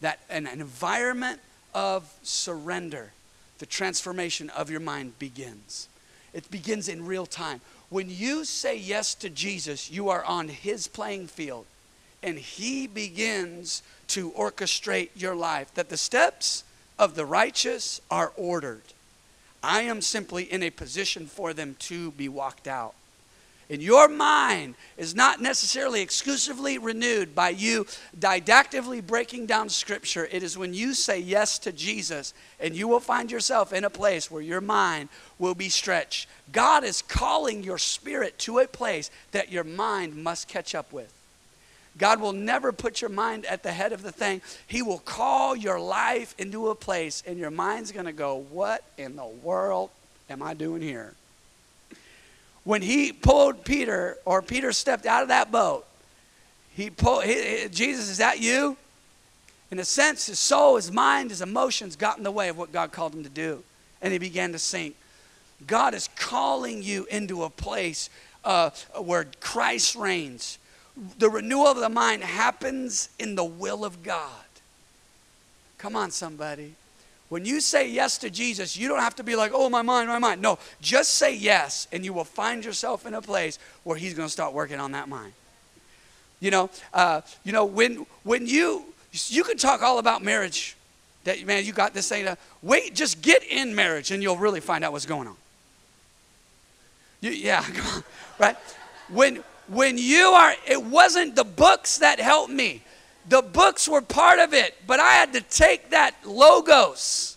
That 0.00 0.20
an, 0.28 0.46
an 0.46 0.60
environment 0.60 1.40
of 1.72 2.12
surrender, 2.22 3.12
the 3.58 3.66
transformation 3.66 4.50
of 4.50 4.70
your 4.70 4.80
mind 4.80 5.18
begins. 5.18 5.88
It 6.34 6.50
begins 6.50 6.88
in 6.88 7.06
real 7.06 7.26
time. 7.26 7.60
When 7.88 8.10
you 8.10 8.44
say 8.44 8.76
yes 8.76 9.14
to 9.16 9.30
Jesus, 9.30 9.90
you 9.90 10.08
are 10.08 10.24
on 10.24 10.48
his 10.48 10.88
playing 10.88 11.28
field 11.28 11.64
and 12.22 12.38
he 12.38 12.86
begins 12.86 13.82
to 14.08 14.32
orchestrate 14.32 15.10
your 15.14 15.36
life. 15.36 15.72
That 15.74 15.90
the 15.90 15.96
steps 15.96 16.64
of 16.98 17.14
the 17.14 17.24
righteous 17.24 18.00
are 18.10 18.32
ordered. 18.36 18.82
I 19.62 19.82
am 19.82 20.00
simply 20.00 20.44
in 20.44 20.62
a 20.62 20.70
position 20.70 21.26
for 21.26 21.52
them 21.54 21.76
to 21.80 22.10
be 22.12 22.28
walked 22.28 22.66
out. 22.66 22.94
And 23.70 23.82
your 23.82 24.08
mind 24.08 24.74
is 24.98 25.14
not 25.14 25.40
necessarily 25.40 26.02
exclusively 26.02 26.76
renewed 26.76 27.34
by 27.34 27.48
you 27.48 27.86
didactically 28.18 29.00
breaking 29.00 29.46
down 29.46 29.68
Scripture. 29.68 30.28
It 30.30 30.42
is 30.42 30.58
when 30.58 30.74
you 30.74 30.92
say 30.92 31.18
yes 31.18 31.58
to 31.60 31.72
Jesus, 31.72 32.34
and 32.60 32.76
you 32.76 32.88
will 32.88 33.00
find 33.00 33.30
yourself 33.30 33.72
in 33.72 33.84
a 33.84 33.90
place 33.90 34.30
where 34.30 34.42
your 34.42 34.60
mind 34.60 35.08
will 35.38 35.54
be 35.54 35.70
stretched. 35.70 36.28
God 36.52 36.84
is 36.84 37.00
calling 37.02 37.62
your 37.62 37.78
spirit 37.78 38.38
to 38.40 38.58
a 38.58 38.66
place 38.66 39.10
that 39.32 39.50
your 39.50 39.64
mind 39.64 40.14
must 40.14 40.46
catch 40.46 40.74
up 40.74 40.92
with. 40.92 41.12
God 41.96 42.20
will 42.20 42.32
never 42.32 42.72
put 42.72 43.00
your 43.00 43.10
mind 43.10 43.46
at 43.46 43.62
the 43.62 43.72
head 43.72 43.92
of 43.92 44.02
the 44.02 44.12
thing. 44.12 44.42
He 44.66 44.82
will 44.82 44.98
call 44.98 45.54
your 45.54 45.78
life 45.78 46.34
into 46.38 46.68
a 46.68 46.74
place, 46.74 47.22
and 47.26 47.38
your 47.38 47.52
mind's 47.52 47.92
going 47.92 48.06
to 48.06 48.12
go, 48.12 48.44
What 48.50 48.84
in 48.98 49.16
the 49.16 49.26
world 49.26 49.90
am 50.28 50.42
I 50.42 50.54
doing 50.54 50.82
here? 50.82 51.14
When 52.64 52.82
he 52.82 53.12
pulled 53.12 53.64
Peter, 53.64 54.16
or 54.24 54.42
Peter 54.42 54.72
stepped 54.72 55.06
out 55.06 55.22
of 55.22 55.28
that 55.28 55.52
boat, 55.52 55.86
he 56.74 56.90
pulled, 56.90 57.24
he, 57.24 57.68
Jesus, 57.70 58.08
is 58.08 58.18
that 58.18 58.40
you? 58.40 58.76
In 59.70 59.78
a 59.78 59.84
sense, 59.84 60.26
his 60.26 60.38
soul, 60.38 60.76
his 60.76 60.90
mind, 60.90 61.30
his 61.30 61.42
emotions 61.42 61.96
got 61.96 62.18
in 62.18 62.24
the 62.24 62.30
way 62.30 62.48
of 62.48 62.56
what 62.56 62.72
God 62.72 62.92
called 62.92 63.14
him 63.14 63.22
to 63.22 63.30
do. 63.30 63.62
And 64.02 64.12
he 64.12 64.18
began 64.18 64.52
to 64.52 64.58
sink. 64.58 64.96
God 65.66 65.94
is 65.94 66.08
calling 66.16 66.82
you 66.82 67.06
into 67.10 67.44
a 67.44 67.50
place 67.50 68.10
uh, 68.44 68.70
where 68.98 69.26
Christ 69.40 69.96
reigns. 69.96 70.58
The 71.18 71.30
renewal 71.30 71.68
of 71.68 71.78
the 71.78 71.88
mind 71.88 72.22
happens 72.22 73.08
in 73.18 73.34
the 73.34 73.44
will 73.44 73.84
of 73.84 74.02
God. 74.02 74.30
Come 75.78 75.96
on, 75.96 76.10
somebody. 76.10 76.74
When 77.28 77.44
you 77.44 77.60
say 77.60 77.88
yes 77.88 78.18
to 78.18 78.30
Jesus, 78.30 78.76
you 78.76 78.88
don't 78.88 79.00
have 79.00 79.16
to 79.16 79.24
be 79.24 79.34
like, 79.34 79.52
oh, 79.54 79.70
my 79.70 79.82
mind, 79.82 80.08
my 80.08 80.18
mind. 80.18 80.42
No, 80.42 80.58
just 80.80 81.14
say 81.14 81.34
yes, 81.34 81.88
and 81.90 82.04
you 82.04 82.12
will 82.12 82.24
find 82.24 82.64
yourself 82.64 83.06
in 83.06 83.14
a 83.14 83.22
place 83.22 83.58
where 83.82 83.96
He's 83.96 84.14
going 84.14 84.26
to 84.26 84.32
start 84.32 84.52
working 84.52 84.78
on 84.78 84.92
that 84.92 85.08
mind. 85.08 85.32
You 86.40 86.50
know, 86.50 86.70
uh, 86.92 87.22
you 87.42 87.52
know 87.52 87.64
when 87.64 88.04
when 88.22 88.46
you 88.46 88.84
you 89.12 89.44
can 89.44 89.56
talk 89.56 89.82
all 89.82 89.98
about 89.98 90.22
marriage, 90.22 90.76
that 91.24 91.44
man, 91.46 91.64
you 91.64 91.72
got 91.72 91.94
this 91.94 92.08
thing. 92.08 92.26
To, 92.26 92.36
wait, 92.60 92.94
just 92.94 93.22
get 93.22 93.42
in 93.44 93.74
marriage, 93.74 94.10
and 94.10 94.22
you'll 94.22 94.36
really 94.36 94.60
find 94.60 94.84
out 94.84 94.92
what's 94.92 95.06
going 95.06 95.26
on. 95.26 95.36
You, 97.22 97.30
yeah, 97.30 97.64
on, 97.94 98.04
right? 98.38 98.56
When 99.08 99.42
when 99.68 99.96
you 99.96 100.26
are, 100.26 100.54
it 100.66 100.82
wasn't 100.82 101.34
the 101.34 101.44
books 101.44 101.98
that 101.98 102.20
helped 102.20 102.52
me. 102.52 102.82
The 103.28 103.42
books 103.42 103.88
were 103.88 104.02
part 104.02 104.38
of 104.38 104.52
it, 104.52 104.76
but 104.86 105.00
I 105.00 105.12
had 105.12 105.32
to 105.32 105.40
take 105.40 105.90
that 105.90 106.14
logos 106.24 107.36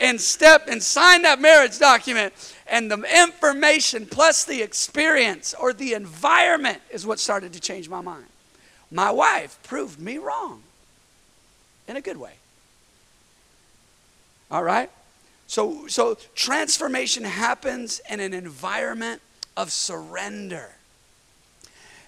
and 0.00 0.20
step 0.20 0.66
and 0.68 0.82
sign 0.82 1.22
that 1.22 1.40
marriage 1.40 1.78
document. 1.78 2.32
And 2.66 2.90
the 2.90 3.02
information 3.22 4.06
plus 4.06 4.44
the 4.44 4.62
experience 4.62 5.54
or 5.54 5.72
the 5.72 5.92
environment 5.92 6.80
is 6.90 7.06
what 7.06 7.20
started 7.20 7.52
to 7.52 7.60
change 7.60 7.88
my 7.88 8.00
mind. 8.00 8.24
My 8.90 9.10
wife 9.10 9.58
proved 9.62 10.00
me 10.00 10.18
wrong 10.18 10.62
in 11.86 11.96
a 11.96 12.00
good 12.00 12.16
way. 12.16 12.32
All 14.50 14.62
right? 14.62 14.90
So, 15.46 15.86
so 15.88 16.16
transformation 16.34 17.24
happens 17.24 18.00
in 18.08 18.20
an 18.20 18.32
environment 18.32 19.20
of 19.56 19.70
surrender. 19.70 20.76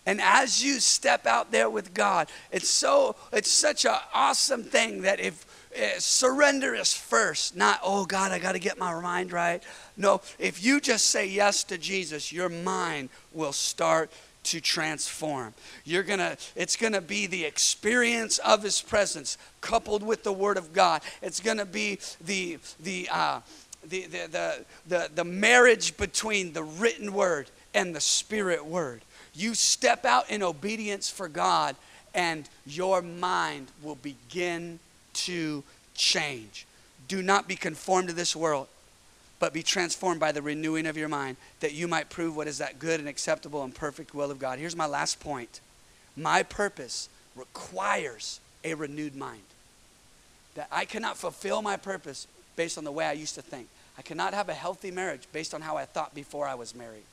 And 0.05 0.21
as 0.21 0.65
you 0.65 0.81
step 0.81 1.27
out 1.27 1.53
there 1.53 1.71
with 1.71 1.95
God, 1.95 2.29
it's 2.51 2.69
so 2.69 3.15
it's 3.33 3.51
such 3.51 3.85
an 3.85 3.97
awesome 4.13 4.65
thing 4.65 5.03
that 5.03 5.21
if 5.21 5.47
uh, 5.77 5.99
surrender 5.99 6.75
is 6.75 6.93
first, 6.93 7.57
not 7.57 7.81
oh 7.85 8.05
God, 8.05 8.33
I 8.33 8.39
got 8.39 8.53
to 8.53 8.59
get 8.59 8.79
my 8.79 8.99
mind 9.01 9.33
right. 9.33 9.63
No, 9.97 10.21
if 10.39 10.63
you 10.63 10.81
just 10.81 11.07
say 11.07 11.27
yes 11.29 11.65
to 11.65 11.79
Jesus, 11.79 12.33
your 12.33 12.49
mind 12.49 13.11
will 13.33 13.53
start 13.53 14.11
to 14.45 14.61
transform. 14.61 15.55
You're 15.85 16.03
gonna, 16.03 16.37
it's 16.57 16.75
gonna 16.75 17.01
be 17.01 17.29
the 17.29 17.45
experience 17.45 18.39
of 18.39 18.65
His 18.65 18.83
presence 18.83 19.39
coupled 19.61 20.03
with 20.03 20.25
the 20.25 20.33
Word 20.33 20.57
of 20.57 20.73
God. 20.73 21.03
It's 21.23 21.39
gonna 21.39 21.65
be 21.65 22.01
the 22.21 22.59
the 22.81 23.09
uh, 23.11 23.41
the, 23.89 24.07
the, 24.07 24.29
the, 24.31 24.65
the, 24.87 25.11
the 25.15 25.25
marriage 25.25 25.97
between 25.97 26.53
the 26.53 26.63
written 26.63 27.13
word 27.13 27.51
and 27.75 27.95
the 27.95 28.01
spirit 28.01 28.65
word. 28.65 29.03
You 29.35 29.55
step 29.55 30.05
out 30.05 30.31
in 30.31 30.43
obedience 30.43 31.09
for 31.11 31.29
God, 31.29 31.77
and 32.15 32.49
your 32.67 33.01
mind 33.03 33.69
will 33.83 33.97
begin 33.97 34.79
to 35.15 35.63
change. 35.95 36.67
Do 37.09 37.23
not 37.23 37.49
be 37.49 37.57
conformed 37.57 38.09
to 38.09 38.15
this 38.15 38.37
world, 38.37 38.69
but 39.39 39.53
be 39.53 39.63
transformed 39.63 40.21
by 40.21 40.33
the 40.33 40.43
renewing 40.43 40.87
of 40.87 40.97
your 40.97 41.09
mind, 41.09 41.37
that 41.61 41.73
you 41.73 41.89
might 41.89 42.11
prove 42.11 42.37
what 42.37 42.47
is 42.47 42.59
that 42.59 42.79
good 42.79 43.01
and 43.01 43.09
acceptable 43.09 43.65
and 43.65 43.75
perfect 43.75 44.15
will 44.15 44.31
of 44.31 44.39
God. 44.39 44.59
Here's 44.59 44.77
my 44.77 44.87
last 44.87 45.21
point 45.21 45.61
my 46.17 46.43
purpose 46.43 47.09
requires 47.35 48.41
a 48.65 48.75
renewed 48.75 49.17
mind. 49.17 49.43
That 50.55 50.69
I 50.71 50.85
cannot 50.85 51.17
fulfill 51.17 51.63
my 51.63 51.79
purpose 51.79 52.27
based 52.57 52.77
on 52.77 52.85
the 52.85 52.93
way 52.93 53.07
I 53.07 53.13
used 53.13 53.35
to 53.37 53.43
think. 53.43 53.69
I 53.97 54.03
cannot 54.03 54.35
have 54.35 54.49
a 54.49 54.55
healthy 54.55 54.91
marriage 54.91 55.23
based 55.33 55.55
on 55.55 55.63
how 55.63 55.77
I 55.77 55.87
thought 55.87 56.15
before 56.15 56.47
I 56.47 56.55
was 56.55 56.75
married. 56.75 57.05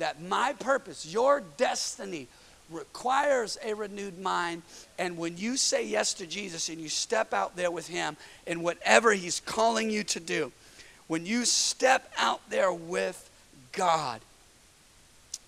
That 0.00 0.20
my 0.20 0.54
purpose, 0.54 1.06
your 1.06 1.42
destiny, 1.56 2.26
requires 2.70 3.58
a 3.64 3.74
renewed 3.74 4.18
mind. 4.18 4.62
And 4.98 5.16
when 5.16 5.36
you 5.36 5.56
say 5.56 5.86
yes 5.86 6.14
to 6.14 6.26
Jesus 6.26 6.68
and 6.68 6.80
you 6.80 6.88
step 6.88 7.34
out 7.34 7.56
there 7.56 7.70
with 7.70 7.88
Him 7.88 8.16
in 8.46 8.62
whatever 8.62 9.12
He's 9.12 9.40
calling 9.40 9.90
you 9.90 10.02
to 10.04 10.20
do, 10.20 10.52
when 11.06 11.26
you 11.26 11.44
step 11.44 12.10
out 12.18 12.40
there 12.50 12.72
with 12.72 13.28
God, 13.72 14.20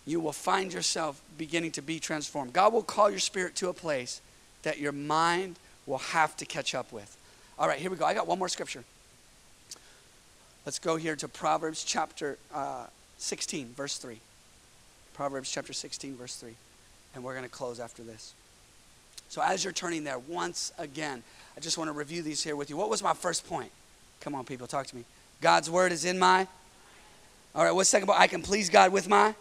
you 0.05 0.21
will 0.21 0.33
find 0.33 0.73
yourself 0.73 1.23
beginning 1.39 1.71
to 1.73 1.83
be 1.83 2.01
transformed. 2.01 2.53
God 2.53 2.73
will 2.73 2.83
call 2.83 3.09
your 3.09 3.21
spirit 3.21 3.55
to 3.57 3.69
a 3.69 3.73
place 3.73 4.21
that 4.65 4.79
your 4.79 4.93
mind 4.93 5.57
will 5.87 5.99
have 5.99 6.37
to 6.39 6.45
catch 6.45 6.75
up 6.75 6.93
with. 6.93 7.17
All 7.59 7.69
right, 7.69 7.79
here 7.79 7.91
we 7.91 7.97
go. 7.97 8.05
I 8.05 8.15
got 8.15 8.27
one 8.27 8.39
more 8.39 8.49
scripture. 8.49 8.85
Let's 10.67 10.79
go 10.79 10.97
here 10.97 11.17
to 11.17 11.29
Proverbs 11.29 11.85
chapter 11.85 12.39
uh, 12.53 12.87
16, 13.19 13.75
verse 13.77 13.99
3. 13.99 14.19
Proverbs 15.15 15.51
chapter 15.51 15.73
16, 15.73 16.17
verse 16.17 16.37
3. 16.37 16.55
And 17.15 17.23
we're 17.23 17.35
going 17.35 17.45
to 17.45 17.51
close 17.51 17.81
after 17.81 18.03
this. 18.03 18.35
So, 19.29 19.43
as 19.43 19.65
you're 19.65 19.73
turning 19.73 20.05
there, 20.05 20.19
once 20.19 20.73
again, 20.79 21.23
I 21.57 21.61
just 21.61 21.79
want 21.79 21.89
to 21.89 21.93
review 21.93 22.23
these 22.23 22.43
here 22.43 22.57
with 22.57 22.71
you. 22.71 22.77
What 22.77 22.91
was 22.91 23.03
my 23.03 23.15
first 23.15 23.47
point? 23.47 23.71
Come 24.21 24.35
on, 24.35 24.45
people, 24.45 24.67
talk 24.67 24.87
to 24.87 24.97
me. 24.97 25.05
God's 25.41 25.71
word 25.71 25.93
is 25.93 26.05
in 26.05 26.19
my. 26.19 26.47
All 27.55 27.65
right, 27.65 27.73
what's 27.73 27.89
second 27.89 28.07
point? 28.07 28.21
I 28.21 28.27
can 28.27 28.43
please 28.43 28.71
God 28.71 28.93
with 28.93 29.09
my. 29.09 29.35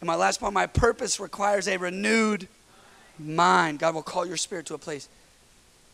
And 0.00 0.06
my 0.06 0.14
last 0.14 0.40
point, 0.40 0.54
my 0.54 0.66
purpose 0.66 1.20
requires 1.20 1.68
a 1.68 1.76
renewed 1.76 2.48
mind. 3.18 3.78
God 3.78 3.94
will 3.94 4.02
call 4.02 4.24
your 4.24 4.38
spirit 4.38 4.66
to 4.66 4.74
a 4.74 4.78
place 4.78 5.08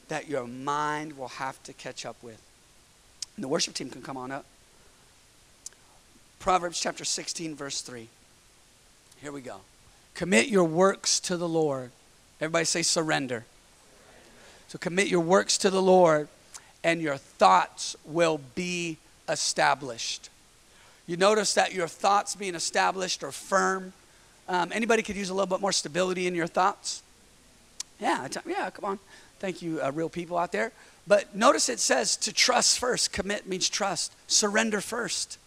that 0.08 0.28
your 0.28 0.46
mind 0.46 1.18
will 1.18 1.28
have 1.28 1.60
to 1.64 1.72
catch 1.72 2.06
up 2.06 2.16
with. 2.22 2.40
And 3.34 3.42
the 3.42 3.48
worship 3.48 3.74
team 3.74 3.90
can 3.90 4.02
come 4.02 4.16
on 4.16 4.30
up. 4.30 4.44
Proverbs 6.38 6.78
chapter 6.78 7.04
16, 7.04 7.56
verse 7.56 7.80
3. 7.80 8.08
Here 9.26 9.32
we 9.32 9.40
go. 9.40 9.56
Commit 10.14 10.46
your 10.46 10.62
works 10.62 11.18
to 11.18 11.36
the 11.36 11.48
Lord. 11.48 11.90
Everybody 12.40 12.64
say 12.64 12.82
surrender. 12.82 13.44
So 14.68 14.78
commit 14.78 15.08
your 15.08 15.18
works 15.18 15.58
to 15.58 15.68
the 15.68 15.82
Lord, 15.82 16.28
and 16.84 17.02
your 17.02 17.16
thoughts 17.16 17.96
will 18.04 18.38
be 18.54 18.98
established. 19.28 20.30
You 21.08 21.16
notice 21.16 21.54
that 21.54 21.74
your 21.74 21.88
thoughts 21.88 22.36
being 22.36 22.54
established 22.54 23.24
or 23.24 23.32
firm. 23.32 23.94
Um, 24.48 24.70
anybody 24.72 25.02
could 25.02 25.16
use 25.16 25.28
a 25.28 25.34
little 25.34 25.48
bit 25.48 25.60
more 25.60 25.72
stability 25.72 26.28
in 26.28 26.36
your 26.36 26.46
thoughts? 26.46 27.02
Yeah, 27.98 28.28
yeah, 28.46 28.70
come 28.70 28.84
on. 28.84 28.98
Thank 29.40 29.60
you, 29.60 29.82
uh, 29.82 29.90
real 29.90 30.08
people 30.08 30.38
out 30.38 30.52
there. 30.52 30.70
But 31.04 31.34
notice 31.34 31.68
it 31.68 31.80
says 31.80 32.16
to 32.18 32.32
trust 32.32 32.78
first. 32.78 33.12
Commit 33.12 33.44
means 33.48 33.68
trust. 33.68 34.14
Surrender 34.28 34.80
first. 34.80 35.38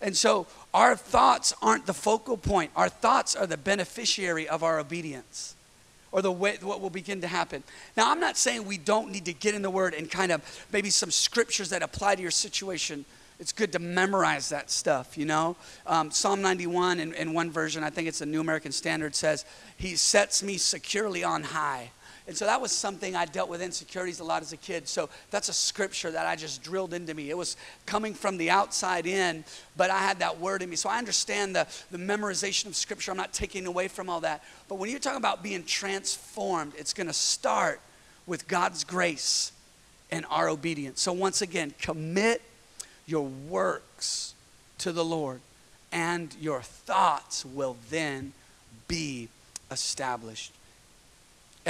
And 0.00 0.16
so 0.16 0.46
our 0.72 0.96
thoughts 0.96 1.54
aren't 1.60 1.86
the 1.86 1.94
focal 1.94 2.36
point. 2.36 2.70
Our 2.76 2.88
thoughts 2.88 3.36
are 3.36 3.46
the 3.46 3.56
beneficiary 3.56 4.48
of 4.48 4.62
our 4.62 4.78
obedience 4.78 5.54
or 6.12 6.22
the 6.22 6.32
way 6.32 6.58
what 6.60 6.80
will 6.80 6.90
begin 6.90 7.20
to 7.20 7.26
happen. 7.26 7.62
Now, 7.96 8.10
I'm 8.10 8.20
not 8.20 8.36
saying 8.36 8.64
we 8.64 8.78
don't 8.78 9.12
need 9.12 9.26
to 9.26 9.32
get 9.32 9.54
in 9.54 9.62
the 9.62 9.70
word 9.70 9.94
and 9.94 10.10
kind 10.10 10.32
of 10.32 10.66
maybe 10.72 10.90
some 10.90 11.10
scriptures 11.10 11.70
that 11.70 11.82
apply 11.82 12.16
to 12.16 12.22
your 12.22 12.30
situation. 12.30 13.04
It's 13.38 13.52
good 13.52 13.72
to 13.72 13.78
memorize 13.78 14.48
that 14.48 14.70
stuff, 14.70 15.16
you 15.16 15.24
know. 15.24 15.56
Um, 15.86 16.10
Psalm 16.10 16.42
91 16.42 17.00
in, 17.00 17.14
in 17.14 17.32
one 17.32 17.50
version, 17.50 17.84
I 17.84 17.90
think 17.90 18.08
it's 18.08 18.18
the 18.18 18.26
New 18.26 18.40
American 18.40 18.72
Standard, 18.72 19.14
says, 19.14 19.44
He 19.76 19.96
sets 19.96 20.42
me 20.42 20.56
securely 20.56 21.22
on 21.24 21.42
high. 21.42 21.90
And 22.26 22.36
so 22.36 22.44
that 22.44 22.60
was 22.60 22.70
something 22.70 23.16
I 23.16 23.24
dealt 23.24 23.48
with 23.48 23.62
insecurities 23.62 24.20
a 24.20 24.24
lot 24.24 24.42
as 24.42 24.52
a 24.52 24.56
kid. 24.56 24.86
So 24.86 25.08
that's 25.30 25.48
a 25.48 25.52
scripture 25.52 26.10
that 26.10 26.26
I 26.26 26.36
just 26.36 26.62
drilled 26.62 26.94
into 26.94 27.14
me. 27.14 27.30
It 27.30 27.36
was 27.36 27.56
coming 27.86 28.14
from 28.14 28.36
the 28.36 28.50
outside 28.50 29.06
in, 29.06 29.44
but 29.76 29.90
I 29.90 29.98
had 29.98 30.20
that 30.20 30.38
word 30.38 30.62
in 30.62 30.70
me. 30.70 30.76
So 30.76 30.88
I 30.88 30.98
understand 30.98 31.56
the, 31.56 31.66
the 31.90 31.98
memorization 31.98 32.66
of 32.66 32.76
scripture. 32.76 33.10
I'm 33.10 33.16
not 33.16 33.32
taking 33.32 33.66
away 33.66 33.88
from 33.88 34.08
all 34.08 34.20
that. 34.20 34.44
But 34.68 34.76
when 34.76 34.90
you're 34.90 35.00
talking 35.00 35.16
about 35.16 35.42
being 35.42 35.64
transformed, 35.64 36.74
it's 36.76 36.92
going 36.92 37.08
to 37.08 37.12
start 37.12 37.80
with 38.26 38.46
God's 38.46 38.84
grace 38.84 39.52
and 40.10 40.24
our 40.30 40.48
obedience. 40.48 41.00
So 41.00 41.12
once 41.12 41.42
again, 41.42 41.74
commit 41.80 42.42
your 43.06 43.26
works 43.48 44.34
to 44.78 44.92
the 44.92 45.04
Lord, 45.04 45.40
and 45.90 46.34
your 46.40 46.62
thoughts 46.62 47.44
will 47.44 47.76
then 47.90 48.32
be 48.88 49.28
established. 49.70 50.52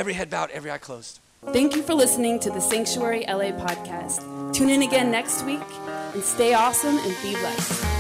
Every 0.00 0.14
head 0.14 0.30
bowed, 0.30 0.50
every 0.52 0.70
eye 0.70 0.78
closed. 0.78 1.20
Thank 1.52 1.76
you 1.76 1.82
for 1.82 1.92
listening 1.92 2.40
to 2.40 2.50
the 2.50 2.58
Sanctuary 2.58 3.26
LA 3.28 3.52
podcast. 3.52 4.54
Tune 4.54 4.70
in 4.70 4.80
again 4.80 5.10
next 5.10 5.44
week 5.44 5.60
and 6.14 6.22
stay 6.22 6.54
awesome 6.54 6.96
and 6.96 7.14
be 7.22 7.32
blessed. 7.32 7.99